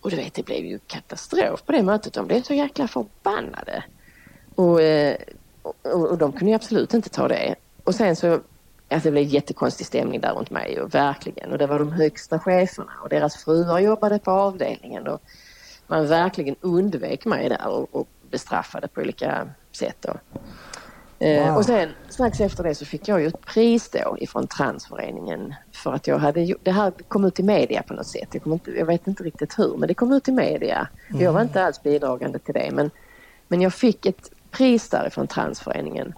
Och 0.00 0.10
du 0.10 0.16
vet, 0.16 0.34
det 0.34 0.42
blev 0.42 0.64
ju 0.64 0.78
katastrof 0.86 1.64
på 1.66 1.72
det 1.72 1.82
mötet. 1.82 2.12
De 2.12 2.26
blev 2.26 2.42
så 2.42 2.54
jäkla 2.54 2.88
förbannade. 2.88 3.84
Och, 4.54 4.82
eh, 4.82 5.16
och, 5.62 6.10
och 6.10 6.18
de 6.18 6.32
kunde 6.32 6.50
ju 6.50 6.54
absolut 6.54 6.94
inte 6.94 7.08
ta 7.08 7.28
det. 7.28 7.54
Och 7.90 7.94
sen 7.94 8.16
så, 8.16 8.32
alltså 8.32 9.08
det 9.08 9.10
blev 9.10 9.24
jättekonstig 9.24 9.86
stämning 9.86 10.20
där 10.20 10.34
runt 10.34 10.50
mig 10.50 10.80
och 10.80 10.94
verkligen. 10.94 11.52
Och 11.52 11.58
det 11.58 11.66
var 11.66 11.78
de 11.78 11.92
högsta 11.92 12.38
cheferna 12.38 12.92
och 13.02 13.08
deras 13.08 13.44
fruar 13.44 13.78
jobbade 13.78 14.18
på 14.18 14.30
avdelningen. 14.30 15.06
Och 15.06 15.22
man 15.86 16.06
verkligen 16.06 16.56
undvek 16.60 17.24
mig 17.24 17.48
där 17.48 17.68
och, 17.68 17.88
och 17.94 18.08
bestraffade 18.30 18.88
på 18.88 19.00
olika 19.00 19.48
sätt. 19.72 19.96
Då. 20.00 20.14
Eh, 21.26 21.46
Wow. 21.46 21.56
Och 21.56 21.64
sen 21.64 21.88
strax 22.08 22.40
efter 22.40 22.62
det 22.62 22.74
så 22.74 22.84
fick 22.84 23.08
jag 23.08 23.20
ju 23.20 23.26
ett 23.26 23.40
pris 23.46 23.90
då 23.90 24.16
ifrån 24.20 24.46
Transföreningen 24.46 25.54
för 25.72 25.92
att 25.92 26.06
jag 26.06 26.18
hade 26.18 26.54
det 26.62 26.70
här 26.72 26.92
kom 27.08 27.24
ut 27.24 27.40
i 27.40 27.42
media 27.42 27.82
på 27.82 27.94
något 27.94 28.06
sätt. 28.06 28.28
Jag, 28.32 28.42
kom 28.42 28.52
inte, 28.52 28.70
jag 28.70 28.86
vet 28.86 29.06
inte 29.06 29.22
riktigt 29.22 29.58
hur 29.58 29.76
men 29.76 29.88
det 29.88 29.94
kom 29.94 30.12
ut 30.12 30.28
i 30.28 30.32
media. 30.32 30.88
Jag 31.08 31.32
var 31.32 31.42
inte 31.42 31.64
alls 31.64 31.82
bidragande 31.82 32.38
till 32.38 32.54
det 32.54 32.70
men, 32.72 32.90
men 33.48 33.60
jag 33.60 33.74
fick 33.74 34.06
ett 34.06 34.30
pris 34.50 34.88
därifrån 34.88 35.26
Transföreningen. 35.26 36.14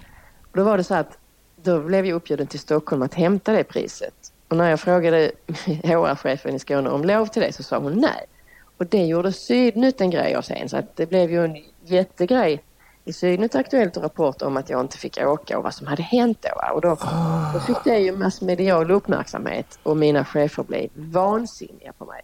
Och 0.50 0.56
då 0.58 0.64
var 0.64 0.76
det 0.76 0.84
så 0.84 0.94
att 0.94 1.18
då 1.62 1.80
blev 1.80 2.06
jag 2.06 2.16
uppbjuden 2.16 2.46
till 2.46 2.60
Stockholm 2.60 3.02
att 3.02 3.14
hämta 3.14 3.52
det 3.52 3.64
priset. 3.64 4.32
Och 4.48 4.56
när 4.56 4.70
jag 4.70 4.80
frågade 4.80 5.32
HR-chefen 5.66 6.54
i 6.54 6.58
Skåne 6.58 6.90
om 6.90 7.04
lov 7.04 7.26
till 7.26 7.42
det 7.42 7.52
så 7.52 7.62
sa 7.62 7.78
hon 7.78 7.92
nej. 7.92 8.26
Och 8.76 8.86
det 8.86 9.06
gjorde 9.06 9.32
Sydnytt 9.32 10.00
en 10.00 10.10
grej 10.10 10.34
av 10.34 10.42
sen 10.42 10.68
så 10.68 10.76
att 10.76 10.96
det 10.96 11.06
blev 11.06 11.30
ju 11.30 11.44
en 11.44 11.56
jättegrej 11.84 12.62
i 13.04 13.12
Sydnytt 13.12 13.54
Aktuellt 13.54 13.96
och 13.96 14.02
Rapport 14.02 14.42
om 14.42 14.56
att 14.56 14.70
jag 14.70 14.80
inte 14.80 14.98
fick 14.98 15.18
åka 15.18 15.58
och 15.58 15.64
vad 15.64 15.74
som 15.74 15.86
hade 15.86 16.02
hänt 16.02 16.38
då. 16.40 16.74
Och 16.74 16.80
då, 16.80 16.98
då 17.54 17.60
fick 17.60 17.84
det 17.84 17.98
ju 17.98 18.16
massmedial 18.16 18.90
uppmärksamhet 18.90 19.78
och 19.82 19.96
mina 19.96 20.24
chefer 20.24 20.62
blev 20.62 20.88
vansinniga 20.94 21.92
på 21.92 22.04
mig. 22.04 22.22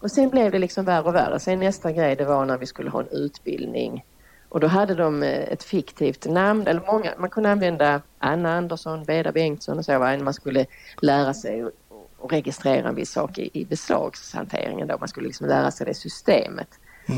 Och 0.00 0.10
sen 0.10 0.28
blev 0.28 0.52
det 0.52 0.58
liksom 0.58 0.84
värre 0.84 1.02
och 1.02 1.14
värre. 1.14 1.40
Sen 1.40 1.60
nästa 1.60 1.92
grej 1.92 2.16
det 2.16 2.24
var 2.24 2.44
när 2.44 2.58
vi 2.58 2.66
skulle 2.66 2.90
ha 2.90 3.00
en 3.00 3.08
utbildning. 3.08 4.04
Och 4.52 4.60
då 4.60 4.66
hade 4.66 4.94
de 4.94 5.22
eh, 5.22 5.28
ett 5.52 5.62
fiktivt 5.62 6.26
namn, 6.26 6.66
eller 6.66 6.80
många, 6.86 7.14
man 7.18 7.30
kunde 7.30 7.50
använda 7.50 8.00
Anna 8.18 8.56
Andersson, 8.56 9.04
Beda 9.04 9.32
Bengtsson 9.32 9.78
och 9.78 9.84
så, 9.84 9.98
va, 9.98 10.16
man 10.16 10.34
skulle 10.34 10.66
lära 11.02 11.34
sig 11.34 11.64
och, 11.64 11.70
och 12.18 12.32
registrera 12.32 12.88
en 12.88 12.94
viss 12.94 13.10
sak 13.12 13.38
i, 13.38 13.50
i 13.52 13.64
beslagshanteringen 13.64 14.88
då. 14.88 14.96
Man 14.98 15.08
skulle 15.08 15.26
liksom 15.26 15.46
lära 15.48 15.70
sig 15.70 15.86
det 15.86 15.94
systemet. 15.94 16.68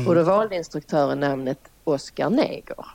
Och 0.07 0.15
då 0.15 0.23
valde 0.23 0.55
instruktören 0.55 1.19
namnet 1.19 1.59
Oskar 1.83 2.29
Neger. 2.29 2.85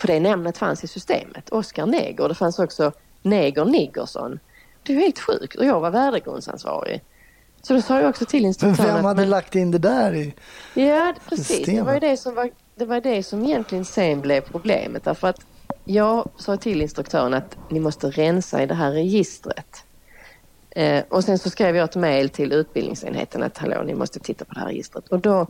För 0.00 0.06
det 0.06 0.20
namnet 0.20 0.58
fanns 0.58 0.84
i 0.84 0.86
systemet, 0.86 1.50
Oskar 1.50 1.86
Neger. 1.86 2.28
Det 2.28 2.34
fanns 2.34 2.58
också 2.58 2.92
Neger 3.22 3.64
Niggersson. 3.64 4.38
Det 4.82 4.92
är 4.92 4.96
ju 4.96 5.02
helt 5.02 5.18
sjukt 5.18 5.54
och 5.56 5.64
jag 5.64 5.80
var 5.80 5.90
värdegrundsansvarig. 5.90 7.02
Så 7.62 7.74
då 7.74 7.82
sa 7.82 8.00
jag 8.00 8.08
också 8.08 8.24
till 8.24 8.40
Men 8.42 8.46
instruktören 8.46 8.86
vem 8.86 8.96
att 8.96 9.02
hade 9.04 9.20
men- 9.20 9.30
lagt 9.30 9.54
in 9.54 9.70
det 9.70 9.78
där 9.78 10.14
i... 10.14 10.34
Ja, 10.74 11.14
precis. 11.28 11.48
Det 11.48 11.54
systemet. 11.54 11.84
var 11.86 11.94
ju 11.94 12.00
det 12.00 12.16
som, 12.16 12.34
var, 12.34 12.50
det 12.78 12.84
var 12.84 13.00
det 13.00 13.22
som 13.22 13.44
egentligen 13.44 13.84
sen 13.84 14.20
blev 14.20 14.40
problemet. 14.40 15.04
Därför 15.04 15.28
att 15.28 15.46
jag 15.84 16.28
sa 16.36 16.56
till 16.56 16.82
instruktören 16.82 17.34
att 17.34 17.56
ni 17.70 17.80
måste 17.80 18.10
rensa 18.10 18.62
i 18.62 18.66
det 18.66 18.74
här 18.74 18.90
registret. 18.90 19.84
Eh, 20.70 21.04
och 21.08 21.24
sen 21.24 21.38
så 21.38 21.50
skrev 21.50 21.76
jag 21.76 21.84
ett 21.84 21.96
mejl 21.96 22.28
till 22.28 22.52
utbildningsenheten 22.52 23.42
att 23.42 23.58
hallå, 23.58 23.82
ni 23.82 23.94
måste 23.94 24.20
titta 24.20 24.44
på 24.44 24.54
det 24.54 24.60
här 24.60 24.66
registret. 24.66 25.08
Och 25.08 25.20
då, 25.20 25.46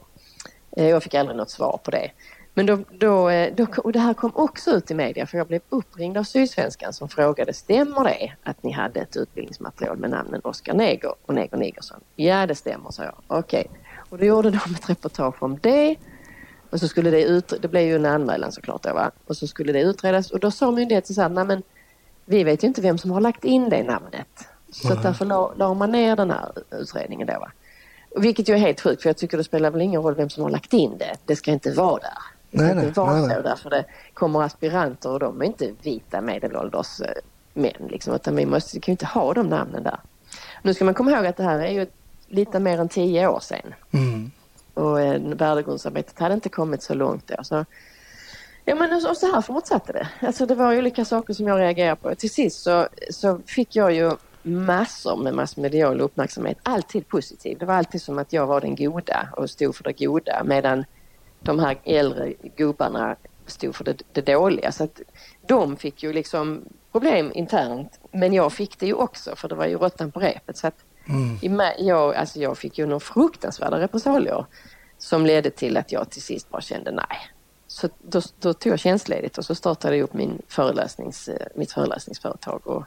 eh, 0.77 0.89
jag 0.89 1.03
fick 1.03 1.15
aldrig 1.15 1.37
något 1.37 1.51
svar 1.51 1.81
på 1.85 1.91
det. 1.91 2.11
Men 2.55 2.67
då, 2.67 2.79
då, 2.91 3.29
eh, 3.29 3.55
då, 3.55 3.67
och 3.79 3.93
det 3.93 3.99
här 3.99 4.15
kom 4.15 4.33
också 4.35 4.71
ut 4.71 4.91
i 4.91 4.95
media 4.95 5.27
för 5.27 5.39
jag 5.39 5.47
blev 5.47 5.61
uppringd 5.69 6.17
av 6.17 6.25
Sydsvenskan 6.25 6.93
som 6.93 7.09
frågade 7.09 7.53
stämmer 7.53 8.05
det 8.05 8.33
att 8.43 8.63
ni 8.63 8.73
hade 8.73 9.01
ett 9.01 9.17
utbildningsmaterial 9.17 9.97
med 9.97 10.11
namnen 10.11 10.41
Oskar 10.45 10.75
Neger 10.75 11.15
och 11.27 11.35
Neger 11.35 11.57
Nigersson? 11.57 12.01
Ja 12.17 12.47
det 12.47 12.55
stämmer, 12.55 12.91
sa 12.91 13.05
jag. 13.05 13.15
Okej. 13.27 13.67
Och 14.11 14.19
då 14.19 14.25
gjorde 14.25 14.51
de 14.51 14.75
ett 14.75 14.91
reportage 14.91 15.43
om 15.43 15.59
det 15.63 15.97
och 16.71 16.81
så 16.81 16.89
skulle 16.89 17.11
det 17.11 17.23
ut, 17.23 17.53
det 17.61 17.69
blev 17.69 17.83
ju 17.83 17.97
en 17.97 18.07
anmälan 18.07 18.53
såklart 18.53 18.83
då 18.83 18.95
va. 18.95 19.11
Och 19.27 19.37
så 19.37 19.47
skulle 19.47 19.73
det 19.73 19.81
utredas 19.81 20.31
och 20.31 20.41
då 20.41 20.51
sa 20.51 20.71
myndigheten 20.71 21.15
så 21.15 21.23
här, 21.23 21.29
nej 21.29 21.45
men 21.45 21.63
vi 22.25 22.45
vet 22.45 22.65
ju 22.65 22.69
inte 22.69 22.81
vem 22.81 22.99
som 22.99 23.11
har 23.11 23.21
lagt 23.21 23.45
in 23.45 23.69
det 23.69 23.83
namnet. 23.83 24.49
Så 24.71 24.93
att 24.93 25.03
därför 25.03 25.25
la, 25.25 25.53
la 25.57 25.75
man 25.75 25.93
ner 25.93 26.17
den 26.17 26.31
här 26.31 26.53
utredningen 26.71 27.27
då 27.27 27.33
va. 27.33 27.51
Vilket 28.17 28.49
ju 28.49 28.55
är 28.55 28.59
helt 28.59 28.81
sjukt 28.81 29.03
för 29.03 29.09
jag 29.09 29.17
tycker 29.17 29.37
det 29.37 29.45
spelar 29.45 29.71
väl 29.71 29.81
ingen 29.81 30.03
roll 30.03 30.15
vem 30.15 30.31
som 30.31 30.43
har 30.43 30.51
lagt 30.51 30.73
in 30.73 30.99
det. 30.99 31.17
Det 31.25 31.37
ska 31.37 31.51
inte 31.51 31.71
vara 31.71 31.99
där. 31.99 32.11
Det 32.51 32.59
ska 32.59 32.67
Nej, 32.67 32.75
nej, 32.75 32.87
inte 32.87 33.01
vara 33.01 33.13
nej, 33.13 33.27
nej. 33.27 33.37
så 33.37 33.43
därför 33.43 33.71
det 33.71 33.85
kommer 34.15 34.43
aspiranter 34.43 35.11
och 35.11 35.21
de 35.21 35.43
är 35.43 35.47
inte 35.47 35.71
vita 35.83 36.21
medelålders 36.21 37.01
eh, 37.01 37.09
män 37.53 37.89
liksom. 37.91 38.15
Utan 38.15 38.37
vi 38.37 38.47
måste, 38.47 38.77
vi 38.77 38.81
kan 38.81 38.93
ju 38.93 38.95
inte 38.95 39.07
ha 39.07 39.35
de 39.35 39.47
namnen 39.47 39.83
där. 39.83 40.01
Nu 40.63 40.75
ska 40.75 40.85
man 40.85 40.95
komma 40.95 41.11
ihåg 41.11 41.27
att 41.27 41.37
det 41.37 41.43
här 41.43 41.59
är 41.59 41.71
ju 41.71 41.87
lite 42.29 42.61
mer 42.61 42.81
än 42.81 42.89
tio 42.89 43.29
år 43.29 43.41
sedan. 43.41 43.75
Mm. 43.91 44.31
Och 44.79 44.99
värdegrundsarbetet 45.41 46.19
hade 46.19 46.35
inte 46.35 46.49
kommit 46.49 46.83
så 46.83 46.95
långt 46.95 47.27
då. 47.37 47.45
Så, 47.45 47.65
ja 48.65 48.75
men 48.75 49.07
och 49.07 49.17
så, 49.17 49.33
här 49.35 49.41
fortsatte 49.41 49.93
det. 49.93 50.09
Alltså 50.27 50.47
det 50.47 50.55
var 50.55 50.79
olika 50.79 51.05
saker 51.05 51.35
som 51.35 51.47
jag 51.47 51.59
reagerade 51.59 51.97
på. 51.97 52.15
Till 52.15 52.31
sist 52.31 52.63
så, 52.63 52.89
så 53.11 53.41
fick 53.47 53.77
jag 53.77 53.93
ju 53.93 54.13
massor 54.43 55.17
med 55.17 55.35
massmedial 55.35 56.01
uppmärksamhet. 56.01 56.59
Alltid 56.63 57.09
positiv. 57.09 57.59
Det 57.59 57.67
var 57.67 57.75
alltid 57.75 58.03
som 58.03 58.19
att 58.19 58.33
jag 58.33 58.47
var 58.47 58.61
den 58.61 58.77
goda 58.77 59.29
och 59.37 59.51
stod 59.51 59.77
för 59.77 59.85
det 59.85 59.93
goda 59.93 60.43
medan 60.45 60.85
de 61.41 61.59
här 61.59 61.79
äldre 61.85 62.33
gubbarna 62.57 63.17
stod 63.47 63.75
för 63.75 63.85
det, 63.85 64.03
det 64.13 64.21
dåliga. 64.21 64.73
Så 64.73 64.85
att 64.85 65.01
de 65.47 65.77
fick 65.77 66.03
ju 66.03 66.13
liksom 66.13 66.63
problem 66.93 67.33
internt 67.35 68.01
men 68.13 68.33
jag 68.33 68.53
fick 68.53 68.79
det 68.79 68.87
ju 68.87 68.95
också 68.95 69.37
för 69.37 69.49
det 69.49 69.55
var 69.55 69.67
ju 69.67 69.77
råttan 69.77 70.13
på 70.13 70.21
repet. 70.21 70.57
Så 70.57 70.67
att 70.67 70.85
Mm. 71.09 71.61
jag, 71.79 72.15
alltså 72.15 72.39
jag 72.41 72.59
fick 72.59 72.79
ju 72.79 72.87
några 72.87 73.01
fruktansvärda 73.01 73.79
repressalier 73.81 74.47
som 74.99 75.27
ledde 75.27 75.51
till 75.51 75.77
att 75.77 75.93
jag 75.93 76.11
till 76.11 76.23
sist 76.23 76.51
bara 76.51 76.63
kände 76.63 76.91
nej. 76.91 77.31
Så 77.67 77.89
då, 78.03 78.21
då 78.41 78.55
tog 78.55 78.73
jag 78.73 78.79
tjänstledigt 78.79 79.39
och 79.39 79.45
så 79.45 79.55
startade 79.55 79.97
jag 79.97 80.05
upp 80.05 80.15
min 80.15 80.43
föreläsnings, 80.49 81.29
eh, 81.29 81.47
mitt 81.55 81.73
föreläsningsföretag. 81.73 82.67
Och, 82.67 82.85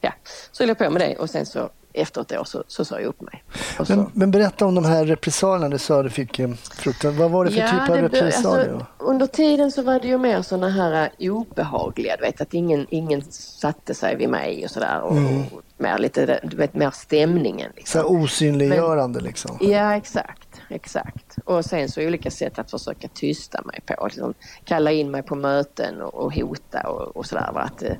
ja, 0.00 0.12
så 0.52 0.62
höll 0.62 0.68
jag 0.68 0.78
på 0.78 0.90
med 0.90 1.00
det 1.02 1.16
och 1.16 1.30
sen 1.30 1.46
så 1.46 1.70
efter 1.92 2.20
ett 2.20 2.32
år 2.32 2.44
så, 2.44 2.64
så 2.66 2.84
sa 2.84 3.00
jag 3.00 3.08
upp 3.08 3.20
mig. 3.20 3.42
Så, 3.86 3.96
Men, 3.96 4.10
men 4.12 4.30
berätta 4.30 4.66
om 4.66 4.74
de 4.74 4.84
här 4.84 5.04
repressalierna 5.04 5.68
du 5.68 5.78
sa 5.78 6.02
du 6.02 6.10
fick 6.10 6.38
eh, 6.38 6.50
fruktan. 6.54 7.16
Vad 7.16 7.30
var 7.30 7.44
det 7.44 7.50
för 7.50 7.60
typ 7.60 7.90
av 7.90 7.96
det- 7.96 8.02
repressalier? 8.02 8.70
alltså, 8.72 8.86
under 8.98 9.26
tiden 9.26 9.72
så 9.72 9.82
var 9.82 10.00
det 10.00 10.08
ju 10.08 10.18
mer 10.18 10.42
sådana 10.42 10.68
här 10.68 11.10
eh, 11.18 11.32
obehagliga, 11.32 12.16
du 12.16 12.22
vet 12.22 12.40
att 12.40 12.54
ingen, 12.54 12.86
ingen 12.90 13.22
satte 13.32 13.94
sig 13.94 14.16
vid 14.16 14.28
mig 14.28 14.64
och 14.64 14.70
sådär. 14.70 15.00
Och, 15.00 15.12
och 15.16 15.62
mer 15.78 15.98
lite, 15.98 16.40
du 16.42 16.56
vet, 16.56 16.74
mer 16.74 16.90
stämningen. 16.90 17.70
så 17.84 17.98
här 17.98 18.04
Liksom. 18.04 18.22
osynliggörande 18.22 19.20
liksom. 19.20 19.58
Ja, 19.60 19.94
exakt. 19.96 20.48
exakt. 20.68 21.36
Och 21.44 21.64
sen 21.64 21.88
så 21.88 22.00
olika 22.02 22.30
sätt 22.30 22.58
att 22.58 22.70
försöka 22.70 23.08
tysta 23.14 23.62
mig 23.64 23.80
på. 23.86 24.06
Liksom, 24.06 24.34
kalla 24.64 24.92
in 24.92 25.10
mig 25.10 25.22
på 25.22 25.34
möten 25.34 26.00
och, 26.02 26.14
och 26.14 26.34
hota 26.34 26.80
och, 26.88 27.16
och 27.16 27.26
sådär. 27.26 27.70
eh, 27.82 27.92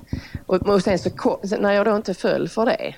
och, 0.47 0.57
och 0.69 0.83
sen 0.83 0.99
så 0.99 1.11
när 1.61 1.73
jag 1.73 1.87
då 1.87 1.97
inte 1.97 2.15
föll 2.15 2.49
för 2.49 2.67
det 2.67 2.95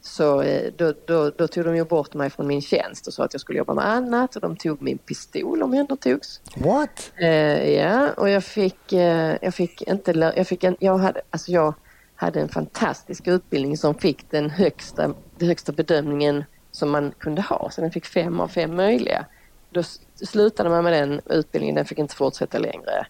så 0.00 0.42
eh, 0.42 0.72
då, 0.76 0.94
då, 1.06 1.30
då 1.30 1.48
tog 1.48 1.64
de 1.64 1.76
ju 1.76 1.84
bort 1.84 2.14
mig 2.14 2.30
från 2.30 2.46
min 2.46 2.62
tjänst 2.62 3.06
och 3.06 3.12
sa 3.12 3.24
att 3.24 3.34
jag 3.34 3.40
skulle 3.40 3.58
jobba 3.58 3.74
med 3.74 3.86
annat 3.86 4.36
och 4.36 4.42
de 4.42 4.56
tog 4.56 4.82
min 4.82 4.98
pistol 4.98 5.62
om 5.62 5.74
jag 5.74 6.00
togs. 6.00 6.40
What? 6.56 7.12
Eh, 7.16 7.70
ja, 7.70 8.10
och 8.16 8.30
jag 8.30 8.44
fick, 8.44 8.92
eh, 8.92 9.36
jag 9.42 9.54
fick 9.54 9.82
inte, 9.82 10.32
jag 10.36 10.46
fick 10.46 10.64
en, 10.64 10.76
jag 10.80 10.98
hade, 10.98 11.20
alltså 11.30 11.52
jag 11.52 11.74
hade 12.14 12.40
en 12.40 12.48
fantastisk 12.48 13.26
utbildning 13.26 13.76
som 13.76 13.94
fick 13.94 14.30
den 14.30 14.50
högsta, 14.50 15.14
den 15.36 15.48
högsta 15.48 15.72
bedömningen 15.72 16.44
som 16.70 16.90
man 16.90 17.12
kunde 17.18 17.42
ha. 17.42 17.70
Så 17.70 17.80
den 17.80 17.90
fick 17.90 18.06
fem 18.06 18.40
av 18.40 18.48
fem 18.48 18.76
möjliga. 18.76 19.26
Då 19.70 19.82
slutade 20.14 20.70
man 20.70 20.84
med 20.84 20.92
den 20.92 21.20
utbildningen, 21.26 21.76
den 21.76 21.84
fick 21.84 21.98
inte 21.98 22.14
fortsätta 22.14 22.58
längre. 22.58 23.06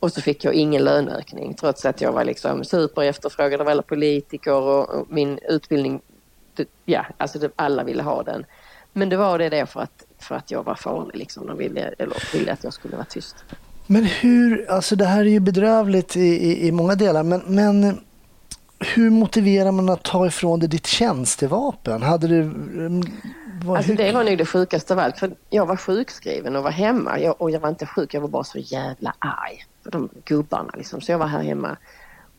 Och 0.00 0.12
så 0.12 0.20
fick 0.20 0.44
jag 0.44 0.54
ingen 0.54 0.84
löneökning 0.84 1.54
trots 1.54 1.84
att 1.84 2.00
jag 2.00 2.12
var 2.12 2.24
liksom 2.24 2.64
super 2.64 3.02
efterfrågad 3.02 3.60
av 3.60 3.68
alla 3.68 3.82
politiker 3.82 4.52
och, 4.52 5.06
min 5.08 5.38
utbildning, 5.48 6.00
ja, 6.84 7.06
alltså 7.18 7.38
det, 7.38 7.50
alla 7.56 7.84
ville 7.84 8.02
ha 8.02 8.22
den. 8.22 8.44
Men 8.92 9.08
det 9.08 9.16
var 9.16 9.38
det 9.38 9.48
då 9.48 9.66
för 9.66 9.80
att, 9.80 10.04
för 10.18 10.34
att 10.34 10.50
jag 10.50 10.62
var 10.62 10.74
farlig 10.74 11.16
liksom. 11.16 11.46
De 11.46 11.58
ville, 11.58 11.80
eller 11.98 12.16
ville 12.32 12.52
att 12.52 12.64
jag 12.64 12.72
skulle 12.72 12.96
vara 12.96 13.06
tyst. 13.06 13.36
Men 13.86 14.04
hur, 14.04 14.70
alltså 14.70 14.96
det 14.96 15.04
här 15.04 15.20
är 15.20 15.24
ju 15.24 15.40
bedrövligt 15.40 16.16
i, 16.16 16.20
i, 16.20 16.66
i 16.68 16.72
många 16.72 16.94
delar, 16.94 17.22
men, 17.22 17.42
men 17.46 18.00
hur 18.94 19.10
motiverar 19.10 19.72
man 19.72 19.88
att 19.88 20.02
ta 20.02 20.26
ifrån 20.26 20.60
dig 20.60 20.68
ditt 20.68 20.86
tjänstevapen? 20.86 22.02
Hade 22.02 22.28
du... 22.28 22.40
mm, 22.42 23.02
Vad, 23.64 23.76
Alltså 23.76 23.92
hur- 23.92 23.98
det 23.98 24.12
var 24.12 24.24
nog 24.24 24.38
det 24.38 24.46
sjukaste 24.46 24.92
av 24.92 24.98
allt. 24.98 25.18
För 25.18 25.30
jag 25.50 25.66
var 25.66 25.76
sjukskriven 25.76 26.56
och 26.56 26.62
var 26.62 26.70
hemma. 26.70 27.18
Jag, 27.20 27.40
och 27.42 27.50
jag 27.50 27.60
var 27.60 27.68
inte 27.68 27.86
sjuk, 27.86 28.14
jag 28.14 28.20
var 28.20 28.28
bara 28.28 28.44
så 28.44 28.58
jävla 28.58 29.14
arg. 29.18 29.64
För 29.84 29.90
de 29.90 30.08
gubbarna 30.24 30.70
liksom. 30.76 31.00
Så 31.00 31.12
jag 31.12 31.18
var 31.18 31.26
här 31.26 31.42
hemma. 31.42 31.76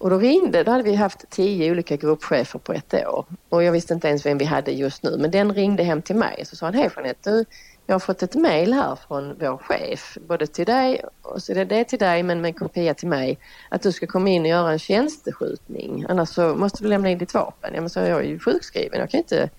Och 0.02 0.10
då 0.10 0.18
ringde, 0.18 0.64
då 0.64 0.72
hade 0.72 0.84
vi 0.84 0.96
haft 0.96 1.30
tio 1.30 1.72
olika 1.72 1.96
gruppchefer 1.96 2.60
på 2.60 2.74
ett 2.74 2.94
år. 2.94 3.26
Och 3.50 3.64
jag 3.64 3.72
visste 3.72 3.94
inte 3.94 4.08
ens 4.08 4.26
vem 4.26 4.38
vi 4.38 4.46
hade 4.46 4.72
just 4.72 5.04
nu. 5.04 5.18
Men 5.18 5.32
den 5.32 5.54
ringde 5.54 5.84
hem 5.84 6.02
till 6.02 6.16
mig. 6.16 6.46
Så 6.46 6.56
sa 6.56 6.66
han, 6.66 6.74
hej 6.74 6.90
Jeanette, 6.96 7.32
du, 7.32 7.46
jag 7.86 7.96
har 7.96 8.00
fått 8.00 8.24
ett 8.24 8.36
mejl 8.36 8.74
här 8.74 8.96
från 8.96 9.36
vår 9.40 9.58
chef. 9.58 10.18
Både 10.28 10.48
till 10.48 10.66
dig, 10.66 11.04
och 11.22 11.44
så 11.44 11.52
är 11.52 11.56
det 11.56 11.66
det 11.66 11.84
till 11.84 12.00
dig 12.00 12.24
men 12.24 12.42
med 12.42 12.50
en 12.50 12.54
kopia 12.54 12.94
till 12.94 13.08
mig. 13.08 13.40
Att 13.70 13.82
du 13.82 13.92
ska 13.92 14.08
komma 14.08 14.30
in 14.30 14.42
och 14.42 14.48
göra 14.48 14.72
en 14.72 14.80
tjänsteskjutning. 14.80 16.06
Annars 16.10 16.30
så 16.30 16.56
måste 16.56 16.84
du 16.84 16.90
lämna 16.90 17.10
in 17.10 17.18
ditt 17.18 17.34
vapen. 17.34 17.72
Ja 17.74 17.82
men 17.82 17.90
så 17.90 18.00
jag 18.00 18.20
är 18.20 18.24
ju 18.24 18.40
sjukskriven, 18.40 19.00
jag 19.00 19.10
kan 19.10 19.18
inte 19.18 19.50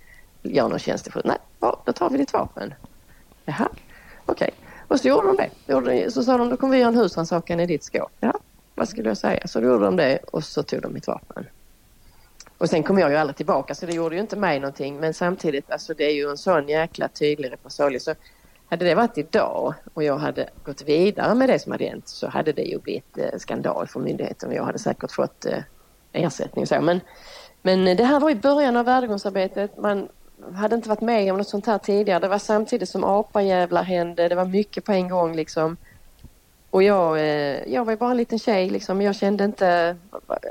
göra 0.43 0.69
någon 0.69 0.79
tjänsteskjutning. 0.79 1.31
Nej, 1.31 1.41
bra, 1.61 1.83
då 1.85 1.93
tar 1.93 2.11
vi 2.11 2.19
ditt 2.19 2.33
vapen. 2.33 2.75
Jaha, 3.45 3.69
okej. 4.27 4.51
Och 4.89 5.01
så 5.01 5.09
gjorde 5.09 5.51
de 5.67 5.85
det. 5.85 6.11
Så 6.11 6.23
sa 6.23 6.39
de, 6.39 6.49
då 6.49 6.57
kommer 6.57 6.73
vi 6.73 6.81
göra 6.81 6.89
en 6.89 6.97
husrannsakan 6.97 7.61
i 7.61 7.67
ditt 7.67 7.85
skåp. 7.85 8.13
Jaha, 8.21 8.35
vad 8.83 8.89
skulle 8.89 9.11
jag 9.11 9.17
säga? 9.17 9.47
Så 9.47 9.61
då 9.61 9.67
gjorde 9.67 9.85
de 9.85 9.97
det 9.97 10.19
och 10.31 10.45
så 10.45 10.63
tog 10.63 10.83
de 10.83 10.93
mitt 10.93 11.07
vapen. 11.07 11.47
Och 12.59 12.69
sen 12.69 12.83
kom 12.83 12.99
jag 12.99 13.11
ju 13.11 13.17
aldrig 13.17 13.37
tillbaka 13.37 13.75
så 13.75 13.87
det 13.87 13.93
gjorde 13.93 14.15
ju 14.15 14.21
inte 14.21 14.37
mig 14.37 14.61
någonting. 14.61 14.97
Men 15.01 15.15
samtidigt, 15.15 15.71
alltså 15.71 15.95
det 15.95 16.05
är 16.05 16.15
ju 16.15 16.31
en 16.31 16.37
sån 16.37 16.69
jäkla 16.69 17.09
tydlig 17.09 17.53
repressalie. 17.53 18.01
Så 18.01 18.15
hade 18.69 18.85
det 18.85 18.95
varit 18.95 19.19
idag 19.19 19.75
och 19.95 20.05
jag 20.05 20.19
hade 20.19 20.49
gått 20.65 20.83
vidare 20.83 21.35
med 21.35 21.49
det 21.49 21.59
som 21.59 21.73
hade 21.73 21.85
hänt 21.85 22.09
så 22.09 22.29
hade 22.29 22.53
det 22.53 22.63
ju 22.63 22.79
blivit 22.79 23.19
eh, 23.19 23.39
skandal 23.39 23.87
för 23.87 24.01
myndigheten 24.01 24.49
och 24.49 24.55
jag 24.55 24.65
hade 24.65 24.79
säkert 24.79 25.13
fått 25.13 25.47
eh, 25.47 25.59
ersättning 26.13 26.63
och 26.63 26.69
så. 26.69 26.81
Men, 26.81 27.01
men 27.63 27.97
det 27.97 28.05
här 28.05 28.21
var 28.21 28.31
i 28.31 28.35
början 28.35 28.77
av 28.77 28.85
värdegrundsarbetet. 28.85 29.79
Man 29.79 30.09
hade 30.55 30.77
inte 30.77 30.89
varit 30.89 31.01
med 31.01 31.33
om 31.33 31.39
något 31.39 31.49
sånt 31.49 31.67
här 31.67 31.79
tidigare. 31.79 32.19
Det 32.19 32.29
var 32.29 32.39
samtidigt 32.39 32.89
som 32.89 33.05
apajävlar 33.05 33.83
hände. 33.83 34.29
Det 34.29 34.35
var 34.35 34.45
mycket 34.45 34.85
på 34.85 34.93
en 34.93 35.09
gång 35.09 35.37
liksom. 35.37 35.77
Och 36.73 36.83
jag, 36.83 37.19
eh, 37.19 37.73
jag 37.73 37.85
var 37.85 37.93
ju 37.93 37.97
bara 37.97 38.11
en 38.11 38.17
liten 38.17 38.39
tjej 38.39 38.71
liksom. 38.71 39.03
Jag 39.03 39.17
kände 39.17 39.45
inte 39.45 39.97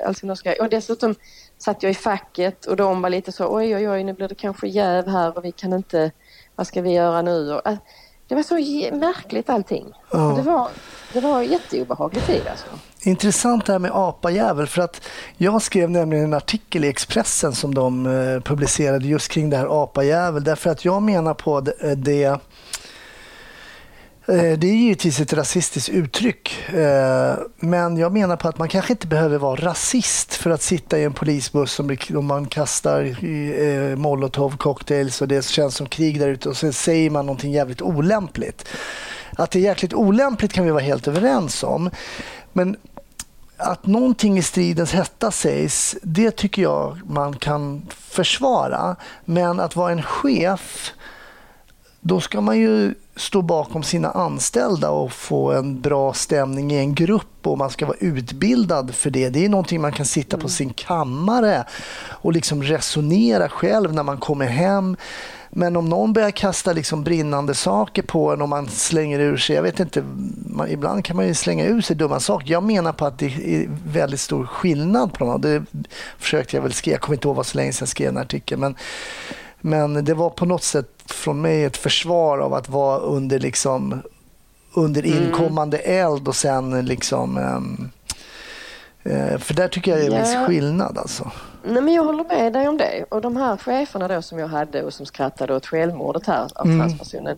alls 0.06 0.24
någon 0.24 0.38
ska... 0.38 0.54
Och 0.60 0.70
dessutom 0.70 1.16
satt 1.58 1.84
jag 1.84 1.92
i 1.92 1.96
facket 1.96 2.66
och 2.66 2.76
de 2.76 3.02
var 3.02 3.10
lite 3.10 3.32
så 3.32 3.56
oj 3.56 3.76
oj 3.76 3.90
oj 3.90 4.04
nu 4.04 4.14
blir 4.14 4.28
det 4.28 4.36
kanske 4.36 4.68
jäv 4.68 5.08
här 5.08 5.38
och 5.38 5.46
vi 5.46 5.52
kan 5.52 5.74
inte... 5.74 6.12
Vad 6.56 6.68
ska 6.68 6.82
vi 6.82 6.92
göra 6.92 7.22
nu? 7.22 7.54
Och, 7.54 7.68
eh, 7.68 7.78
det 8.28 8.36
var 8.36 8.44
så 8.44 8.56
märkligt 8.96 9.50
allting. 9.50 9.94
Ja. 10.12 10.18
Det 10.18 10.42
var, 10.42 10.70
det 11.14 11.20
var 11.20 11.42
jätteobehaglig 11.42 12.26
tid 12.26 12.42
alltså. 12.50 12.66
Intressant 13.04 13.66
det 13.66 13.72
här 13.72 13.80
med 13.80 13.92
apajävel 13.94 14.68
för 14.68 14.82
att 14.82 15.02
jag 15.38 15.62
skrev 15.62 15.90
nämligen 15.90 16.26
en 16.26 16.34
artikel 16.34 16.84
i 16.84 16.88
Expressen 16.88 17.54
som 17.54 17.74
de 17.74 18.06
eh, 18.06 18.42
publicerade 18.42 19.08
just 19.08 19.32
kring 19.32 19.50
det 19.50 19.58
här 19.58 19.84
apajävel 19.84 20.44
därför 20.44 20.70
att 20.70 20.86
jag 20.86 21.02
menar 21.02 21.34
på 21.34 21.62
det, 21.62 21.96
det 21.96 22.40
Eh, 24.32 24.58
det 24.58 24.68
är 24.68 24.76
givetvis 24.76 25.20
ett 25.20 25.34
rasistiskt 25.34 25.90
uttryck, 25.90 26.70
eh, 26.70 27.36
men 27.60 27.98
jag 27.98 28.12
menar 28.12 28.36
på 28.36 28.48
att 28.48 28.58
man 28.58 28.68
kanske 28.68 28.94
inte 28.94 29.08
behöver 29.08 29.38
vara 29.38 29.56
rasist 29.56 30.34
för 30.34 30.50
att 30.50 30.62
sitta 30.62 31.00
i 31.00 31.04
en 31.04 31.14
polisbuss 31.14 31.80
om 31.80 32.26
man 32.26 32.46
kastar 32.46 33.26
eh, 33.26 33.96
molotovcocktails 33.96 35.22
och 35.22 35.28
det 35.28 35.46
känns 35.46 35.76
som 35.76 35.88
krig 35.88 36.20
där 36.20 36.28
ute 36.28 36.50
och 36.50 36.58
sen 36.58 36.74
säger 36.74 37.10
man 37.10 37.26
någonting 37.26 37.52
jävligt 37.52 37.82
olämpligt. 37.82 38.68
Att 39.38 39.52
det 39.52 39.60
är 39.60 39.64
jäkligt 39.64 39.94
olämpligt 39.94 40.54
kan 40.54 40.66
vi 40.66 40.72
vara 40.72 40.84
helt 40.84 41.08
överens 41.08 41.64
om. 41.64 41.90
Men 42.54 42.78
att 43.58 43.86
någonting 43.86 44.38
i 44.38 44.42
stridens 44.42 44.94
hetta 44.94 45.32
sägs, 45.32 45.96
det 46.04 46.32
tycker 46.32 46.62
jag 46.62 47.00
man 47.06 47.34
kan 47.34 47.88
försvara. 47.90 48.96
Men 49.26 49.60
att 49.60 49.76
vara 49.76 49.92
en 49.92 50.04
chef 50.04 50.94
då 52.02 52.22
ska 52.22 52.42
man 52.42 52.60
ju 52.60 52.94
stå 53.22 53.42
bakom 53.42 53.84
sina 53.84 54.12
anställda 54.12 54.90
och 54.90 55.12
få 55.12 55.52
en 55.52 55.82
bra 55.82 56.14
stämning 56.14 56.72
i 56.72 56.78
en 56.78 56.96
grupp 56.96 57.48
och 57.48 57.58
man 57.58 57.70
ska 57.70 57.86
vara 57.86 57.98
utbildad 58.00 58.96
för 58.96 59.10
det. 59.10 59.30
Det 59.30 59.46
är 59.46 59.50
någonting 59.50 59.82
man 59.82 59.92
kan 59.92 60.06
sitta 60.06 60.38
på 60.38 60.50
sin 60.50 60.74
kammare 60.74 61.66
och 62.10 62.34
liksom 62.34 62.64
resonera 62.64 63.50
själv 63.50 63.94
när 63.94 64.04
man 64.04 64.18
kommer 64.18 64.46
hem. 64.46 64.98
Men 65.50 65.76
om 65.76 65.90
någon 65.90 66.14
börjar 66.14 66.32
kasta 66.32 66.74
liksom 66.74 67.04
brinnande 67.04 67.54
saker 67.54 68.02
på 68.02 68.34
en 68.34 68.42
och 68.42 68.50
man 68.50 68.68
slänger 68.68 69.20
ur 69.20 69.38
sig, 69.38 69.56
jag 69.56 69.64
vet 69.64 69.80
inte, 69.80 70.04
man, 70.46 70.70
ibland 70.70 71.06
kan 71.06 71.16
man 71.16 71.28
ju 71.28 71.34
slänga 71.34 71.66
ur 71.66 71.82
sig 71.82 71.96
dumma 71.96 72.20
saker. 72.20 72.52
Jag 72.52 72.64
menar 72.64 72.94
på 72.94 73.06
att 73.06 73.20
det 73.20 73.26
är 73.26 73.70
väldigt 73.88 74.20
stor 74.20 74.46
skillnad 74.46 75.14
på 75.14 75.26
dem. 75.26 75.42
Det 75.42 75.64
försökte 76.18 76.58
jag 76.58 76.64
väl 76.64 76.74
skriva, 76.74 76.94
jag 76.94 77.02
kommer 77.02 77.16
inte 77.16 77.28
ihåg 77.28 77.36
vad 77.36 77.46
så 77.46 77.58
länge 77.58 77.74
sedan 77.74 77.84
jag 77.86 77.90
skrev 77.90 78.14
den 78.14 78.24
artikeln. 78.24 78.62
Men, 78.62 78.76
men 79.62 80.06
det 80.06 80.14
var 80.14 80.30
på 80.30 80.46
något 80.46 80.64
sätt 80.64 81.01
från 81.14 81.42
mig 81.42 81.64
ett 81.64 81.78
försvar 81.78 82.38
av 82.40 82.54
att 82.54 82.70
vara 82.70 82.98
under 82.98 83.40
liksom 83.40 84.02
under 84.74 85.06
inkommande 85.06 85.78
eld 85.78 86.28
och 86.28 86.36
sen 86.36 86.86
liksom 86.86 87.38
ehm, 87.38 87.90
eh, 89.04 89.38
för 89.40 89.54
där 89.54 89.68
tycker 89.68 89.92
jag 89.92 90.00
det 90.00 90.06
är 90.06 90.12
en 90.18 90.24
viss 90.24 90.34
Ja. 90.34 90.46
skillnad 90.48 90.98
alltså. 90.98 91.32
Nej 91.64 91.82
men 91.82 91.94
jag 91.94 92.04
håller 92.04 92.24
med 92.24 92.54
dig 92.54 92.68
om 92.68 92.78
det. 92.78 93.06
Och 93.10 93.22
de 93.22 93.38
här 93.38 93.58
cheferna 93.58 94.08
då 94.08 94.22
som 94.22 94.40
jag 94.40 94.48
hade 94.48 94.84
och 94.84 94.94
som 94.94 95.06
skrattade 95.06 95.56
åt 95.56 95.66
självmordet 95.66 96.28
här 96.28 96.48
av 96.56 96.66
Mm. 96.66 96.80
transpersonen. 96.80 97.38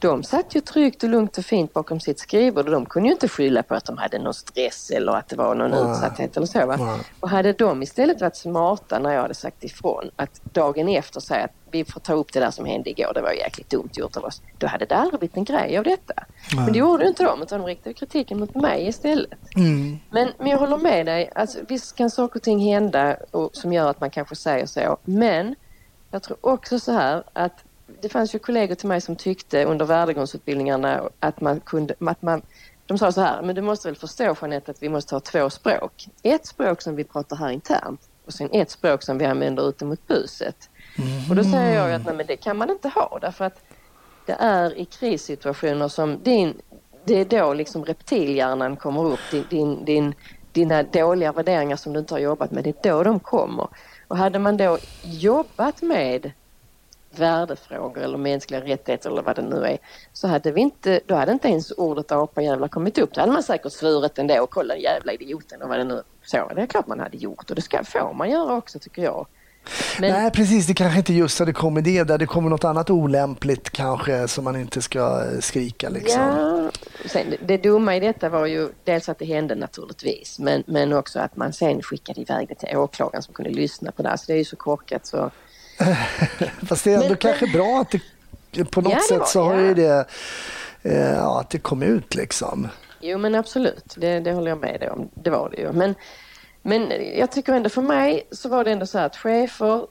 De 0.00 0.22
satt 0.22 0.54
ju 0.54 0.60
tryggt 0.60 1.02
och 1.02 1.10
lugnt 1.10 1.38
och 1.38 1.44
fint 1.44 1.72
bakom 1.72 2.00
sitt 2.00 2.18
skrivbord 2.18 2.66
och 2.66 2.72
de 2.72 2.86
kunde 2.86 3.08
ju 3.08 3.12
inte 3.12 3.28
skylla 3.28 3.62
på 3.62 3.74
att 3.74 3.84
de 3.84 3.98
hade 3.98 4.18
någon 4.18 4.34
stress 4.34 4.90
eller 4.90 5.12
att 5.12 5.28
det 5.28 5.36
var 5.36 5.54
någon 5.54 5.70
Nej. 5.70 5.80
utsatthet 5.80 6.36
eller 6.36 6.46
så. 6.46 6.66
Va? 6.66 6.76
Nej. 6.76 7.00
Och 7.20 7.30
hade 7.30 7.52
de 7.52 7.82
istället 7.82 8.20
varit 8.20 8.36
smarta 8.36 8.98
när 8.98 9.12
jag 9.12 9.22
hade 9.22 9.34
sagt 9.34 9.64
ifrån 9.64 10.10
att 10.16 10.40
dagen 10.52 10.88
efter 10.88 11.20
säga 11.20 11.44
att 11.44 11.50
vi 11.70 11.84
får 11.84 12.00
ta 12.00 12.12
upp 12.12 12.32
det 12.32 12.40
där 12.40 12.50
som 12.50 12.64
hände 12.64 12.90
igår, 12.90 13.12
det 13.14 13.22
var 13.22 13.32
jäkligt 13.32 13.70
dumt 13.70 13.90
gjort 13.92 14.16
av 14.16 14.24
oss. 14.24 14.42
Då 14.58 14.66
hade 14.66 14.84
det 14.84 14.96
aldrig 14.96 15.18
blivit 15.18 15.36
en 15.36 15.44
grej 15.44 15.78
av 15.78 15.84
detta. 15.84 16.14
Men 16.56 16.72
det 16.72 16.78
gjorde 16.78 17.08
inte 17.08 17.24
de 17.24 17.42
utan 17.42 17.60
de 17.60 17.66
riktade 17.66 17.94
kritiken 17.94 18.40
mot 18.40 18.54
mig 18.54 18.88
istället. 18.88 19.38
Mm. 19.56 19.98
Men, 20.10 20.28
men 20.38 20.46
jag 20.46 20.58
håller 20.58 20.76
med 20.76 21.06
dig. 21.06 21.30
Alltså, 21.34 21.58
visst 21.68 21.96
kan 21.96 22.10
saker 22.10 22.38
och 22.38 22.42
ting 22.42 22.60
hända 22.60 23.16
och, 23.30 23.50
som 23.52 23.72
gör 23.72 23.90
att 23.90 24.00
man 24.00 24.10
kanske 24.10 24.36
säger 24.36 24.66
så. 24.66 24.96
Men 25.04 25.54
jag 26.10 26.22
tror 26.22 26.38
också 26.40 26.78
så 26.78 26.92
här 26.92 27.24
att 27.32 27.64
det 28.00 28.08
fanns 28.08 28.34
ju 28.34 28.38
kollegor 28.38 28.74
till 28.74 28.88
mig 28.88 29.00
som 29.00 29.16
tyckte 29.16 29.64
under 29.64 29.84
värdegrundsutbildningarna 29.84 31.10
att 31.20 31.40
man 31.40 31.60
kunde... 31.60 31.94
Att 32.00 32.22
man, 32.22 32.42
de 32.86 32.98
sa 32.98 33.12
så 33.12 33.20
här, 33.20 33.42
men 33.42 33.54
du 33.54 33.62
måste 33.62 33.88
väl 33.88 33.96
förstå 33.96 34.36
Jeanette 34.40 34.70
att 34.70 34.82
vi 34.82 34.88
måste 34.88 35.14
ha 35.14 35.20
två 35.20 35.50
språk. 35.50 36.08
Ett 36.22 36.46
språk 36.46 36.82
som 36.82 36.96
vi 36.96 37.04
pratar 37.04 37.36
här 37.36 37.50
internt 37.50 38.00
och 38.26 38.32
sen 38.32 38.48
ett 38.52 38.70
språk 38.70 39.02
som 39.02 39.18
vi 39.18 39.24
använder 39.24 39.68
ute 39.68 39.84
mot 39.84 40.06
buset. 40.06 40.70
Och 41.30 41.36
då 41.36 41.44
säger 41.44 41.74
jag 41.74 41.88
ju 41.88 41.94
att 41.94 42.06
nej, 42.06 42.14
men 42.14 42.26
det 42.26 42.36
kan 42.36 42.56
man 42.56 42.70
inte 42.70 42.88
ha 42.88 43.18
därför 43.20 43.44
att 43.44 43.60
det 44.26 44.36
är 44.38 44.78
i 44.78 44.84
krissituationer 44.84 45.88
som 45.88 46.22
din, 46.22 46.60
det 47.04 47.14
är 47.14 47.24
då 47.24 47.54
liksom 47.54 47.84
reptilhjärnan 47.84 48.76
kommer 48.76 49.04
upp. 49.04 49.20
Din, 49.30 49.44
din, 49.50 49.84
din, 49.84 50.14
dina 50.52 50.82
dåliga 50.82 51.32
värderingar 51.32 51.76
som 51.76 51.92
du 51.92 51.98
inte 51.98 52.14
har 52.14 52.18
jobbat 52.18 52.50
med, 52.50 52.64
det 52.64 52.86
är 52.86 52.92
då 52.92 53.02
de 53.02 53.20
kommer. 53.20 53.68
Och 54.08 54.16
hade 54.16 54.38
man 54.38 54.56
då 54.56 54.78
jobbat 55.02 55.82
med 55.82 56.32
värdefrågor 57.16 58.02
eller 58.02 58.18
mänskliga 58.18 58.60
rättigheter 58.60 59.10
eller 59.10 59.22
vad 59.22 59.36
det 59.36 59.42
nu 59.42 59.64
är 59.64 59.78
så 60.12 60.28
hade 60.28 60.52
vi 60.52 60.60
inte, 60.60 61.00
då 61.06 61.14
hade 61.14 61.32
inte 61.32 61.48
ens 61.48 61.70
ordet 61.70 62.12
apajävlar 62.12 62.68
kommit 62.68 62.98
upp. 62.98 63.14
Då 63.14 63.20
hade 63.20 63.32
man 63.32 63.42
säkert 63.42 63.72
svurit 63.72 64.18
ändå 64.18 64.42
och 64.42 64.50
kollat 64.50 64.80
jävla 64.80 65.12
idioten 65.12 65.62
och 65.62 65.68
vad 65.68 65.78
det 65.78 65.84
nu 65.84 66.02
så. 66.24 66.50
Det 66.54 66.62
är 66.62 66.66
klart 66.66 66.86
man 66.86 67.00
hade 67.00 67.16
gjort 67.16 67.50
och 67.50 67.56
det 67.56 67.62
ska, 67.62 67.84
får 67.84 68.14
man 68.14 68.30
göra 68.30 68.56
också 68.56 68.78
tycker 68.78 69.02
jag. 69.02 69.26
Men, 69.98 70.12
Nej 70.12 70.30
precis, 70.30 70.66
det 70.66 70.74
kanske 70.74 70.98
inte 70.98 71.12
just 71.12 71.38
hade 71.38 71.52
kommit 71.52 71.84
det 71.84 72.04
där. 72.04 72.18
Det 72.18 72.26
kommer 72.26 72.50
något 72.50 72.64
annat 72.64 72.90
olämpligt 72.90 73.70
kanske 73.70 74.28
som 74.28 74.44
man 74.44 74.56
inte 74.56 74.82
ska 74.82 74.98
eh, 74.98 75.40
skrika 75.40 75.88
liksom. 75.88 76.22
Ja, 76.22 76.70
sen, 77.06 77.34
det, 77.46 77.56
dumma 77.56 77.96
i 77.96 78.00
detta 78.00 78.28
var 78.28 78.46
ju 78.46 78.68
dels 78.84 79.08
att 79.08 79.18
det 79.18 79.24
hände 79.24 79.54
naturligtvis 79.54 80.38
men, 80.38 80.62
men 80.66 80.92
också 80.92 81.18
att 81.18 81.36
man 81.36 81.52
sen 81.52 81.82
skickade 81.82 82.20
iväg 82.20 82.48
det 82.48 82.54
till 82.54 82.76
åklagaren 82.76 83.22
som 83.22 83.34
kunde 83.34 83.50
lyssna 83.50 83.92
på 83.92 84.02
det. 84.02 84.08
här. 84.08 84.16
Så 84.16 84.24
det 84.26 84.32
är 84.32 84.38
ju 84.38 84.44
så 84.44 84.56
korkat 84.56 85.06
så. 85.06 85.30
Fast 86.68 86.84
det 86.84 86.90
är 86.90 86.94
ändå 86.94 87.08
Men- 87.08 87.16
kanske 87.16 87.46
bra 87.46 87.80
att 87.80 87.94
det 88.50 88.64
på 88.64 88.80
något 88.80 88.92
Ja, 88.92 89.00
sätt 89.08 89.18
var- 89.18 89.26
så 89.26 89.42
har 89.42 89.54
ja. 89.54 89.60
ju 89.66 89.74
det 89.74 90.06
eh, 90.82 91.10
ja, 91.12 91.40
att 91.40 91.50
det 91.50 91.58
kom 91.58 91.82
ut 91.82 92.14
liksom. 92.14 92.68
Jo 93.00 93.18
men 93.18 93.34
absolut, 93.34 93.94
det, 93.96 94.20
det 94.20 94.32
håller 94.32 94.50
jag 94.50 94.58
med 94.60 94.80
dig 94.80 94.90
om. 94.90 95.08
Det 95.14 95.30
var 95.30 95.50
det 95.50 95.56
ju. 95.56 95.72
Men, 95.72 95.94
Men 96.62 96.92
jag 97.18 97.30
tycker 97.32 97.52
ändå 97.52 97.68
för 97.68 97.82
mig 97.82 98.26
så 98.30 98.48
var 98.48 98.64
det 98.64 98.70
ändå 98.72 98.86
så 98.86 98.98
att 98.98 99.16
chefer 99.16 99.86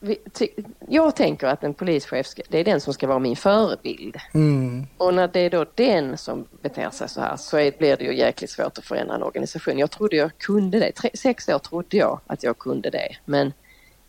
vi, 0.00 0.16
ty, 0.32 0.48
jag 0.88 1.16
tänker 1.16 1.46
att 1.46 1.64
en 1.64 1.74
polischef 1.74 2.26
ska, 2.26 2.42
det 2.48 2.58
är 2.58 2.64
den 2.64 2.80
som 2.80 2.94
ska 2.94 3.06
vara 3.06 3.18
min 3.18 3.36
förebild. 3.36 4.16
Mm. 4.34 4.86
Och 4.98 5.14
när 5.14 5.28
det 5.28 5.40
är 5.40 5.50
då 5.50 5.66
den 5.74 6.18
som 6.18 6.44
beter 6.62 6.90
sig 6.90 7.08
så 7.08 7.20
här 7.20 7.36
så 7.36 7.56
är, 7.58 7.72
blir 7.78 7.96
det 7.96 8.04
ju 8.04 8.16
jäkligt 8.16 8.50
svårt 8.50 8.78
att 8.78 8.84
förändra 8.84 9.14
en 9.14 9.22
organisation. 9.22 9.78
Jag 9.78 9.90
trodde 9.90 10.16
jag 10.16 10.30
kunde 10.38 10.78
det. 10.80 10.92
Tre, 10.92 11.10
sex 11.14 11.48
år 11.48 11.58
trodde 11.58 11.96
jag 11.96 12.20
att 12.26 12.42
jag 12.42 12.58
kunde 12.58 12.90
det. 12.90 13.16
Men 13.24 13.52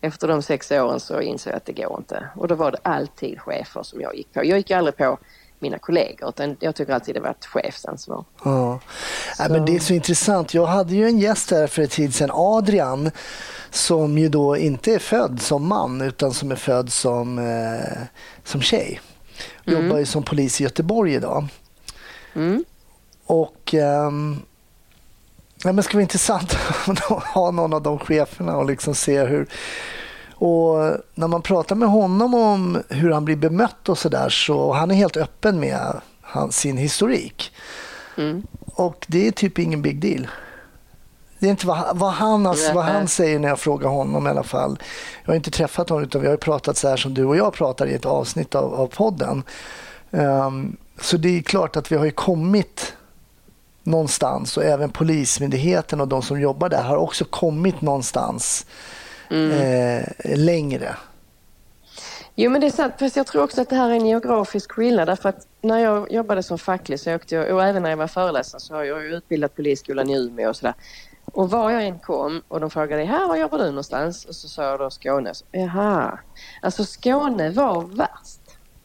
efter 0.06 0.28
de 0.28 0.42
sex 0.42 0.72
åren 0.72 1.00
så 1.00 1.22
insåg 1.22 1.54
jag 1.54 1.58
att 1.58 1.66
det 1.66 1.74
går 1.74 1.96
inte. 1.98 2.30
Och 2.36 2.48
då 2.48 2.56
var 2.56 2.72
det 2.72 2.78
alltid 2.84 3.40
chefer 3.40 3.84
som 3.84 4.02
jag 4.02 4.16
gick 4.16 4.34
på. 4.34 4.46
Jag 4.46 4.58
gick 4.58 4.72
aldrig 4.72 4.98
på 4.98 5.18
mina 5.60 5.78
kollegor 5.78 6.30
utan 6.30 6.58
jag 6.60 6.76
tycker 6.76 6.94
alltid 6.94 7.16
det 7.16 7.20
var 7.20 7.30
ett 7.30 7.46
chefsansvar. 7.46 8.26
Ja. 8.44 8.80
Nej, 9.40 9.50
men 9.50 9.66
det 9.66 9.76
är 9.76 9.80
så 9.80 9.94
intressant. 9.94 10.54
Jag 10.54 10.66
hade 10.66 10.96
ju 10.96 11.08
en 11.08 11.20
gäst 11.20 11.52
här 11.52 11.68
för 11.68 11.82
ett 11.82 11.92
tid 11.92 12.16
sedan, 12.16 12.30
Adrian, 12.34 13.12
som 13.70 14.18
ju 14.18 14.30
då 14.30 14.58
inte 14.58 14.94
är 14.94 15.00
född 15.00 15.42
som 15.42 15.68
man 15.68 16.02
utan 16.02 16.34
som 16.34 16.52
är 16.52 16.56
född 16.56 16.92
som, 16.92 17.40
eh, 17.40 17.98
som 18.44 18.62
tjej. 18.62 19.02
Jobbar 19.64 19.98
ju 19.98 20.06
som 20.06 20.24
polis 20.24 20.62
i 20.62 20.64
Göteborg 20.64 21.14
idag. 21.14 21.48
Mm. 22.36 22.66
Och 23.26 23.74
ehm, 23.74 24.42
ja, 25.66 25.70
men 25.70 25.76
det 25.76 25.84
ska 25.84 25.98
vara 25.98 26.02
intressant 26.02 26.58
att 26.88 27.24
ha 27.24 27.52
någon 27.52 27.74
av 27.74 27.82
de 27.82 28.00
cheferna 28.00 28.58
och 28.58 28.66
liksom 28.66 28.96
se 28.96 29.24
hur... 29.24 29.48
Och 30.38 30.78
när 31.14 31.28
man 31.28 31.42
pratar 31.42 31.76
med 31.76 31.90
honom 31.90 32.34
om 32.34 32.82
hur 32.90 33.12
han 33.12 33.26
blir 33.26 33.36
bemött 33.36 33.90
och 33.90 33.98
sådär 33.98 34.30
så 34.30 34.74
han 34.74 34.92
är 34.92 34.96
helt 34.96 35.18
öppen 35.18 35.60
med 35.60 36.02
hans, 36.22 36.58
sin 36.58 36.78
historik. 36.78 37.52
Mm. 38.18 38.44
Och 38.66 39.06
det 39.08 39.28
är 39.28 39.32
typ 39.32 39.60
ingen 39.60 39.82
big 39.82 40.02
deal. 40.02 40.28
Det 41.40 41.46
är 41.46 41.52
inte 41.52 41.68
vad, 41.68 41.98
vad, 41.98 42.12
han, 42.12 42.46
alltså, 42.46 42.74
vad 42.74 42.84
han 42.86 43.08
säger 43.08 43.40
när 43.40 43.48
jag 43.48 43.60
frågar 43.60 43.90
honom 43.90 44.28
i 44.28 44.30
alla 44.30 44.44
fall. 44.44 44.80
Jag 45.24 45.30
har 45.30 45.36
inte 45.36 45.52
träffat 45.52 45.90
honom 45.90 46.04
utan 46.04 46.22
vi 46.22 46.28
har 46.28 46.38
pratat 46.38 46.78
så 46.78 46.88
här 46.88 46.98
som 46.98 47.14
du 47.14 47.26
och 47.26 47.38
jag 47.38 47.54
pratar 47.54 47.88
i 47.88 47.94
ett 47.94 48.06
avsnitt 48.06 48.56
av, 48.56 48.74
av 48.74 48.88
podden. 48.88 49.44
Ehm, 50.12 50.78
så 51.02 51.18
det 51.18 51.38
är 51.38 51.42
klart 51.42 51.76
att 51.76 51.92
vi 51.92 51.96
har 51.96 52.06
ju 52.06 52.12
kommit 52.12 52.94
någonstans 53.86 54.58
och 54.58 54.64
även 54.64 54.90
Polismyndigheten 54.90 56.02
och 56.02 56.08
de 56.08 56.22
som 56.22 56.40
jobbar 56.42 56.70
där 56.70 56.84
har 56.84 56.98
också 56.98 57.26
kommit 57.26 57.82
någonstans 57.82 58.66
eh, 59.30 60.38
längre. 60.38 60.96
Jo 62.36 62.52
men 62.52 62.62
det 62.62 62.68
är 62.68 62.72
sant, 62.72 62.94
fast 63.00 63.16
jag 63.16 63.28
tror 63.28 63.44
också 63.44 63.62
att 63.62 63.70
det 63.70 63.76
här 63.76 63.90
är 63.90 63.94
en 63.94 64.06
geografisk 64.06 64.72
skillnad 64.72 65.08
därför 65.08 65.30
att 65.30 65.48
när 65.62 65.80
jag 65.80 66.12
jobbade 66.12 66.44
som 66.44 66.58
facklig 66.58 67.00
så 67.00 67.16
åkte 67.16 67.36
jag, 67.36 67.56
och 67.56 67.64
även 67.64 67.84
när 67.84 67.90
jag 67.90 67.98
var 67.98 68.08
föreläsare 68.08 68.62
så 68.62 68.74
har 68.76 68.84
jag 68.84 69.06
utbildat 69.06 69.56
polisskolan 69.56 70.10
i 70.10 70.18
Umeå 70.18 70.50
och 70.50 70.56
sådär. 70.56 70.74
Och 71.26 71.50
var 71.50 71.72
jag 71.72 71.84
än 71.86 72.00
kom 72.00 72.42
och 72.48 72.60
de 72.60 72.70
frågade 72.70 73.04
här 73.04 73.28
var 73.28 73.36
jobbar 73.36 73.58
du 73.58 73.66
någonstans? 73.66 74.26
Och 74.26 74.36
så 74.36 74.48
sa 74.48 74.64
jag 74.64 74.80
då 74.80 74.90
Skåne. 74.90 75.34
Så, 75.34 75.46
Jaha, 75.52 76.20
alltså 76.62 76.86
Skåne 76.86 77.50
var 77.50 77.82
värst. 77.82 78.40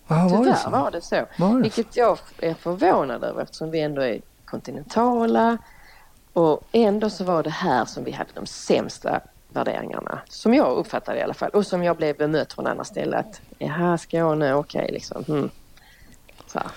Aha, 0.09 0.29
var 0.29 0.39
det 0.39 0.45
Tyvärr 0.45 0.57
så? 0.57 0.71
var 0.71 0.91
det 0.91 1.01
så. 1.01 1.27
Var 1.39 1.55
det 1.57 1.63
Vilket 1.63 1.97
jag 1.97 2.19
är 2.39 2.55
förvånad 2.55 3.25
över 3.25 3.43
eftersom 3.43 3.71
vi 3.71 3.81
ändå 3.81 4.03
är 4.03 4.21
kontinentala. 4.51 5.59
Och 6.33 6.61
ändå 6.73 7.11
så 7.11 7.25
var 7.25 7.43
det 7.43 7.51
här 7.51 7.85
som 7.85 8.05
vi 8.05 8.11
hade 8.13 8.31
de 8.35 8.47
sämsta 8.47 9.21
värderingarna. 9.49 10.19
Som 10.29 10.55
jag 10.55 10.77
uppfattade 10.77 11.19
i 11.19 11.23
alla 11.23 11.35
fall. 11.35 11.51
Och 11.51 11.67
som 11.67 11.83
jag 11.85 11.97
blev 11.97 12.17
bemött 12.17 12.53
från 12.53 12.67
andra 12.67 12.85
ställen. 12.85 13.19
Att, 13.21 13.41
Jaha, 13.59 13.99
Skåne, 13.99 14.55
okej 14.55 14.91
liksom. 14.93 15.25
Hmm. 15.25 15.51
Så 16.47 16.59
här. 16.59 16.69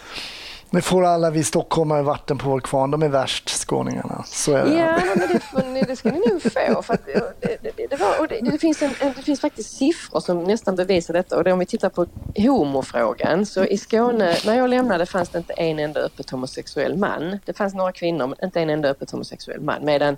Nu 0.70 0.82
får 0.82 1.06
alla 1.06 1.30
vi 1.30 1.44
stockholmare 1.44 2.02
vatten 2.02 2.38
på 2.38 2.50
vår 2.50 2.60
kvarn. 2.60 2.92
De 2.92 3.04
är 3.04 3.10
värst, 3.10 3.50
skåningarna. 3.50 4.24
Så 4.28 4.54
är 4.56 4.66
det. 4.66 4.74
Ja, 4.74 5.00
men 5.16 5.28
det, 5.28 5.40
får 5.40 5.64
ni- 5.70 5.82
det 5.84 5.96
ska 5.96 6.12
ni 6.12 6.20
nog 6.30 6.42
få. 6.42 6.82
För 6.84 6.94
att, 6.94 7.06
det, 7.06 7.58
det, 7.62 7.73
det, 7.94 8.04
var, 8.04 8.20
och 8.20 8.28
det, 8.28 8.52
det, 8.52 8.58
finns 8.58 8.82
en, 8.82 8.92
en, 9.00 9.14
det 9.16 9.22
finns 9.22 9.40
faktiskt 9.40 9.78
siffror 9.78 10.20
som 10.20 10.44
nästan 10.44 10.76
bevisar 10.76 11.14
detta. 11.14 11.38
Och 11.38 11.44
det, 11.44 11.54
om 11.54 11.60
vi 11.60 11.66
tittar 11.66 11.90
på 11.90 12.06
homofrågan 12.36 13.46
så 13.46 13.66
i 13.66 13.78
Skåne, 13.78 14.36
när 14.46 14.58
jag 14.58 14.70
lämnade 14.70 15.06
fanns 15.06 15.30
det 15.30 15.38
inte 15.38 15.54
en 15.54 15.80
enda 15.80 16.00
öppet 16.00 16.30
homosexuell 16.30 16.98
man. 16.98 17.40
Det 17.46 17.54
fanns 17.54 17.74
några 17.74 17.92
kvinnor 17.92 18.28
men 18.28 18.36
inte 18.44 18.62
en 18.62 18.70
enda 18.70 18.90
öppet 18.90 19.12
homosexuell 19.12 19.62
man. 19.62 19.86
Medan 19.86 20.18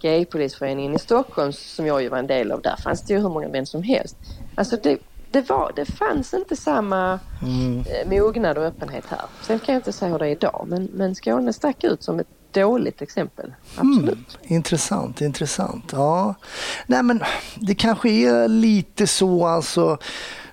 Gaypolisföreningen 0.00 0.94
i 0.94 0.98
Stockholm 0.98 1.52
som 1.52 1.86
jag 1.86 2.02
ju 2.02 2.08
var 2.08 2.18
en 2.18 2.26
del 2.26 2.52
av, 2.52 2.62
där 2.62 2.76
fanns 2.76 3.02
det 3.02 3.14
ju 3.14 3.20
hur 3.20 3.28
många 3.28 3.48
män 3.48 3.66
som 3.66 3.82
helst. 3.82 4.16
Alltså 4.54 4.76
det, 4.82 4.98
det, 5.30 5.48
var, 5.48 5.72
det 5.76 5.84
fanns 5.84 6.34
inte 6.34 6.56
samma 6.56 7.18
eh, 7.86 8.08
mognad 8.10 8.58
och 8.58 8.64
öppenhet 8.64 9.04
här. 9.08 9.20
Sen 9.42 9.58
kan 9.58 9.72
jag 9.72 9.80
inte 9.80 9.92
säga 9.92 10.12
hur 10.12 10.18
det 10.18 10.26
är 10.26 10.30
idag 10.30 10.66
men, 10.68 10.88
men 10.92 11.14
Skåne 11.14 11.52
stack 11.52 11.84
ut 11.84 12.02
som 12.02 12.20
ett 12.20 12.28
dåligt 12.60 13.02
exempel. 13.02 13.54
Absolut. 13.76 14.38
Intressant, 14.42 15.20
intressant. 15.20 15.84
Ja. 15.92 16.34
Nej, 16.86 17.02
men 17.02 17.20
det 17.54 17.74
kanske 17.74 18.08
är 18.08 18.48
lite 18.48 19.06
så 19.06 19.46
alltså 19.46 19.98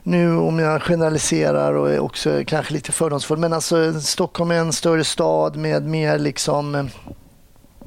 nu 0.04 0.38
om 0.38 0.60
jag 0.60 0.82
generaliserar 0.82 1.74
och 1.74 1.92
är 1.92 2.00
också 2.00 2.44
kanske 2.48 2.74
lite 2.74 2.92
fördomsfull, 2.92 3.38
men 3.38 3.54
alltså 3.54 4.02
Stockholm 4.02 4.52
är 4.52 4.56
en 4.56 4.74
större 4.74 5.04
stad 5.04 5.56
med 5.56 5.86
mer 5.86 6.20
liksom 6.20 6.90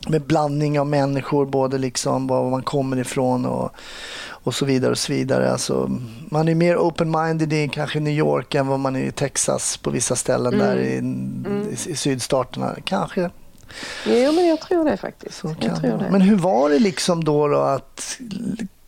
med 0.09 0.23
blandning 0.23 0.81
av 0.81 0.87
människor, 0.87 1.47
både 1.47 1.79
liksom 1.79 2.27
var 2.27 2.51
man 2.51 2.63
kommer 2.63 2.97
ifrån 2.99 3.47
och, 3.47 3.71
och 4.29 4.55
så 4.55 4.65
vidare. 4.65 4.91
och 4.91 4.99
så 4.99 5.13
vidare. 5.13 5.53
Alltså, 5.53 5.91
man 6.31 6.49
är 6.49 6.55
mer 6.55 6.77
open-minded 6.77 7.53
i 7.53 7.69
kanske 7.69 8.01
New 8.01 8.15
York 8.15 8.55
än 8.55 8.67
vad 8.67 8.81
man 8.81 8.97
är 8.97 9.05
i 9.05 9.13
Texas 9.13 9.77
på 9.77 9.91
vissa 9.91 10.17
ställen 10.17 10.59
där 10.59 10.77
i, 10.77 10.97
i, 11.71 11.91
i 11.91 11.97
sydstaterna. 11.97 12.77
Kanske 12.85 13.31
Jo, 14.07 14.33
men 14.33 14.47
jag 14.47 14.61
tror 14.61 14.85
det 14.85 14.97
faktiskt. 14.97 15.43
jag 15.61 15.81
tror 15.81 15.99
det. 15.99 16.11
Men 16.11 16.21
hur 16.21 16.37
var 16.37 16.71
det 16.71 16.79
liksom 16.79 17.25
då, 17.25 17.49
då 17.49 17.59
att 17.59 18.19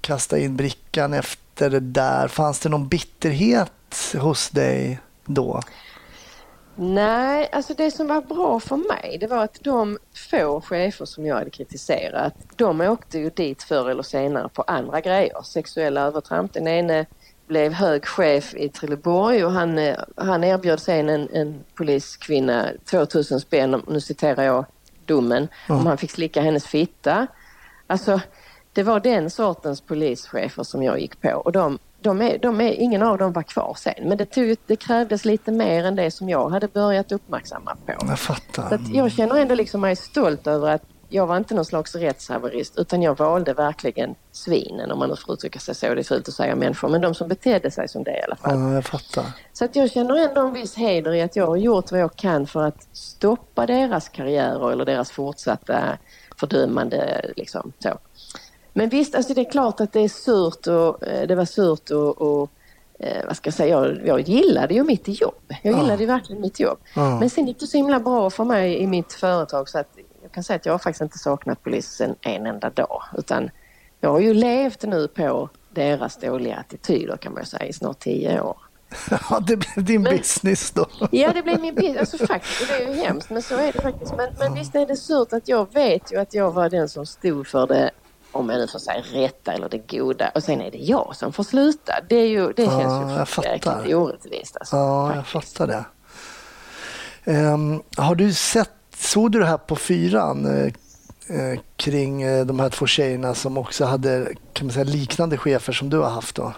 kasta 0.01 0.39
in 0.39 0.57
brickan 0.57 1.14
efter 1.14 1.70
det 1.70 1.80
där? 1.80 2.28
Fanns 2.28 2.61
det 2.61 2.68
någon 2.68 2.89
bitterhet 2.89 4.14
hos 4.14 4.51
dig 4.51 5.01
då? 5.24 5.62
Nej, 6.80 7.49
alltså 7.53 7.74
det 7.74 7.91
som 7.91 8.07
var 8.07 8.20
bra 8.20 8.61
för 8.61 8.76
mig 8.76 9.18
det 9.20 9.26
var 9.26 9.45
att 9.45 9.59
de 9.61 9.99
få 10.30 10.61
chefer 10.61 11.05
som 11.05 11.26
jag 11.26 11.36
hade 11.36 11.51
kritiserat 11.51 12.34
de 12.57 12.80
åkte 12.80 13.18
ju 13.18 13.30
dit 13.30 13.62
förr 13.62 13.91
eller 13.91 14.03
senare 14.03 14.49
på 14.49 14.62
andra 14.62 15.01
grejer. 15.01 15.43
Sexuella 15.45 16.01
övertramp. 16.01 16.53
Den 16.53 16.66
ene 16.66 17.07
blev 17.47 17.72
hög 17.72 18.07
chef 18.07 18.55
i 18.55 18.68
Trelleborg 18.68 19.45
och 19.45 19.53
han, 19.53 19.78
eh, 19.78 19.97
han 20.16 20.45
erbjöd 20.45 20.80
sen 20.80 21.09
en, 21.09 21.28
en 21.32 21.64
poliskvinna 21.74 22.68
2000 22.91 23.41
spänn, 23.41 23.82
nu 23.89 24.01
citerar 24.01 24.45
jag 24.45 24.64
domen, 25.09 25.48
om 25.68 25.86
han 25.86 25.98
fick 25.98 26.11
slicka 26.11 26.40
hennes 26.40 26.66
fitta. 26.66 27.26
Alltså 27.86 28.20
det 28.72 28.82
var 28.82 29.00
den 29.00 29.30
sortens 29.30 29.80
polischefer 29.80 30.62
som 30.62 30.82
jag 30.82 31.00
gick 31.00 31.20
på 31.20 31.30
och 31.30 31.52
de, 31.52 31.78
de 32.00 32.22
är, 32.22 32.38
de 32.38 32.61
är, 32.61 32.72
ingen 32.72 33.02
av 33.02 33.18
dem 33.18 33.32
var 33.32 33.42
kvar 33.42 33.74
sen. 33.78 33.94
Men 34.09 34.18
det, 34.18 34.24
tog, 34.24 34.56
det 34.66 34.76
krävdes 34.76 35.24
lite 35.24 35.52
mer 35.52 35.84
än 35.84 35.96
det 35.96 36.11
som 36.11 36.28
jag 36.28 36.48
hade 36.48 36.68
börjat 36.68 37.12
uppmärksamma 37.12 37.76
på. 37.86 37.92
Jag 37.92 38.09
Så 38.09 38.16
fattar. 38.16 38.74
att 38.74 38.88
jag 38.88 39.12
känner 39.12 39.36
ändå 39.36 39.54
liksom 39.54 39.80
mig 39.80 39.96
stolt 39.96 40.46
över 40.46 40.74
att 40.74 40.82
jag 41.09 41.26
var 41.26 41.36
inte 41.36 41.54
någon 41.54 41.64
slags 41.64 41.94
rättshaverist 41.94 42.78
utan 42.78 43.02
jag 43.02 43.18
valde 43.18 43.52
verkligen 43.54 44.14
svinen 44.32 44.90
om 44.90 44.98
man 44.98 45.09
nu 45.09 45.16
får 45.16 45.34
uttrycka 45.34 45.59
sig 45.59 45.74
så. 45.74 45.94
Det 45.94 46.00
är 46.00 46.04
fult 46.04 46.28
att 46.28 46.34
säga 46.34 46.56
människor 46.56 46.88
men 46.88 47.00
de 47.00 47.14
som 47.14 47.28
betedde 47.28 47.70
sig 47.70 47.88
som 47.88 48.04
det 48.04 48.18
i 48.18 48.22
alla 48.22 48.36
fall. 48.36 48.59
Ja, 48.59 48.74
jag 48.74 48.84
fattar. 48.84 49.24
Så 49.52 49.64
att 49.64 49.76
jag 49.76 49.90
känner 49.90 50.28
ändå 50.28 50.40
en 50.40 50.52
viss 50.52 50.74
heder 50.74 51.14
i 51.14 51.22
att 51.22 51.36
jag 51.36 51.46
har 51.46 51.56
gjort 51.56 51.90
vad 51.90 52.00
jag 52.00 52.16
kan 52.16 52.46
för 52.46 52.62
att 52.62 52.86
stoppa 52.92 53.66
deras 53.66 54.09
karriärer 54.09 54.72
eller 54.72 54.84
deras 54.84 55.11
fortsatta 55.11 55.98
fördömande. 56.36 57.30
Liksom, 57.36 57.72
så. 57.78 57.98
Men 58.72 58.88
visst, 58.88 59.14
alltså 59.14 59.34
det 59.34 59.40
är 59.40 59.50
klart 59.50 59.80
att 59.80 59.92
det 59.92 60.00
är 60.00 60.09
surt 60.09 60.66
och 60.66 61.06
eh, 61.06 61.26
det 61.26 61.34
var 61.34 61.44
surt 61.44 61.90
och, 61.90 62.22
och 62.22 62.50
eh, 62.98 63.26
vad 63.26 63.36
ska 63.36 63.46
jag 63.46 63.54
säga, 63.54 63.68
jag, 63.68 64.06
jag 64.06 64.20
gillade 64.20 64.74
ju 64.74 64.84
mitt 64.84 65.20
jobb. 65.20 65.54
Jag 65.62 65.78
gillade 65.78 66.02
ju 66.02 66.06
verkligen 66.06 66.42
mitt 66.42 66.61
jobb. 66.61 66.78
Ja. 66.94 67.18
Men 67.20 67.30
sen 67.30 67.46
gick 67.46 67.61
det 67.61 67.66
så 67.66 67.76
himla 67.76 68.00
bra 68.00 68.30
för 68.30 68.44
mig 68.44 68.78
i 68.78 68.86
mitt 68.86 69.12
företag 69.12 69.68
så 69.68 69.78
att 69.78 69.88
jag 70.29 70.35
kan 70.35 70.45
säga 70.45 70.57
att 70.57 70.66
jag 70.66 70.72
har 70.72 70.79
faktiskt 70.79 71.01
inte 71.03 71.18
saknat 71.18 71.62
polisen 71.62 72.14
en 72.20 72.47
enda 72.47 72.70
dag. 72.70 73.03
Utan 73.18 73.51
jag 74.01 74.11
har 74.11 74.20
ju 74.20 74.35
levt 74.35 74.83
nu 74.83 75.09
på 75.09 75.49
deras 75.70 76.16
dåliga 76.16 76.57
attityder 76.57 77.16
kan 77.16 77.35
man 77.35 77.47
säga 77.47 77.66
i 77.66 77.72
snart 77.72 77.99
tio 77.99 78.41
år. 78.41 78.57
Ja, 79.31 79.41
det 79.41 79.57
blev 79.57 79.85
din 79.85 80.03
Men- 80.03 80.16
business 80.16 80.70
då. 80.70 80.87
Ja, 81.11 81.33
det 81.33 81.43
blev 81.43 81.61
min 81.61 81.74
bild. 81.74 81.99
Alltså 81.99 82.26
faktiskt, 82.26 82.68
det 82.68 82.74
är 82.85 82.89
ju 82.89 82.95
hemskt, 83.03 83.31
men 83.31 83.43
så 83.43 83.55
är 83.57 83.72
det 83.72 83.83
faktiskt. 83.83 84.14
Men, 84.16 84.29
men 84.39 84.55
visst 84.55 84.74
är 84.74 84.87
det 84.87 84.97
surt 84.97 85.33
att 85.33 85.49
jag 85.49 85.72
vet 85.74 86.12
ju 86.12 86.20
att 86.20 86.35
jag 86.35 86.51
var 86.51 86.68
den 86.70 86.89
som 86.89 87.07
stod 87.07 87.47
för 87.47 87.66
det, 87.66 87.91
om 88.33 88.49
jag 88.49 88.59
nu 88.59 88.68
får 88.68 88.79
säga 88.79 89.03
rätta 89.12 89.53
eller 89.53 89.68
det 89.68 89.79
goda. 89.99 90.31
Och 90.35 90.43
sen 90.43 90.61
är 90.61 90.70
det 90.70 90.79
jag 90.79 91.16
som 91.16 91.33
får 91.33 91.45
sluta. 91.45 91.93
Det, 92.09 92.16
är 92.16 92.26
ju, 92.29 92.53
det 92.53 92.64
känns 92.66 92.83
Ja, 92.83 93.26
jag 93.37 93.45
ju 93.45 93.51
jäkligt 93.51 93.95
orättvist. 93.95 94.57
Alltså, 94.57 94.76
Ja, 94.76 95.14
jag 95.14 95.26
faktiskt. 95.26 95.57
fattar 95.59 95.66
det. 95.66 95.85
Ehm, 97.33 97.83
har 97.97 98.14
du 98.14 98.33
sett, 98.33 98.70
såg 98.99 99.32
du 99.32 99.38
det 99.38 99.46
här 99.46 99.59
på 99.59 99.76
fyran 99.76 100.46
eh, 100.46 100.72
eh, 101.36 101.59
kring 101.76 102.22
eh, 102.22 102.46
de 102.46 102.61
här 102.61 102.68
två 102.70 102.86
tjejerna 102.86 103.34
som 103.34 103.59
också 103.59 103.84
hade 103.84 104.28
kan 104.53 104.66
man 104.66 104.74
säga, 104.74 104.84
liknande 104.84 105.36
chefer 105.36 105.72
som 105.72 105.90
du 105.90 105.99
har 105.99 106.11
haft 106.11 106.34
då? 106.34 106.53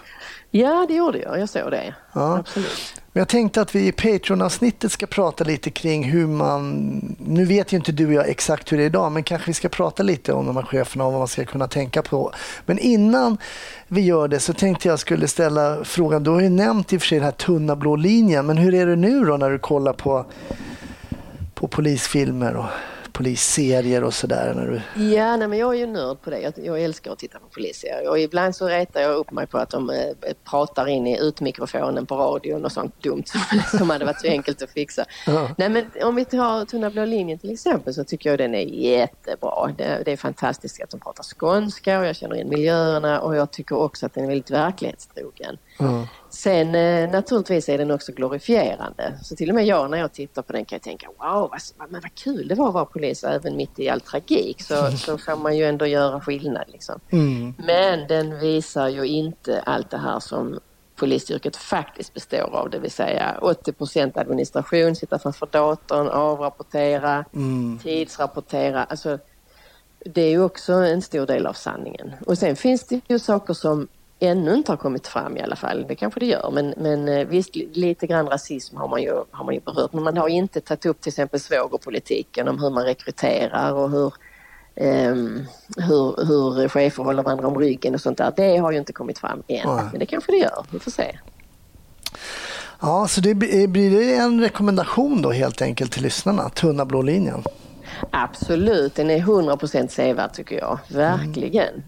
Ja, 0.51 0.85
det 0.87 0.93
gjorde 0.93 1.19
jag. 1.19 1.39
Jag 1.39 1.49
såg 1.49 1.71
det. 1.71 1.95
Ja. 2.13 2.37
Absolut. 2.37 3.01
Men 3.13 3.21
jag 3.21 3.27
tänkte 3.27 3.61
att 3.61 3.75
vi 3.75 3.87
i 3.87 3.91
Patreon-avsnittet 3.91 4.91
ska 4.91 5.05
prata 5.05 5.43
lite 5.43 5.69
kring 5.69 6.03
hur 6.03 6.27
man... 6.27 7.15
Nu 7.19 7.45
vet 7.45 7.73
ju 7.73 7.77
inte 7.77 7.91
du 7.91 8.07
och 8.07 8.13
jag 8.13 8.29
exakt 8.29 8.71
hur 8.71 8.77
det 8.77 8.83
är 8.83 8.85
idag, 8.85 9.11
men 9.11 9.23
kanske 9.23 9.47
vi 9.47 9.53
ska 9.53 9.69
prata 9.69 10.03
lite 10.03 10.33
om 10.33 10.45
de 10.45 10.55
här 10.55 10.63
cheferna 10.63 11.05
och 11.05 11.11
vad 11.11 11.21
man 11.21 11.27
ska 11.27 11.45
kunna 11.45 11.67
tänka 11.67 12.01
på. 12.01 12.31
Men 12.65 12.79
innan 12.79 13.37
vi 13.87 14.01
gör 14.01 14.27
det 14.27 14.39
så 14.39 14.53
tänkte 14.53 14.87
jag 14.87 14.99
skulle 14.99 15.27
ställa 15.27 15.83
frågan. 15.83 16.23
Du 16.23 16.29
har 16.29 16.41
ju 16.41 16.49
nämnt 16.49 16.93
i 16.93 16.97
och 16.97 17.01
för 17.01 17.07
sig 17.07 17.17
den 17.17 17.25
här 17.25 17.31
tunna 17.31 17.75
blå 17.75 17.95
linjen, 17.95 18.45
men 18.45 18.57
hur 18.57 18.73
är 18.73 18.85
det 18.85 18.95
nu 18.95 19.25
då 19.25 19.37
när 19.37 19.49
du 19.49 19.59
kollar 19.59 19.93
på, 19.93 20.25
på 21.61 21.67
polisfilmer 21.67 22.55
och 22.55 22.65
polisserier 23.11 24.03
och 24.03 24.13
sådär? 24.13 24.81
Du... 24.95 25.03
Ja, 25.03 25.37
nej, 25.37 25.47
men 25.47 25.59
jag 25.59 25.75
är 25.75 25.79
ju 25.79 25.85
nörd 25.85 26.21
på 26.21 26.29
det. 26.29 26.39
Jag, 26.39 26.53
jag 26.55 26.81
älskar 26.81 27.11
att 27.11 27.19
titta 27.19 27.39
på 27.39 27.45
polisserier. 27.45 28.09
Och 28.09 28.19
ibland 28.19 28.55
så 28.55 28.67
retar 28.67 29.01
jag 29.01 29.15
upp 29.15 29.31
mig 29.31 29.47
på 29.47 29.57
att 29.57 29.69
de 29.69 29.89
eh, 29.89 30.33
pratar 30.49 30.87
in 30.87 31.07
i 31.07 31.19
utmikrofonen 31.19 32.05
på 32.05 32.15
radion 32.15 32.65
och 32.65 32.71
sånt 32.71 33.03
dumt 33.03 33.23
som, 33.25 33.41
som 33.77 33.89
hade 33.89 34.05
varit 34.05 34.21
så 34.21 34.27
enkelt 34.27 34.61
att 34.61 34.71
fixa. 34.71 35.05
Ja. 35.27 35.49
Nej, 35.57 35.69
men 35.69 35.85
om 36.03 36.15
vi 36.15 36.25
tar 36.25 36.65
Tunna 36.65 36.89
blå 36.89 37.05
linjen 37.05 37.39
till 37.39 37.53
exempel 37.53 37.93
så 37.93 38.03
tycker 38.03 38.29
jag 38.29 38.39
den 38.39 38.55
är 38.55 38.65
jättebra. 38.65 39.73
Det, 39.77 40.01
det 40.05 40.11
är 40.11 40.17
fantastiskt 40.17 40.83
att 40.83 40.89
de 40.89 40.99
pratar 40.99 41.23
skånska 41.23 41.99
och 41.99 42.05
jag 42.05 42.15
känner 42.15 42.35
in 42.35 42.49
miljöerna 42.49 43.21
och 43.21 43.35
jag 43.35 43.51
tycker 43.51 43.75
också 43.75 44.05
att 44.05 44.13
den 44.13 44.23
är 44.23 44.27
väldigt 44.27 44.51
verklighetstrogen. 44.51 45.57
Ja. 45.81 46.07
Sen 46.29 46.75
eh, 46.75 47.11
naturligtvis 47.11 47.69
är 47.69 47.77
den 47.77 47.91
också 47.91 48.11
glorifierande. 48.11 49.13
Så 49.23 49.35
till 49.35 49.49
och 49.49 49.55
med 49.55 49.65
jag 49.65 49.91
när 49.91 49.97
jag 49.97 50.13
tittar 50.13 50.41
på 50.41 50.53
den 50.53 50.65
kan 50.65 50.75
jag 50.75 50.83
tänka 50.83 51.07
wow, 51.07 51.49
vad, 51.77 51.91
men 51.91 52.01
vad 52.01 52.15
kul 52.15 52.47
det 52.47 52.55
var 52.55 52.67
att 52.67 52.73
vara 52.73 52.85
polis 52.85 53.23
även 53.23 53.57
mitt 53.57 53.79
i 53.79 53.89
all 53.89 54.01
tragik 54.01 54.61
så, 54.61 54.91
så 54.97 55.17
får 55.17 55.35
man 55.35 55.57
ju 55.57 55.65
ändå 55.65 55.85
göra 55.85 56.21
skillnad. 56.21 56.65
Liksom. 56.67 56.99
Mm. 57.09 57.53
Men 57.57 58.07
den 58.07 58.39
visar 58.39 58.87
ju 58.87 59.07
inte 59.07 59.61
allt 59.65 59.89
det 59.89 59.97
här 59.97 60.19
som 60.19 60.59
polisyrket 60.95 61.55
faktiskt 61.55 62.13
består 62.13 62.55
av, 62.55 62.69
det 62.69 62.79
vill 62.79 62.91
säga 62.91 63.37
80% 63.41 64.19
administration, 64.19 64.95
sitta 64.95 65.19
framför 65.19 65.47
datorn, 65.51 66.07
avrapportera, 66.07 67.25
Mm. 67.33 67.79
tidsrapportera. 67.83 68.83
Alltså, 68.83 69.19
det 70.05 70.21
är 70.21 70.29
ju 70.29 70.43
också 70.43 70.73
en 70.73 71.01
stor 71.01 71.25
del 71.25 71.45
av 71.47 71.53
sanningen. 71.53 72.11
Och 72.27 72.37
sen 72.37 72.55
finns 72.55 72.83
det 72.83 73.01
ju 73.07 73.19
saker 73.19 73.53
som 73.53 73.87
ännu 74.21 74.53
inte 74.53 74.71
har 74.71 74.77
kommit 74.77 75.07
fram 75.07 75.37
i 75.37 75.41
alla 75.41 75.55
fall. 75.55 75.85
Det 75.87 75.95
kanske 75.95 76.19
det 76.19 76.25
gör, 76.25 76.51
men, 76.53 76.73
men 76.77 77.07
eh, 77.07 77.27
visst 77.27 77.55
li- 77.55 77.69
lite 77.73 78.07
grann 78.07 78.27
rasism 78.27 78.77
har 78.77 78.87
man, 78.87 79.01
ju, 79.01 79.13
har 79.31 79.45
man 79.45 79.53
ju 79.53 79.59
berört. 79.61 79.93
Men 79.93 80.03
man 80.03 80.17
har 80.17 80.27
inte 80.27 80.61
tagit 80.61 80.85
upp 80.85 81.01
till 81.01 81.09
exempel 81.09 81.39
svågerpolitiken 81.39 82.47
om 82.47 82.59
hur 82.59 82.69
man 82.69 82.83
rekryterar 82.83 83.73
och 83.73 83.89
hur, 83.91 84.13
ehm, 84.75 85.45
hur, 85.77 86.25
hur 86.27 86.67
chefer 86.69 87.03
håller 87.03 87.23
varandra 87.23 87.47
om 87.47 87.57
ryggen 87.59 87.93
och 87.93 88.01
sånt 88.01 88.17
där. 88.17 88.33
Det 88.35 88.57
har 88.57 88.71
ju 88.71 88.77
inte 88.77 88.93
kommit 88.93 89.19
fram 89.19 89.43
än, 89.47 89.67
men 89.91 89.99
det 89.99 90.05
kanske 90.05 90.31
det 90.31 90.37
gör. 90.37 90.65
Vi 90.71 90.79
får 90.79 90.91
se. 90.91 91.17
Ja, 92.81 93.07
så 93.07 93.21
det 93.21 93.33
blir 93.33 93.67
blir 93.67 93.91
det 93.99 94.15
en 94.15 94.41
rekommendation 94.41 95.21
då 95.21 95.31
helt 95.31 95.61
enkelt 95.61 95.91
till 95.91 96.03
lyssnarna? 96.03 96.49
Tunna 96.49 96.85
blå 96.85 97.01
linjen. 97.01 97.43
Absolut, 98.11 98.95
den 98.95 99.09
är 99.09 99.19
100% 99.19 99.87
sevärd 99.87 100.33
tycker 100.33 100.57
jag. 100.57 100.79
Verkligen. 100.89 101.83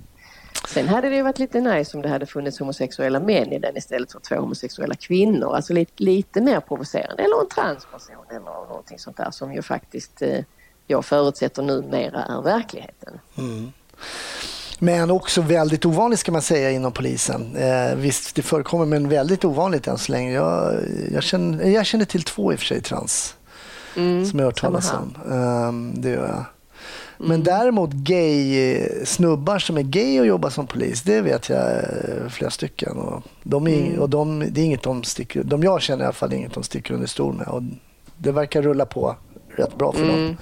Sen 0.68 0.88
hade 0.88 1.10
det 1.10 1.16
ju 1.16 1.22
varit 1.22 1.40
lite 1.40 1.62
nice 1.62 1.98
om 1.98 2.04
det 2.04 2.10
hade 2.10 2.26
funnits 2.26 2.60
homosexuella 2.60 3.20
män 3.20 3.54
i 3.54 3.60
den 3.60 3.78
istället 3.78 4.12
för 4.12 4.20
två 4.20 4.36
homosexuella 4.36 4.96
kvinnor. 4.96 5.56
Alltså 5.56 5.74
lite, 5.74 6.04
lite 6.04 6.42
mer 6.42 6.60
provocerande. 6.60 7.24
Eller 7.24 7.42
en 7.42 7.50
transperson 7.50 8.16
eller 8.30 8.40
någonting 8.40 9.00
sånt 9.00 9.18
där 9.18 9.32
som 9.32 9.54
ju 9.54 9.62
faktiskt 9.62 10.22
eh, 10.22 10.40
jag 10.88 11.06
förutsätter 11.06 11.64
numera 11.64 12.24
är 12.24 12.42
verkligheten. 12.42 13.20
Men 14.80 15.12
också 15.12 15.42
väldigt 15.42 15.86
ovanligt 15.86 16.20
ska 16.20 16.32
man 16.32 16.42
säga 16.42 16.72
inom 16.72 16.92
polisen. 16.92 17.56
Eh, 17.56 17.96
visst, 17.96 18.36
det 18.36 18.42
förekommer 18.42 18.86
men 18.86 19.10
väldigt 19.10 19.46
ovanligt 19.46 19.88
än 19.88 19.98
så 19.98 20.12
länge. 20.12 20.32
Jag, 20.32 20.76
jag, 21.12 21.24
känner, 21.24 21.70
jag 21.70 21.86
känner 21.86 22.06
till 22.06 22.24
två 22.24 22.54
i 22.54 22.56
och 22.56 22.60
för 22.60 22.66
sig 22.66 22.82
trans 22.82 23.36
Mm, 23.96 24.26
som 24.26 24.40
jag 24.40 24.46
har 24.46 24.52
hört 24.52 24.62
talas 24.62 24.94
om. 24.94 25.16
Ehm, 25.32 26.02
det 26.02 26.10
gör 26.10 26.28
jag. 26.28 26.46
Men 27.24 27.44
däremot 27.44 27.92
gay 27.92 28.60
eh, 28.74 29.04
snubbar 29.06 29.60
som 29.60 29.78
är 29.78 29.82
gay 29.82 30.20
och 30.20 30.26
jobbar 30.26 30.50
som 30.50 30.68
polis, 30.68 31.02
det 31.02 31.22
vet 31.22 31.50
jag 31.50 31.72
eh, 31.72 32.30
flera 32.30 32.52
stycken. 32.52 32.98
Och 32.98 33.24
de 33.44 33.68
är, 33.68 34.00
och 34.00 34.10
de, 34.10 34.40
det 34.40 34.62
är 34.62 34.66
inget 34.66 34.84
de 34.84 35.04
sticker, 35.04 35.44
de 35.44 35.64
jag 35.64 35.82
känner 35.82 36.04
i 36.04 36.06
alla 36.06 36.14
fall, 36.14 36.34
är 36.34 36.38
inget 36.38 36.54
de 36.54 36.64
sticker 36.64 36.94
under 36.94 37.08
stol 37.08 37.34
med. 37.34 37.48
Och 37.48 37.62
det 38.18 38.32
verkar 38.32 38.62
rulla 38.62 38.86
på 38.86 39.16
rätt 39.56 39.78
bra 39.78 39.92
för 39.92 40.08
dem. 40.08 40.16
Mm. 40.16 40.38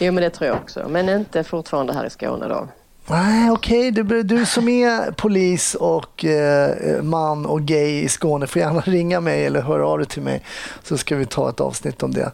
Jo 0.00 0.12
men 0.12 0.22
det 0.22 0.30
tror 0.30 0.48
jag 0.48 0.56
också. 0.56 0.86
Men 0.88 1.08
inte 1.08 1.44
fortfarande 1.44 1.92
här 1.92 2.06
i 2.06 2.10
Skåne 2.10 2.48
då. 2.48 2.68
Nej, 3.08 3.50
okej. 3.50 3.90
Du, 3.90 4.22
du 4.22 4.46
som 4.46 4.68
är 4.68 5.12
polis 5.12 5.74
och 5.74 6.24
eh, 6.24 7.02
man 7.02 7.46
och 7.46 7.62
gay 7.62 8.02
i 8.02 8.08
Skåne 8.08 8.46
får 8.46 8.62
gärna 8.62 8.80
ringa 8.84 9.20
mig 9.20 9.46
eller 9.46 9.60
höra 9.60 9.86
av 9.86 9.98
dig 9.98 10.06
till 10.06 10.22
mig 10.22 10.42
så 10.82 10.98
ska 10.98 11.16
vi 11.16 11.26
ta 11.26 11.48
ett 11.48 11.60
avsnitt 11.60 12.02
om 12.02 12.14
det. 12.14 12.32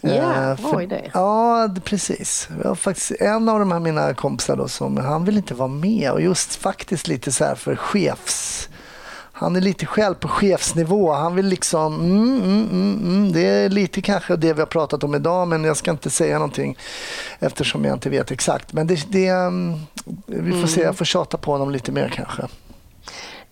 Ja, 0.00 0.50
Eh, 0.50 0.70
bra 0.70 0.82
idé. 0.82 1.10
Ja, 1.14 1.68
precis. 1.84 2.48
Jag 2.64 2.78
faktiskt 2.78 3.10
en 3.20 3.48
av 3.48 3.58
de 3.58 3.72
här 3.72 3.80
mina 3.80 4.14
kompisar 4.14 4.56
då, 4.56 4.68
som 4.68 4.96
han 4.96 5.24
vill 5.24 5.36
inte 5.36 5.54
vara 5.54 5.68
med 5.68 6.10
och 6.10 6.20
just 6.20 6.56
faktiskt 6.56 7.08
lite 7.08 7.32
så 7.32 7.44
här 7.44 7.54
för 7.54 7.76
chefs... 7.76 8.68
Han 9.44 9.56
är 9.56 9.60
lite 9.60 9.86
själv 9.86 10.14
på 10.14 10.28
chefsnivå. 10.28 11.12
Han 11.12 11.34
vill 11.34 11.46
liksom... 11.46 11.94
Mm, 11.94 12.42
mm, 12.42 12.68
mm, 12.70 12.98
mm. 13.06 13.32
Det 13.32 13.40
är 13.40 13.68
lite 13.68 14.00
kanske 14.00 14.36
det 14.36 14.52
vi 14.52 14.60
har 14.60 14.66
pratat 14.66 15.04
om 15.04 15.14
idag 15.14 15.48
men 15.48 15.64
jag 15.64 15.76
ska 15.76 15.90
inte 15.90 16.10
säga 16.10 16.38
någonting 16.38 16.78
eftersom 17.38 17.84
jag 17.84 17.94
inte 17.94 18.10
vet 18.10 18.30
exakt. 18.30 18.72
Men 18.72 18.86
det, 18.86 19.12
det, 19.12 19.26
mm, 19.26 19.74
vi 20.26 20.60
får 20.60 20.68
se, 20.68 20.80
jag 20.80 20.96
får 20.96 21.04
tjata 21.04 21.38
på 21.38 21.52
honom 21.52 21.70
lite 21.70 21.92
mer 21.92 22.08
kanske. 22.08 22.42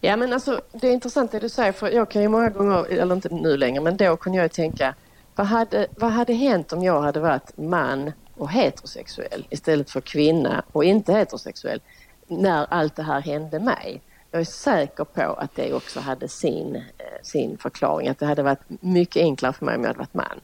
Ja 0.01 0.17
men 0.17 0.33
alltså 0.33 0.61
det 0.73 0.89
är 0.89 0.93
intressant 0.93 1.33
det 1.33 1.39
du 1.39 1.49
säger 1.49 1.73
för 1.73 1.91
jag 1.91 2.11
kan 2.11 2.23
ju 2.23 2.29
många 2.29 2.51
gånger, 2.51 2.85
eller 2.93 3.15
inte 3.15 3.29
nu 3.29 3.57
längre, 3.57 3.81
men 3.81 3.97
då 3.97 4.17
kunde 4.17 4.39
jag 4.39 4.45
ju 4.45 4.49
tänka 4.49 4.95
vad 5.37 5.47
hade, 5.47 5.87
vad 5.97 6.13
hade 6.13 6.33
hänt 6.33 6.73
om 6.73 6.83
jag 6.83 7.03
hade 7.03 7.21
varit 7.21 7.57
man 7.57 8.13
och 8.37 8.51
heterosexuell 8.51 9.47
istället 9.51 9.91
för 9.91 10.01
kvinna 10.01 10.63
och 10.73 10.85
inte 10.85 11.13
heterosexuell 11.13 11.81
när 12.29 12.67
allt 12.71 12.97
det 12.97 13.03
här 13.03 13.21
hände 13.21 13.61
mig? 13.61 14.01
Jag 14.35 14.41
är 14.41 14.45
säker 14.45 15.05
på 15.05 15.23
att 15.23 15.51
det 15.55 15.73
också 15.73 16.01
hade 16.01 16.29
sin, 16.29 16.77
eh, 16.77 16.83
sin 17.23 17.59
förklaring, 17.59 18.09
att 18.09 18.19
det 18.19 18.27
hade 18.27 18.43
varit 18.43 18.61
mycket 18.81 19.21
enklare 19.23 19.53
för 19.53 19.65
mig 19.67 19.75
om 19.77 19.81
jag 19.83 19.89
hade 19.89 19.99
varit 19.99 20.15
man. 20.15 20.41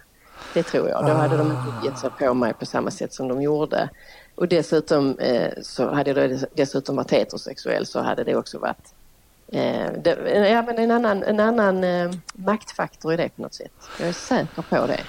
Det 0.55 0.62
tror 0.62 0.89
jag. 0.89 1.07
Då 1.07 1.12
hade 1.12 1.36
de 1.36 1.47
inte 1.51 1.86
gett 1.86 1.99
sig 1.99 2.11
på 2.18 2.34
mig 2.34 2.53
på 2.55 2.66
samma 2.66 2.91
sätt 2.91 3.12
som 3.14 3.28
de 3.28 3.43
gjorde. 3.43 3.89
Och 4.34 4.49
dessutom 4.49 5.18
eh, 5.18 5.51
så 5.62 5.95
hade 5.95 6.11
jag 6.11 6.41
dessutom 6.55 6.97
varit 6.97 7.11
heterosexuell 7.12 7.86
så 7.86 8.01
hade 8.03 8.24
det 8.24 8.36
också 8.36 8.59
varit 8.59 8.95
eh, 9.53 9.93
det, 10.05 10.49
ja, 10.51 10.62
men 10.62 10.78
en 10.78 10.91
annan, 10.91 11.22
en 11.22 11.41
annan 11.41 11.84
eh, 11.84 12.11
maktfaktor 12.32 13.12
i 13.12 13.16
det 13.16 13.28
på 13.36 13.43
något 13.43 13.55
sätt. 13.55 13.72
Jag 14.01 14.09
är 14.09 14.12
säker 14.12 14.62
på 14.62 14.86
det. 14.86 15.01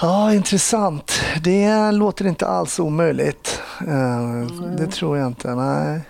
Ja, 0.00 0.34
intressant. 0.34 1.12
Det 1.44 1.90
låter 1.92 2.26
inte 2.26 2.46
alls 2.46 2.78
omöjligt. 2.78 3.62
Eh, 3.80 4.52
Det 4.76 4.86
tror 4.86 5.18
jag 5.18 5.26
inte. 5.26 5.54
Nej. 5.54 6.00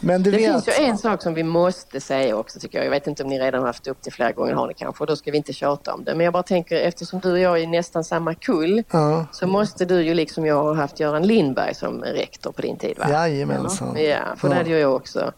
Men 0.00 0.22
du 0.22 0.30
Det 0.30 0.36
vet... 0.36 0.52
finns 0.64 0.68
ju 0.68 0.84
en 0.84 0.98
sak 0.98 1.22
som 1.22 1.34
vi 1.34 1.42
måste 1.42 2.00
säga 2.00 2.36
också 2.36 2.60
tycker 2.60 2.78
jag. 2.78 2.84
Jag 2.86 2.90
vet 2.90 3.06
inte 3.06 3.22
om 3.22 3.28
ni 3.28 3.38
redan 3.40 3.60
har 3.60 3.66
haft 3.66 3.86
upp 3.86 3.98
det 4.02 4.10
flera 4.10 4.32
gånger, 4.32 4.52
har 4.54 4.66
ni 4.68 4.74
kanske, 4.74 5.02
och 5.02 5.06
då 5.06 5.16
ska 5.16 5.30
vi 5.30 5.36
inte 5.36 5.52
tjata 5.52 5.94
om 5.94 6.04
det. 6.04 6.14
Men 6.14 6.24
jag 6.24 6.32
bara 6.32 6.42
tänker 6.42 6.76
eftersom 6.76 7.20
du 7.20 7.32
och 7.32 7.38
jag 7.38 7.62
är 7.62 7.66
nästan 7.66 8.04
samma 8.04 8.34
kull 8.34 8.82
Ja. 8.90 9.26
så 9.32 9.46
måste 9.46 9.84
du 9.84 10.02
ju 10.02 10.14
liksom 10.14 10.46
jag 10.46 10.62
ha 10.62 10.74
haft 10.74 11.00
Göran 11.00 11.22
Lindberg 11.26 11.74
som 11.74 12.02
rektor 12.02 12.52
på 12.52 12.62
din 12.62 12.76
tid 12.76 12.98
va? 12.98 13.06
Jajamensan. 13.10 13.96
Eller? 13.96 14.10
Ja, 14.10 14.18
för 14.36 14.48
det 14.48 14.54
Ja. 14.54 14.58
hade 14.58 14.70
ju 14.70 14.78
jag 14.78 14.94
också. 14.94 15.32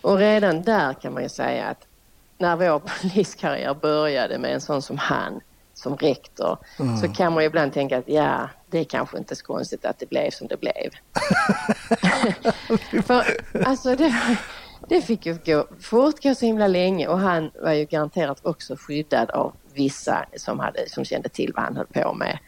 Och 0.00 0.18
redan 0.18 0.62
där 0.62 0.92
kan 0.94 1.12
man 1.14 1.22
ju 1.22 1.28
säga 1.28 1.66
att 1.66 1.86
när 2.38 2.56
vår 2.56 2.82
poliskarriär 3.02 3.74
började 3.74 4.38
med 4.38 4.54
en 4.54 4.60
sån 4.60 4.82
som 4.82 4.98
han 4.98 5.40
som 5.74 5.96
rektor 5.96 6.56
så 7.02 7.08
kan 7.08 7.32
man 7.32 7.42
ju 7.42 7.46
ibland 7.46 7.72
tänka 7.72 7.98
att 7.98 8.08
ja, 8.08 8.48
det 8.72 8.78
är 8.78 8.84
kanske 8.84 9.18
inte 9.18 9.36
så 9.36 9.44
konstigt 9.44 9.84
att 9.84 9.98
det 9.98 10.08
blev 10.10 10.30
som 10.30 10.46
det 10.46 10.60
blev. 10.60 10.90
För 13.06 13.24
alltså 13.66 13.96
det, 13.96 14.14
det 14.88 15.02
fick 15.02 15.26
ju 15.26 15.38
gå, 15.46 15.66
fortgå 15.80 16.34
så 16.34 16.46
himla 16.46 16.66
länge 16.66 17.06
och 17.08 17.18
han 17.18 17.50
var 17.62 17.72
ju 17.72 17.84
garanterat 17.84 18.38
också 18.46 18.76
skyddad 18.78 19.30
av 19.30 19.52
vissa 19.74 20.24
som, 20.36 20.58
hade, 20.58 20.88
som 20.88 21.04
kände 21.04 21.28
till 21.28 21.52
vad 21.56 21.64
han 21.64 21.76
höll 21.76 21.86
på 21.86 22.14
med. 22.14 22.38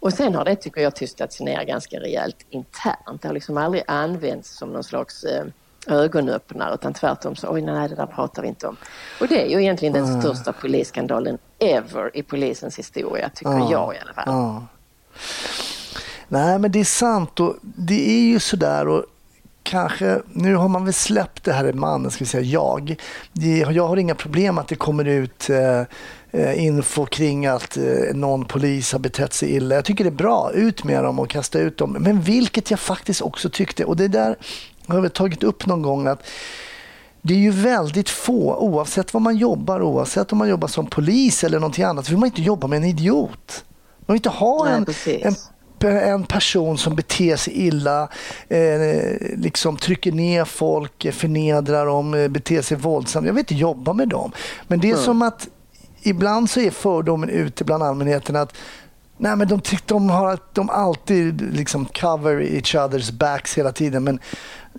Och 0.00 0.12
sen 0.12 0.34
har 0.34 0.44
det 0.44 0.56
tycker 0.56 0.80
jag 0.80 0.94
tystats 0.96 1.40
ner 1.40 1.64
ganska 1.64 2.00
rejält 2.00 2.36
internt. 2.50 3.22
Det 3.22 3.28
har 3.28 3.34
liksom 3.34 3.56
aldrig 3.56 3.84
använts 3.86 4.58
som 4.58 4.72
någon 4.72 4.84
slags 4.84 5.24
eh, 5.24 5.44
ögonöppnare 5.86 6.74
utan 6.74 6.94
tvärtom 6.94 7.36
så 7.36 7.52
oj 7.52 7.62
nej 7.62 7.88
det 7.88 7.94
där 7.94 8.06
pratar 8.06 8.42
vi 8.42 8.48
inte 8.48 8.66
om. 8.66 8.76
Och 9.20 9.28
det 9.28 9.42
är 9.44 9.48
ju 9.48 9.60
egentligen 9.62 9.92
den 9.94 10.20
största 10.20 10.52
polisskandalen 10.52 11.38
ever 11.58 12.16
i 12.16 12.22
polisens 12.22 12.78
historia 12.78 13.30
tycker 13.34 13.50
Ja. 13.50 13.68
jag 13.70 13.94
i 13.94 13.98
alla 13.98 14.12
fall. 14.12 14.24
Ja. 14.26 14.66
Nej, 16.28 16.58
men 16.58 16.72
det 16.72 16.80
är 16.80 16.84
sant. 16.84 17.40
Och 17.40 17.56
det 17.62 18.10
är 18.10 18.22
ju 18.22 18.40
sådär. 18.40 18.88
Och 18.88 19.04
kanske, 19.62 20.22
nu 20.32 20.54
har 20.56 20.68
man 20.68 20.84
väl 20.84 20.94
släppt 20.94 21.44
det 21.44 21.52
här 21.52 21.68
i 21.68 21.72
mannen, 21.72 22.10
ska 22.10 22.24
vi 22.24 22.28
säga 22.28 22.42
jag. 22.42 22.96
Jag 23.72 23.88
har 23.88 23.96
inga 23.96 24.14
problem 24.14 24.58
att 24.58 24.68
det 24.68 24.74
kommer 24.74 25.04
ut 25.04 25.50
eh, 25.50 25.80
eh, 26.30 26.64
info 26.64 27.06
kring 27.06 27.46
att 27.46 27.76
eh, 27.76 28.14
någon 28.14 28.44
polis 28.44 28.92
har 28.92 28.98
betett 28.98 29.32
sig 29.32 29.54
illa. 29.54 29.74
Jag 29.74 29.84
tycker 29.84 30.04
det 30.04 30.10
är 30.10 30.12
bra. 30.12 30.50
Ut 30.54 30.84
med 30.84 31.04
dem 31.04 31.18
och 31.18 31.30
kasta 31.30 31.58
ut 31.58 31.78
dem. 31.78 31.96
Men 32.00 32.20
vilket 32.20 32.70
jag 32.70 32.80
faktiskt 32.80 33.22
också 33.22 33.50
tyckte, 33.50 33.84
och 33.84 33.96
det 33.96 34.08
där 34.08 34.36
har 34.86 34.94
jag 34.94 35.02
väl 35.02 35.10
tagit 35.10 35.42
upp 35.42 35.66
någon 35.66 35.82
gång 35.82 36.06
att 36.06 36.22
det 37.22 37.34
är 37.34 37.38
ju 37.38 37.50
väldigt 37.50 38.08
få, 38.08 38.56
oavsett 38.56 39.14
vad 39.14 39.22
man 39.22 39.36
jobbar, 39.36 39.82
oavsett 39.82 40.32
om 40.32 40.38
man 40.38 40.48
jobbar 40.48 40.68
som 40.68 40.86
polis 40.86 41.44
eller 41.44 41.58
någonting 41.58 41.84
annat, 41.84 42.10
vill 42.10 42.18
man 42.18 42.26
inte 42.26 42.42
jobba 42.42 42.66
med 42.66 42.76
en 42.76 42.84
idiot. 42.84 43.64
Man 44.06 44.14
vill 44.14 44.16
inte 44.16 44.28
ha 44.28 44.68
en, 44.68 44.86
en 45.06 45.34
en 45.84 46.24
person 46.24 46.78
som 46.78 46.96
beter 46.96 47.36
sig 47.36 47.52
illa, 47.66 48.08
eh, 48.48 49.16
liksom 49.36 49.76
trycker 49.76 50.12
ner 50.12 50.44
folk, 50.44 51.14
förnedrar 51.14 51.86
dem, 51.86 52.14
eh, 52.14 52.28
beter 52.28 52.62
sig 52.62 52.76
våldsamt. 52.76 53.26
Jag 53.26 53.32
vill 53.32 53.40
inte 53.40 53.54
jobba 53.54 53.92
med 53.92 54.08
dem. 54.08 54.32
Men 54.66 54.80
det 54.80 54.90
är 54.90 54.96
som 54.96 55.22
att 55.22 55.48
ibland 56.02 56.50
så 56.50 56.60
är 56.60 56.70
fördomen 56.70 57.28
ute 57.28 57.64
bland 57.64 57.82
allmänheten 57.82 58.36
att 58.36 58.54
Nej, 59.20 59.36
men 59.36 59.48
de, 59.48 59.60
de 59.86 60.10
har 60.10 60.38
de 60.52 60.70
alltid 60.70 61.54
liksom 61.54 61.86
cover 61.86 62.42
each 62.42 62.74
others 62.74 63.10
backs 63.10 63.58
hela 63.58 63.72
tiden. 63.72 64.04
Men 64.04 64.20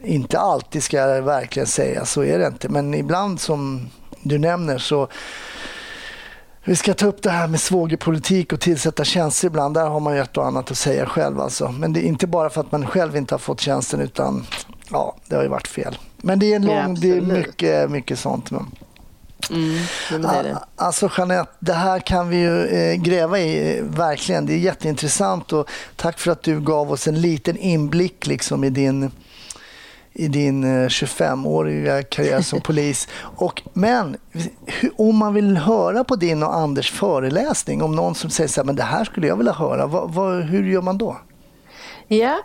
inte 0.03 0.39
alltid 0.39 0.83
ska 0.83 0.97
jag 0.97 1.21
verkligen 1.21 1.67
säga, 1.67 2.05
så 2.05 2.23
är 2.23 2.39
det 2.39 2.47
inte. 2.47 2.69
Men 2.69 2.93
ibland 2.93 3.39
som 3.39 3.89
du 4.21 4.37
nämner 4.37 4.77
så 4.77 5.07
vi 6.63 6.75
ska 6.75 6.93
ta 6.93 7.05
upp 7.05 7.23
det 7.23 7.29
här 7.29 7.47
med 7.47 7.59
svågerpolitik 7.61 8.53
och 8.53 8.59
tillsätta 8.59 9.03
tjänster 9.03 9.47
ibland. 9.47 9.73
Där 9.73 9.87
har 9.87 9.99
man 9.99 10.15
ju 10.15 10.21
ett 10.21 10.37
och 10.37 10.45
annat 10.45 10.71
att 10.71 10.77
säga 10.77 11.05
själv. 11.05 11.39
Alltså. 11.39 11.69
Men 11.71 11.93
det 11.93 11.99
är 11.99 12.07
inte 12.07 12.27
bara 12.27 12.49
för 12.49 12.61
att 12.61 12.71
man 12.71 12.87
själv 12.87 13.15
inte 13.15 13.33
har 13.33 13.39
fått 13.39 13.61
tjänsten 13.61 13.99
utan 13.99 14.45
ja, 14.91 15.15
det 15.27 15.35
har 15.35 15.43
ju 15.43 15.49
varit 15.49 15.67
fel. 15.67 15.97
Men 16.17 16.39
det 16.39 16.51
är, 16.51 16.55
en 16.55 16.63
Ja, 16.63 16.83
lång, 16.83 16.95
det 16.95 17.11
är 17.11 17.21
mycket, 17.21 17.91
mycket 17.91 18.19
sånt. 18.19 18.51
Men, 18.51 18.65
Mm, 19.51 19.79
det 20.11 20.17
det. 20.17 20.57
Alltså 20.75 21.09
Jeanette, 21.17 21.51
det 21.59 21.73
här 21.73 21.99
kan 21.99 22.29
vi 22.29 22.37
ju 22.37 22.65
eh, 22.65 22.95
gräva 22.95 23.39
i, 23.39 23.77
eh, 23.77 23.83
verkligen. 23.83 24.45
Det 24.45 24.53
är 24.53 24.57
jätteintressant 24.57 25.53
och 25.53 25.69
tack 25.95 26.19
för 26.19 26.31
att 26.31 26.43
du 26.43 26.59
gav 26.61 26.91
oss 26.91 27.07
en 27.07 27.21
liten 27.21 27.57
inblick 27.57 28.27
liksom, 28.27 28.63
i 28.63 28.69
din, 28.69 29.11
i 30.13 30.27
din 30.27 30.63
eh, 30.63 30.87
25-åriga 30.87 32.03
karriär 32.03 32.41
som 32.41 32.61
polis. 32.63 33.07
Och, 33.21 33.61
men 33.73 34.17
om 34.95 35.17
man 35.17 35.33
vill 35.33 35.57
höra 35.57 36.03
på 36.03 36.15
din 36.15 36.43
och 36.43 36.55
Anders 36.55 36.91
föreläsning, 36.91 37.81
om 37.83 37.95
någon 37.95 38.15
som 38.15 38.29
säger 38.29 38.47
så 38.47 38.61
här, 38.61 38.65
men 38.65 38.75
det 38.75 38.83
här 38.83 39.05
skulle 39.05 39.27
jag 39.27 39.37
vilja 39.37 39.53
höra, 39.53 39.87
vad, 39.87 40.13
vad, 40.13 40.43
hur 40.43 40.63
gör 40.63 40.81
man 40.81 40.97
då? 40.97 41.17
Ja, 42.07 42.37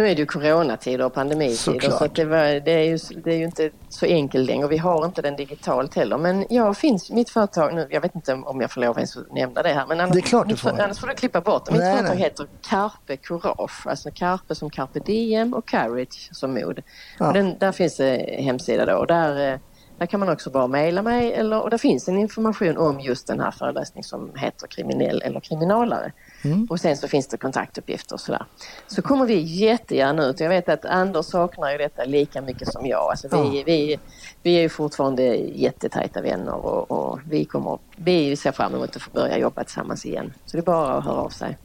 nu 0.00 0.08
är 0.08 0.14
det 0.14 0.20
ju 0.20 0.26
coronatider 0.26 1.04
och 1.04 1.14
pandemitider 1.14 1.56
Såklart. 1.56 1.98
så 1.98 2.06
det, 2.06 2.24
var, 2.24 2.60
det, 2.60 2.70
är 2.70 2.84
ju, 2.84 2.98
det 3.24 3.32
är 3.32 3.36
ju 3.36 3.44
inte 3.44 3.70
så 3.88 4.06
enkelt 4.06 4.46
längre 4.46 4.64
och 4.64 4.72
vi 4.72 4.76
har 4.78 5.04
inte 5.06 5.22
den 5.22 5.36
digitalt 5.36 5.94
heller. 5.94 6.18
Men 6.18 6.46
jag 6.50 6.76
finns, 6.76 7.10
mitt 7.10 7.30
företag 7.30 7.74
nu, 7.74 7.86
jag 7.90 8.00
vet 8.00 8.14
inte 8.14 8.34
om 8.34 8.60
jag 8.60 8.70
får 8.70 8.80
lov 8.80 8.96
ens 8.98 9.16
att 9.16 9.32
nämna 9.32 9.62
det 9.62 9.68
här. 9.68 9.86
Men 9.86 10.00
annars, 10.00 10.12
Det 10.12 10.18
är 10.18 10.22
klart 10.22 10.46
du 10.46 10.52
mitt 10.52 10.60
får. 10.60 10.70
Annars 10.70 10.98
får 10.98 11.06
du 11.06 11.14
klippa 11.14 11.40
bort 11.40 11.66
det. 11.66 11.72
Mitt 11.72 11.80
Nej, 11.80 11.96
företag 11.96 12.14
nej. 12.14 12.24
heter 12.24 12.46
Carpe 12.62 13.16
Courage, 13.16 13.86
alltså 13.86 14.10
Carpe 14.14 14.54
som 14.54 14.70
Carpe 14.70 15.00
Diem 15.00 15.54
och 15.54 15.68
Courage 15.68 16.28
som 16.32 16.54
mod. 16.54 16.82
Ja. 17.18 17.26
Och 17.28 17.34
den, 17.34 17.58
där 17.58 17.72
finns 17.72 17.96
det 17.96 18.36
hemsida 18.38 18.86
då 18.86 18.94
och 18.94 19.06
där, 19.06 19.52
eh, 19.52 19.58
där 20.00 20.06
kan 20.06 20.20
man 20.20 20.28
också 20.28 20.50
bara 20.50 20.66
mejla 20.66 21.02
mig 21.02 21.32
eller, 21.32 21.62
och 21.62 21.70
där 21.70 21.78
finns 21.78 22.08
en 22.08 22.18
information 22.18 22.76
om 22.76 23.00
just 23.00 23.26
den 23.26 23.40
här 23.40 23.50
föreläsningen 23.50 24.04
som 24.04 24.30
heter 24.36 24.66
kriminell 24.66 25.22
eller 25.22 25.40
kriminalare. 25.40 26.12
Mm. 26.44 26.66
Och 26.70 26.80
sen 26.80 26.96
så 26.96 27.08
finns 27.08 27.26
det 27.26 27.36
kontaktuppgifter 27.36 28.14
och 28.14 28.20
sådär. 28.20 28.44
Så 28.86 29.02
kommer 29.02 29.26
vi 29.26 29.34
jättegärna 29.40 30.26
ut. 30.26 30.40
Jag 30.40 30.48
vet 30.48 30.68
att 30.68 30.84
Anders 30.84 31.26
saknar 31.26 31.72
ju 31.72 31.78
detta 31.78 32.04
lika 32.04 32.40
mycket 32.42 32.68
som 32.72 32.86
jag. 32.86 33.10
Alltså 33.10 33.28
vi, 33.28 33.58
Ja. 33.58 33.62
vi, 33.66 33.98
vi 34.42 34.56
är 34.56 34.60
ju 34.60 34.68
fortfarande 34.68 35.22
jättetajta 35.36 36.20
vänner 36.20 36.54
och, 36.54 36.90
och 36.90 37.20
vi, 37.30 37.44
kommer, 37.44 37.78
vi 37.96 38.36
ser 38.36 38.52
fram 38.52 38.74
emot 38.74 38.96
att 38.96 39.02
få 39.02 39.10
börja 39.10 39.38
jobba 39.38 39.64
tillsammans 39.64 40.06
igen. 40.06 40.32
Så 40.46 40.56
det 40.56 40.60
är 40.60 40.64
bara 40.64 40.92
att 40.92 41.04
höra 41.04 41.16
av 41.20 41.28
sig. 41.28 41.56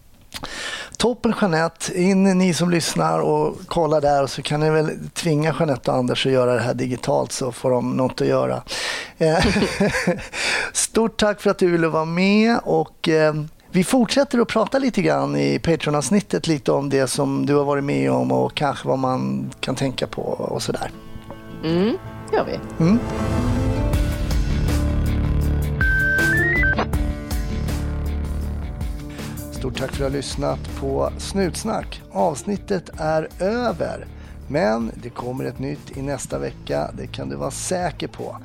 Toppen 0.97 1.33
Jeanette, 1.41 2.01
in 2.01 2.23
ni 2.23 2.53
som 2.53 2.69
lyssnar 2.69 3.19
och 3.19 3.67
kollar 3.67 4.01
där 4.01 4.27
så 4.27 4.41
kan 4.41 4.59
ni 4.59 4.69
väl 4.69 5.09
tvinga 5.13 5.55
Jeanette 5.59 5.91
och 5.91 5.97
Anders 5.97 6.25
att 6.25 6.31
göra 6.31 6.53
det 6.53 6.61
här 6.61 6.73
digitalt 6.73 7.31
så 7.31 7.51
får 7.51 7.71
de 7.71 7.97
något 7.97 8.21
att 8.21 8.27
göra. 8.27 8.63
Eh, 9.17 9.45
Stort 10.73 11.17
tack 11.17 11.41
för 11.41 11.49
att 11.49 11.59
du 11.59 11.71
ville 11.71 11.87
vara 11.87 12.05
med 12.05 12.59
och 12.63 13.09
eh, 13.09 13.33
vi 13.71 13.83
fortsätter 13.83 14.39
att 14.39 14.47
prata 14.47 14.79
lite 14.79 15.01
grann 15.01 15.35
i 15.35 15.59
Patreon-avsnittet 15.59 16.47
lite 16.47 16.71
om 16.71 16.89
det 16.89 17.07
som 17.07 17.45
du 17.45 17.55
har 17.55 17.65
varit 17.65 17.83
med 17.83 18.11
om 18.11 18.31
och 18.31 18.55
kanske 18.55 18.87
vad 18.87 18.99
man 18.99 19.51
kan 19.59 19.75
tänka 19.75 20.07
på 20.07 20.21
och 20.21 20.61
sådär. 20.61 20.91
Mm, 21.63 21.97
gör 22.33 22.45
vi. 22.45 22.83
Mm. 22.85 22.99
Stort 29.65 29.77
tack 29.77 29.87
för 29.87 29.93
att 29.93 29.97
du 29.97 30.03
har 30.03 30.11
lyssnat 30.11 30.59
på 30.79 31.09
Snutsnack. 31.17 32.01
Avsnittet 32.11 32.89
är 32.97 33.29
över. 33.39 34.07
Men 34.47 34.91
det 35.03 35.09
kommer 35.09 35.45
ett 35.45 35.59
nytt 35.59 35.97
i 35.97 36.01
nästa 36.01 36.39
vecka. 36.39 36.91
Det 36.93 37.07
kan 37.07 37.29
du 37.29 37.35
vara 37.35 37.51
säker 37.51 38.07
på. 38.07 38.37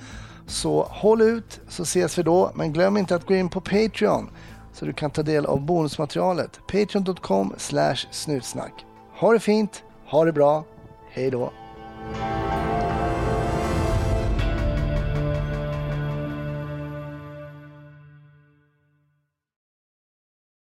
Så 0.47 0.83
håll 0.83 1.23
ut 1.23 1.61
så 1.69 1.83
ses 1.83 2.19
vi 2.19 2.23
då. 2.23 2.53
Men 2.55 2.73
glöm 2.73 2.97
inte 2.97 3.15
att 3.15 3.27
gå 3.27 3.35
in 3.35 3.49
på 3.49 3.61
Patreon 3.61 4.31
så 4.73 4.85
du 4.85 4.93
kan 4.93 5.11
ta 5.11 5.23
del 5.23 5.47
av 5.47 5.61
bonusmaterialet. 5.61 6.61
Patreon.com 6.67 7.55
snutsnack. 8.11 8.87
Ha 9.21 9.33
det 9.33 9.41
fint, 9.41 9.83
ha 10.07 10.25
det 10.25 10.33
bra, 10.33 10.65
hej 11.11 11.31
då. 11.31 11.53